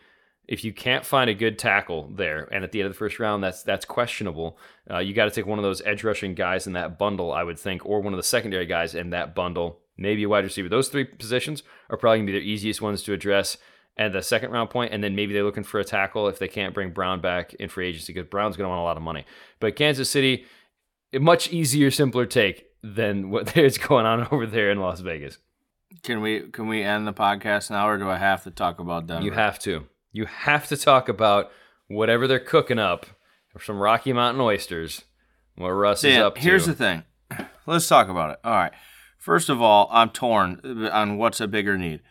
[0.47, 3.19] if you can't find a good tackle there and at the end of the first
[3.19, 4.57] round that's that's questionable
[4.89, 7.43] uh, you got to take one of those edge rushing guys in that bundle i
[7.43, 9.79] would think or one of the secondary guys in that bundle.
[9.97, 10.67] Maybe a wide receiver.
[10.67, 13.57] Those three positions are probably going to be their easiest ones to address
[14.05, 16.47] at the second round point, and then maybe they're looking for a tackle if they
[16.47, 19.03] can't bring Brown back in free agency because Brown's going to want a lot of
[19.03, 19.25] money.
[19.59, 20.45] But Kansas City,
[21.13, 25.37] a much easier, simpler take than what is going on over there in Las Vegas.
[26.03, 29.07] Can we can we end the podcast now, or do I have to talk about
[29.07, 29.23] Denver?
[29.23, 29.87] You have to.
[30.13, 31.51] You have to talk about
[31.87, 33.05] whatever they're cooking up
[33.59, 35.03] from Rocky Mountain oysters.
[35.55, 36.41] What Russ Dan, is up to.
[36.41, 37.03] Here's the thing.
[37.67, 38.39] Let's talk about it.
[38.43, 38.71] All right.
[39.17, 42.01] First of all, I'm torn on what's a bigger need.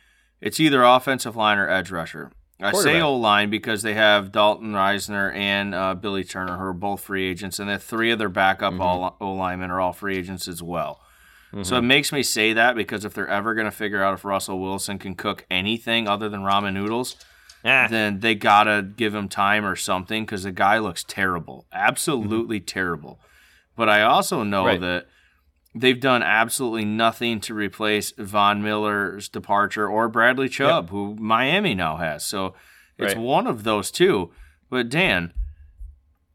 [0.41, 2.33] It's either offensive line or edge rusher.
[2.63, 6.73] I say O line because they have Dalton Risner and uh, Billy Turner, who are
[6.75, 9.25] both free agents, and then three of their backup mm-hmm.
[9.25, 11.01] O linemen are all free agents as well.
[11.53, 11.63] Mm-hmm.
[11.63, 14.25] So it makes me say that because if they're ever going to figure out if
[14.25, 17.17] Russell Wilson can cook anything other than ramen noodles,
[17.65, 17.89] ah.
[17.91, 22.67] then they gotta give him time or something because the guy looks terrible, absolutely mm-hmm.
[22.67, 23.21] terrible.
[23.75, 24.81] But I also know right.
[24.81, 25.07] that
[25.75, 30.91] they've done absolutely nothing to replace Von Miller's departure or Bradley Chubb, yep.
[30.91, 32.25] who Miami now has.
[32.25, 32.55] So
[32.99, 33.23] it's right.
[33.23, 34.33] one of those two.
[34.69, 35.33] But Dan,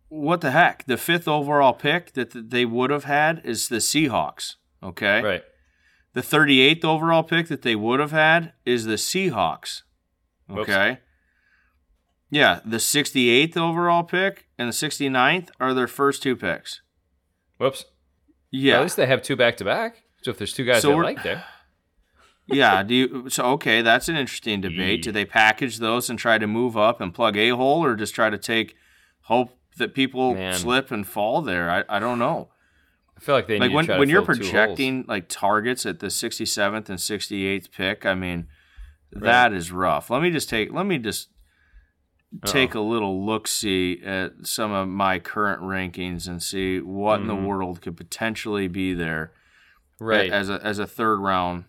[0.10, 0.86] what the heck?
[0.86, 4.56] The fifth overall pick that they would have had is the Seahawks.
[4.82, 5.22] Okay.
[5.22, 5.44] Right.
[6.14, 9.82] The 38th overall pick that they would have had is the Seahawks.
[10.50, 10.90] Okay.
[10.92, 11.02] Whoops.
[12.30, 16.82] Yeah, the 68th overall pick and the 69th are their first two picks.
[17.58, 17.86] Whoops.
[18.56, 18.74] Yeah.
[18.74, 20.03] Well, at least they have two back to back.
[20.24, 21.43] So if there's two guys so they like there.
[22.47, 22.84] yeah.
[22.84, 23.30] Do you?
[23.30, 25.03] So okay, that's an interesting debate.
[25.03, 25.14] Do hmm.
[25.14, 28.30] they package those and try to move up and plug a hole, or just try
[28.30, 28.76] to take
[29.24, 30.53] hope that people Man.
[30.53, 31.70] slip and fall there?
[31.70, 32.49] I, I don't know.
[33.18, 33.78] I feel like they need to do that.
[33.78, 38.06] like when when you're projecting like targets at the 67th and 68th pick.
[38.06, 38.47] I mean,
[39.14, 39.24] right.
[39.24, 40.10] that is rough.
[40.10, 40.74] Let me just take.
[40.74, 41.30] Let me just
[42.44, 47.22] take a little look see at some of my current rankings and see what mm.
[47.22, 47.46] in the mm-hmm.
[47.46, 49.32] world could potentially be there
[50.00, 51.66] right as a as a third round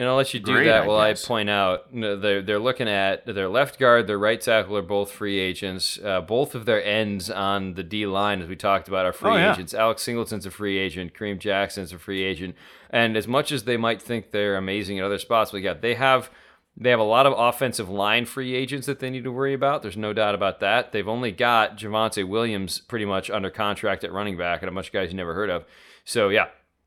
[0.00, 2.88] and I'll let you do Great, that while I, I, point out they're, they're looking
[2.88, 5.98] at their left guard, their right tackle are both free agents.
[6.02, 9.32] Uh, both of their ends on the D line, as we talked about, are free
[9.32, 9.52] oh, yeah.
[9.52, 9.74] agents.
[9.74, 11.12] Alex Singleton's a free agent.
[11.12, 12.54] Kareem Jackson's a free agent.
[12.88, 15.96] And as much as they might think they're amazing at other spots, we got they
[15.96, 16.30] have
[16.76, 19.82] they have a lot of offensive line free agents that they need to worry about.
[19.82, 20.92] There's no doubt about that.
[20.92, 24.86] They've only got Javonte Williams pretty much under contract at running back and a bunch
[24.86, 25.64] of guys you never heard of.
[26.04, 26.46] So, yeah,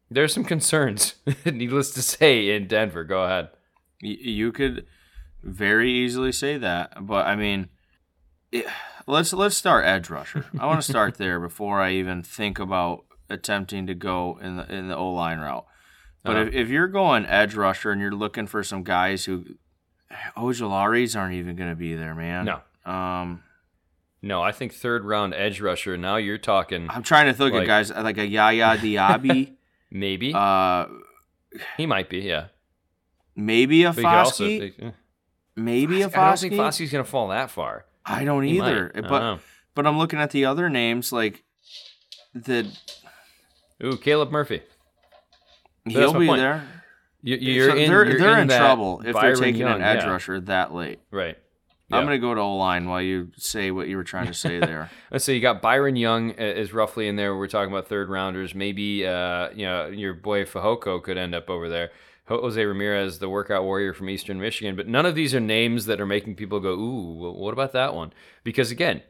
[0.10, 1.16] there's some concerns,
[1.46, 3.04] needless to say, in Denver.
[3.04, 3.50] Go ahead.
[4.00, 4.86] You could
[5.44, 7.70] very easily say that, but I mean,
[8.52, 8.66] it,
[9.08, 10.46] let's let's start edge rusher.
[10.60, 14.74] I want to start there before I even think about attempting to go in the
[14.74, 15.66] in the O line route.
[16.24, 16.46] But uh-huh.
[16.48, 19.46] if, if you're going edge rusher and you're looking for some guys who
[20.38, 22.46] Ojulari's aren't even going to be there, man.
[22.46, 22.92] No.
[22.92, 23.44] Um,
[24.22, 25.98] no, I think third round edge rusher.
[25.98, 26.88] Now you're talking.
[26.90, 29.56] I'm trying to think like, of guys like a Yaya Diaby.
[29.92, 30.34] maybe.
[30.34, 30.86] Uh,
[31.78, 32.20] he might be.
[32.20, 32.48] Yeah.
[33.36, 34.74] Maybe a Foskey.
[34.74, 34.94] Also,
[35.56, 36.18] maybe a Foskey.
[36.18, 37.86] I don't think Foskey's going to fall that far.
[38.06, 38.92] I don't he either.
[38.94, 39.10] Might.
[39.10, 39.42] But don't
[39.76, 41.44] but I'm looking at the other names like
[42.34, 42.68] the.
[43.84, 44.62] Ooh, Caleb Murphy.
[45.86, 46.40] He'll be point.
[46.40, 46.83] there.
[47.24, 49.82] You, are so in, they're, they're in, in trouble if Byron they're taking Young, an
[49.82, 50.10] edge yeah.
[50.10, 51.00] rusher that late.
[51.10, 51.38] Right.
[51.92, 54.34] I'm going to go to O line while you say what you were trying to
[54.34, 54.90] say there.
[55.12, 57.36] Let's you got Byron Young is roughly in there.
[57.36, 58.56] We're talking about third rounders.
[58.56, 61.92] Maybe uh, you know your boy Fehoko could end up over there.
[62.28, 64.76] Jose Ramirez, the workout warrior from Eastern Michigan.
[64.76, 67.74] But none of these are names that are making people go, "Ooh, well, what about
[67.74, 68.12] that one?"
[68.44, 69.04] Because again,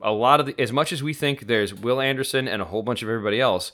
[0.00, 2.82] a lot of the, as much as we think there's Will Anderson and a whole
[2.82, 3.72] bunch of everybody else,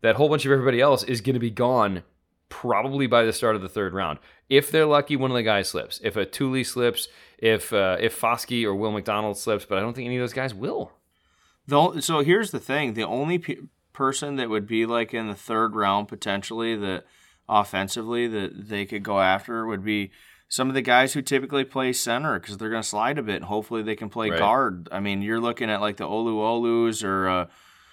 [0.00, 2.02] that whole bunch of everybody else is going to be gone
[2.48, 4.18] probably by the start of the third round.
[4.48, 6.00] If they're lucky, one of the guys slips.
[6.04, 7.08] If a Tuli slips,
[7.38, 10.32] if uh, if Foskey or Will McDonald slips, but I don't think any of those
[10.32, 10.92] guys will.
[11.66, 13.56] The, so here's the thing: the only pe
[13.92, 17.04] person that would be like in the third round potentially that
[17.48, 20.10] offensively that they could go after would be
[20.48, 23.36] some of the guys who typically play center because they're going to slide a bit.
[23.36, 24.38] and Hopefully, they can play right.
[24.38, 24.88] guard.
[24.92, 27.46] I mean, you're looking at like the Olu Olus or uh,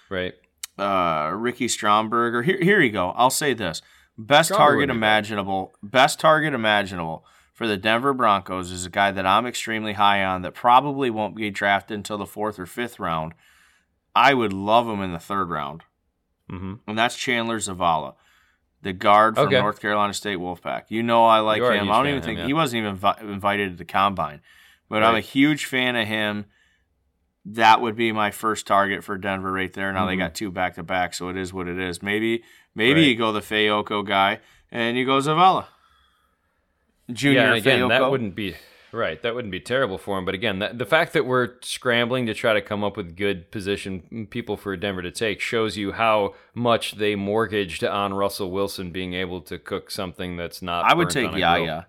[0.08, 0.34] right
[0.78, 2.34] uh, Ricky Stromberg.
[2.34, 3.10] Or here, here you go.
[3.10, 3.82] I'll say this:
[4.18, 9.46] best target imaginable, best target imaginable for the Denver Broncos is a guy that I'm
[9.46, 13.34] extremely high on that probably won't be drafted until the fourth or fifth round.
[14.14, 15.82] I would love him in the third round,
[16.50, 16.74] mm-hmm.
[16.86, 18.14] and that's Chandler Zavala
[18.84, 19.58] the guard from okay.
[19.58, 20.84] North Carolina State Wolfpack.
[20.90, 21.90] You know I like him.
[21.90, 22.46] I don't even think him, yeah.
[22.46, 24.40] he wasn't even vi- invited to the combine,
[24.88, 25.08] but right.
[25.08, 26.44] I'm a huge fan of him.
[27.46, 29.92] That would be my first target for Denver right there.
[29.92, 30.08] Now mm-hmm.
[30.08, 32.02] they got two back to back, so it is what it is.
[32.02, 32.44] Maybe
[32.74, 33.08] maybe right.
[33.08, 34.40] you go the Fehoko guy
[34.70, 35.66] and you go Zavala.
[37.12, 37.88] Junior yeah, again, Fehoko.
[37.88, 38.54] that wouldn't be
[38.94, 40.24] Right, that wouldn't be terrible for him.
[40.24, 43.50] But again, that, the fact that we're scrambling to try to come up with good
[43.50, 48.52] position mm, people for Denver to take shows you how much they mortgaged on Russell
[48.52, 50.84] Wilson being able to cook something that's not.
[50.84, 51.86] I would take Yaya.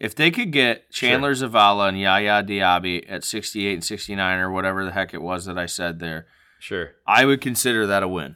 [0.00, 1.48] If they could get Chandler sure.
[1.48, 5.58] Zavala and Yaya Diaby at 68 and 69 or whatever the heck it was that
[5.58, 6.26] I said there,
[6.58, 8.34] sure, I would consider that a win.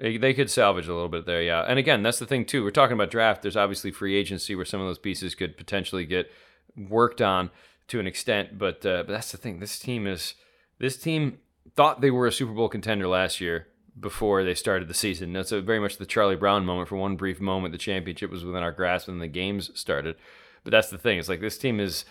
[0.00, 1.60] They could salvage a little bit there, yeah.
[1.60, 2.64] And again, that's the thing too.
[2.64, 3.42] We're talking about draft.
[3.42, 6.30] There's obviously free agency where some of those pieces could potentially get
[6.74, 7.50] worked on
[7.88, 8.58] to an extent.
[8.58, 9.60] But uh, but that's the thing.
[9.60, 10.34] This team is
[10.78, 11.38] this team
[11.76, 13.66] thought they were a Super Bowl contender last year
[13.98, 15.34] before they started the season.
[15.34, 16.88] That's a, very much the Charlie Brown moment.
[16.88, 20.16] For one brief moment, the championship was within our grasp and the games started.
[20.64, 21.18] But that's the thing.
[21.18, 22.06] It's like this team is.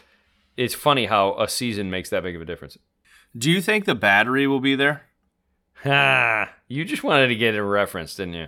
[0.57, 2.77] It's funny how a season makes that big of a difference.
[3.35, 5.08] Do you think the battery will be there?
[5.83, 6.53] Ha!
[6.67, 8.47] You just wanted to get a reference, didn't you?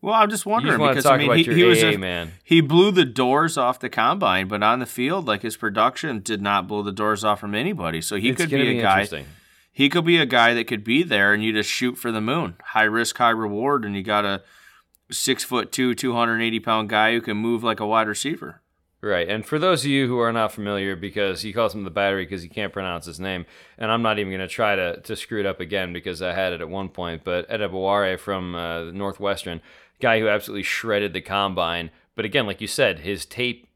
[0.00, 2.32] Well, I'm just wondering just because I mean he, he was a, man.
[2.44, 6.42] He blew the doors off the combine, but on the field, like his production did
[6.42, 8.02] not blow the doors off from anybody.
[8.02, 9.24] So he it's could be a be guy.
[9.72, 12.20] He could be a guy that could be there, and you just shoot for the
[12.20, 12.56] moon.
[12.62, 14.42] High risk, high reward, and you got a
[15.10, 18.60] six foot two, two hundred eighty pound guy who can move like a wide receiver.
[19.04, 19.28] Right.
[19.28, 22.24] And for those of you who are not familiar, because he calls him the battery
[22.24, 23.44] because he can't pronounce his name,
[23.76, 26.32] and I'm not even going to try to to screw it up again because I
[26.32, 29.60] had it at one point, but Adebawore from uh, Northwestern
[30.00, 31.90] guy who absolutely shredded the combine.
[32.14, 33.68] But again, like you said, his tape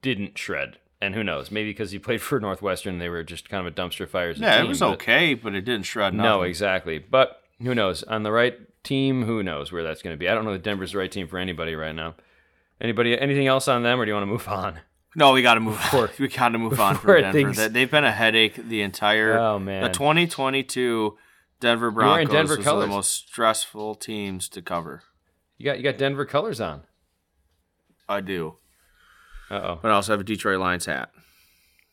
[0.00, 0.78] didn't shred.
[1.00, 1.50] And who knows?
[1.50, 4.30] Maybe because he played for Northwestern, they were just kind of a dumpster fire.
[4.30, 6.14] yeah, team, it was but okay, but it didn't shred.
[6.14, 6.30] Nothing.
[6.30, 6.98] No, exactly.
[6.98, 8.04] But who knows?
[8.04, 10.28] On the right team, who knows where that's going to be?
[10.28, 12.14] I don't know that Denver's the right team for anybody right now.
[12.80, 13.18] Anybody?
[13.18, 14.80] Anything else on them, or do you want to move on?
[15.16, 15.76] No, we got to move.
[15.76, 16.08] Before, on.
[16.18, 17.32] We got to move on from Denver.
[17.32, 17.72] Things...
[17.72, 19.38] They've been a headache the entire.
[19.38, 21.16] Oh man, the 2022
[21.60, 22.76] Denver Broncos Denver was colors.
[22.76, 25.02] one of the most stressful teams to cover.
[25.56, 26.82] You got you got Denver colors on.
[28.08, 28.56] I do.
[29.50, 29.78] Uh oh.
[29.82, 31.10] But I also have a Detroit Lions hat.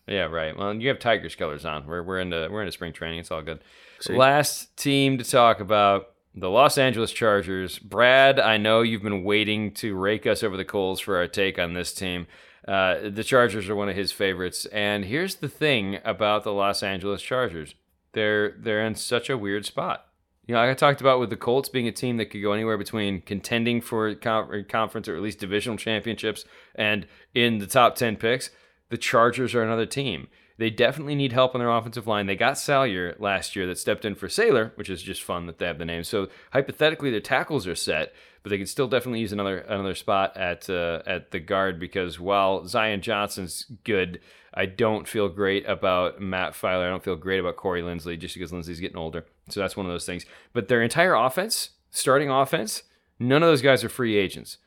[0.08, 0.56] Yeah, right.
[0.56, 1.88] Well, you have Tigers colors on.
[1.88, 3.20] We're we're into we're into spring training.
[3.20, 3.60] It's all good.
[4.02, 4.14] See?
[4.14, 7.80] Last team to talk about the Los Angeles Chargers.
[7.80, 11.58] Brad, I know you've been waiting to rake us over the coals for our take
[11.58, 12.28] on this team.
[12.68, 16.84] Uh, the Chargers are one of his favorites, and here's the thing about the Los
[16.84, 17.76] Angeles Chargers:
[18.14, 20.08] they're they're in such a weird spot
[20.48, 22.54] you know, like I talked about with the Colts being a team that could go
[22.54, 26.46] anywhere between contending for conference or at least divisional championships
[26.76, 28.52] and in the top 10 picks,
[28.90, 30.28] the Chargers are another team.
[30.58, 32.28] They definitely need help on their offensive line.
[32.28, 35.58] They got Salyer last year that stepped in for Slater, which is just fun that
[35.58, 36.04] they have the name.
[36.04, 40.38] So hypothetically, their tackles are set, but they could still definitely use another another spot
[40.38, 44.22] at uh, at the guard because while Zion Johnson's good,
[44.54, 46.86] I don't feel great about Matt Feiler.
[46.86, 49.26] I don't feel great about Corey Linsley just because Linsley's getting older.
[49.50, 50.26] So that's one of those things.
[50.54, 52.84] But their entire offense, starting offense,
[53.20, 54.58] none of those guys are free agents.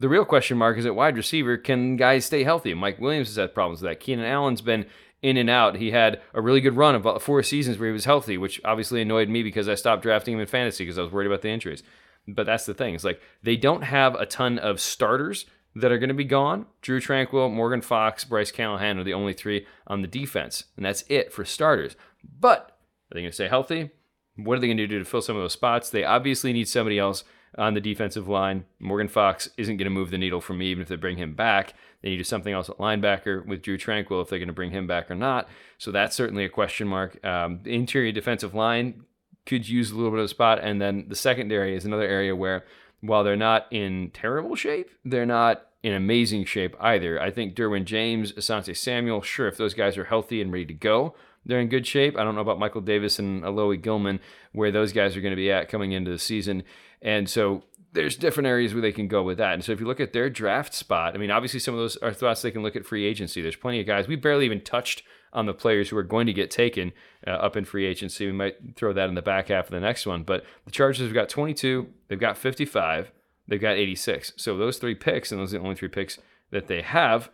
[0.00, 2.74] The real question mark is at wide receiver, can guys stay healthy?
[2.74, 4.00] Mike Williams has had problems with that.
[4.00, 4.86] Keenan Allen's been
[5.24, 5.76] in and out.
[5.76, 8.60] He had a really good run of about four seasons where he was healthy, which
[8.62, 11.40] obviously annoyed me because I stopped drafting him in fantasy because I was worried about
[11.40, 11.82] the injuries.
[12.28, 12.94] But that's the thing.
[12.94, 15.46] It's like they don't have a ton of starters
[15.76, 16.66] that are going to be gone.
[16.82, 20.64] Drew Tranquill, Morgan Fox, Bryce Callahan are the only three on the defense.
[20.76, 21.96] And that's it for starters.
[22.38, 22.76] But
[23.10, 23.90] are they going to stay healthy?
[24.36, 25.88] What are they going to do to fill some of those spots?
[25.88, 27.24] They obviously need somebody else
[27.56, 28.64] on the defensive line.
[28.78, 31.34] Morgan Fox isn't going to move the needle for me, even if they bring him
[31.34, 31.74] back.
[32.02, 34.52] They need to do something else at linebacker with Drew Tranquill if they're going to
[34.52, 35.48] bring him back or not.
[35.78, 37.24] So that's certainly a question mark.
[37.24, 39.04] Um, the interior defensive line
[39.46, 40.58] could use a little bit of a spot.
[40.62, 42.64] And then the secondary is another area where,
[43.00, 47.20] while they're not in terrible shape, they're not in amazing shape either.
[47.20, 50.74] I think Derwin James, Asante Samuel, sure, if those guys are healthy and ready to
[50.74, 51.14] go,
[51.46, 52.16] they're in good shape.
[52.16, 54.20] I don't know about Michael Davis and Alohi Gilman,
[54.52, 56.62] where those guys are going to be at coming into the season.
[57.02, 59.54] And so there's different areas where they can go with that.
[59.54, 61.96] And so if you look at their draft spot, I mean, obviously some of those
[61.98, 63.40] are thoughts they can look at free agency.
[63.40, 64.08] There's plenty of guys.
[64.08, 65.02] We barely even touched
[65.32, 66.92] on the players who are going to get taken
[67.26, 68.26] uh, up in free agency.
[68.26, 70.22] We might throw that in the back half of the next one.
[70.22, 73.12] But the Chargers have got 22, they've got 55,
[73.46, 74.32] they've got 86.
[74.36, 76.18] So those three picks, and those are the only three picks
[76.50, 77.30] that they have,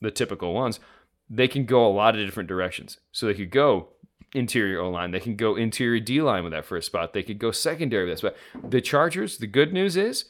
[0.00, 0.78] the typical ones,
[1.28, 2.98] they can go a lot of different directions.
[3.12, 3.88] So they could go
[4.34, 5.10] interior O line.
[5.10, 7.12] They can go interior D line with that first spot.
[7.12, 8.70] They could go secondary with that spot.
[8.70, 10.26] The Chargers, the good news is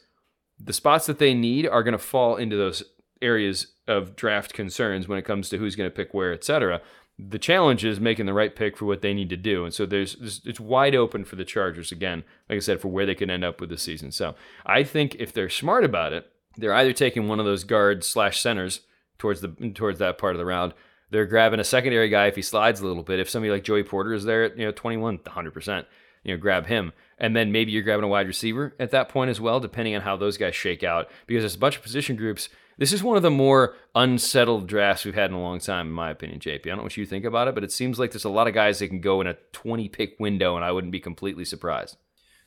[0.59, 2.83] the spots that they need are going to fall into those
[3.21, 6.81] areas of draft concerns when it comes to who's going to pick where, et cetera.
[7.19, 9.87] The challenge is making the right pick for what they need to do, and so
[9.87, 12.25] there's, it's wide open for the Chargers again.
[12.51, 14.13] Like I said, for where they can end up with the season.
[14.13, 14.35] So
[14.67, 18.41] I think if they're smart about it, they're either taking one of those guards slash
[18.41, 18.81] centers
[19.19, 20.75] towards the towards that part of the round.
[21.11, 23.21] They're grabbing a secondary guy if he slides a little bit.
[23.21, 25.87] If somebody like Joey Porter is there at you know 21, 100 percent,
[26.25, 29.31] you know grab him, and then maybe you're grabbing a wide receiver at that point
[29.31, 31.09] as well, depending on how those guys shake out.
[31.27, 35.05] Because there's a bunch of position groups this is one of the more unsettled drafts
[35.05, 36.67] we've had in a long time, in my opinion, JP.
[36.67, 38.49] I don't know what you think about it, but it seems like there's a lot
[38.49, 41.45] of guys that can go in a 20 pick window, and I wouldn't be completely
[41.45, 41.97] surprised.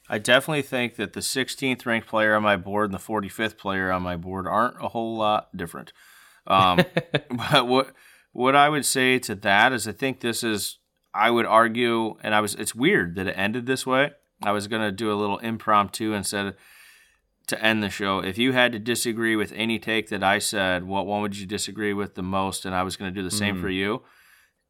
[0.07, 3.91] I definitely think that the 16th ranked player on my board and the 45th player
[3.91, 5.93] on my board aren't a whole lot different.
[6.45, 6.81] Um,
[7.51, 7.93] but what
[8.39, 10.77] what I would say to that is, I think this is,
[11.13, 14.11] I would argue, and I was, it's weird that it ended this way.
[14.41, 16.55] I was going to do a little impromptu instead
[17.47, 18.19] to end the show.
[18.19, 21.45] If you had to disagree with any take that I said, what one would you
[21.45, 22.65] disagree with the most?
[22.65, 23.61] And I was going to do the same mm.
[23.61, 24.03] for you.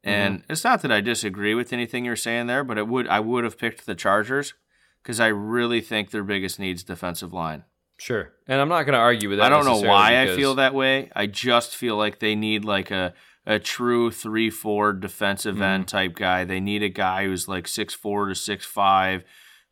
[0.02, 0.52] And mm-hmm.
[0.52, 3.44] it's not that I disagree with anything you're saying there, but it would I would
[3.44, 4.54] have picked the Chargers
[5.00, 7.62] because I really think their biggest needs defensive line.
[7.98, 9.44] Sure, and I'm not going to argue with that.
[9.44, 10.22] I don't know why.
[10.22, 11.10] I feel that way.
[11.14, 13.12] I just feel like they need like a
[13.46, 15.62] a true three four defensive mm.
[15.62, 16.44] end type guy.
[16.44, 19.24] They need a guy who's like six four to six five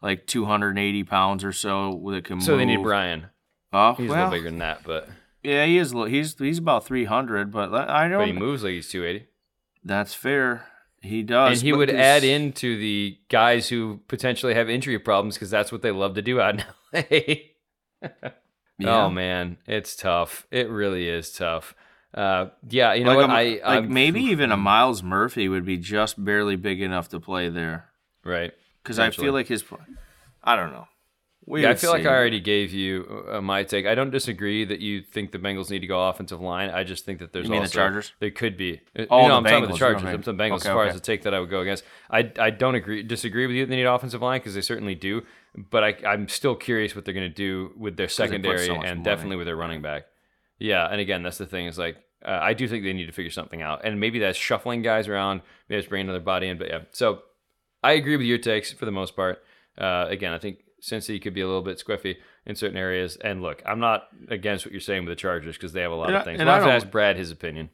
[0.03, 2.59] like 280 pounds or so that can so move.
[2.61, 3.27] they need Brian.
[3.73, 5.09] Oh, he's well, a little bigger than that, but
[5.43, 5.93] yeah, he is.
[5.93, 8.19] He's he's about 300, but I know.
[8.19, 9.27] But he moves like he's 280.
[9.85, 10.67] That's fair.
[11.01, 11.59] He does.
[11.59, 15.83] And he would add into the guys who potentially have injury problems because that's what
[15.83, 18.11] they love to do out in LA.
[18.79, 19.05] yeah.
[19.05, 20.47] Oh man, it's tough.
[20.51, 21.75] It really is tough.
[22.15, 23.31] Uh, yeah, you know like what?
[23.31, 27.09] A, I like I'm, maybe even a Myles Murphy would be just barely big enough
[27.11, 27.91] to play there.
[28.25, 28.53] Right
[28.89, 29.65] because I feel like his.
[30.43, 30.87] I don't know.
[31.45, 31.99] We yeah, I feel see.
[31.99, 33.87] like I already gave you uh, my take.
[33.87, 36.69] I don't disagree that you think the Bengals need to go offensive line.
[36.69, 38.13] I just think that there's you mean also the Chargers.
[38.21, 38.83] There could be.
[38.99, 39.49] Uh, oh, you know, I'm Bengals.
[39.49, 40.03] talking about the Chargers.
[40.03, 40.13] Okay.
[40.13, 40.89] I'm talking Bengals okay, as far okay.
[40.91, 41.85] as the take that I would go against.
[42.11, 43.65] I I don't agree disagree with you.
[43.65, 45.23] That they need offensive line because they certainly do.
[45.57, 48.83] But I I'm still curious what they're going to do with their secondary so and
[48.83, 49.03] money.
[49.03, 50.05] definitely with their running back.
[50.59, 53.13] Yeah, and again, that's the thing is like uh, I do think they need to
[53.13, 56.59] figure something out, and maybe that's shuffling guys around, maybe that's bringing another body in.
[56.59, 57.21] But yeah, so
[57.83, 59.39] I agree with your takes for the most part.
[59.77, 62.17] Uh, again, I think Cincy could be a little bit squiffy
[62.47, 63.17] in certain areas.
[63.17, 65.95] And look, I'm not against what you're saying with the Chargers because they have a
[65.95, 66.41] lot and of things.
[66.41, 67.71] And I'll ask Brad his opinion.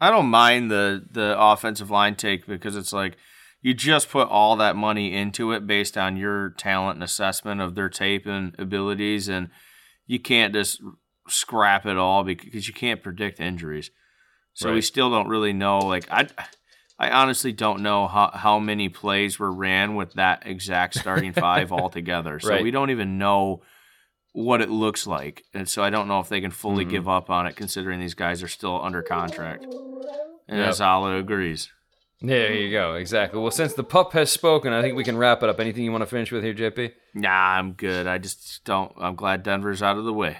[0.00, 3.16] I don't mind the the offensive line take because it's like
[3.60, 7.74] you just put all that money into it based on your talent and assessment of
[7.74, 9.50] their tape and abilities, and
[10.06, 10.80] you can't just
[11.28, 13.90] scrap it all because you can't predict injuries.
[14.54, 14.74] So right.
[14.74, 15.78] we still don't really know.
[15.78, 16.28] Like I,
[16.98, 21.70] I honestly don't know how, how many plays were ran with that exact starting five
[21.72, 22.40] altogether.
[22.40, 22.62] So right.
[22.62, 23.62] we don't even know
[24.32, 25.44] what it looks like.
[25.54, 26.90] And so I don't know if they can fully mm-hmm.
[26.90, 29.64] give up on it considering these guys are still under contract.
[30.48, 30.70] And yep.
[30.70, 31.70] Azala agrees.
[32.20, 32.94] There you go.
[32.94, 33.40] Exactly.
[33.40, 35.60] Well, since the pup has spoken, I think we can wrap it up.
[35.60, 36.92] Anything you want to finish with here, JP?
[37.14, 38.08] Nah, I'm good.
[38.08, 38.92] I just don't.
[38.98, 40.38] I'm glad Denver's out of the way.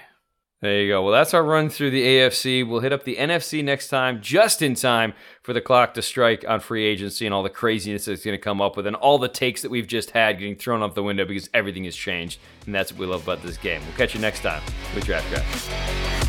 [0.61, 1.01] There you go.
[1.01, 2.67] Well, that's our run through the AFC.
[2.67, 6.43] We'll hit up the NFC next time, just in time for the clock to strike
[6.45, 9.17] on free agency and all the craziness that's going to come up with, and all
[9.17, 12.41] the takes that we've just had getting thrown out the window because everything has changed.
[12.65, 13.81] And that's what we love about this game.
[13.85, 14.61] We'll catch you next time
[14.93, 16.28] with Draft Craft.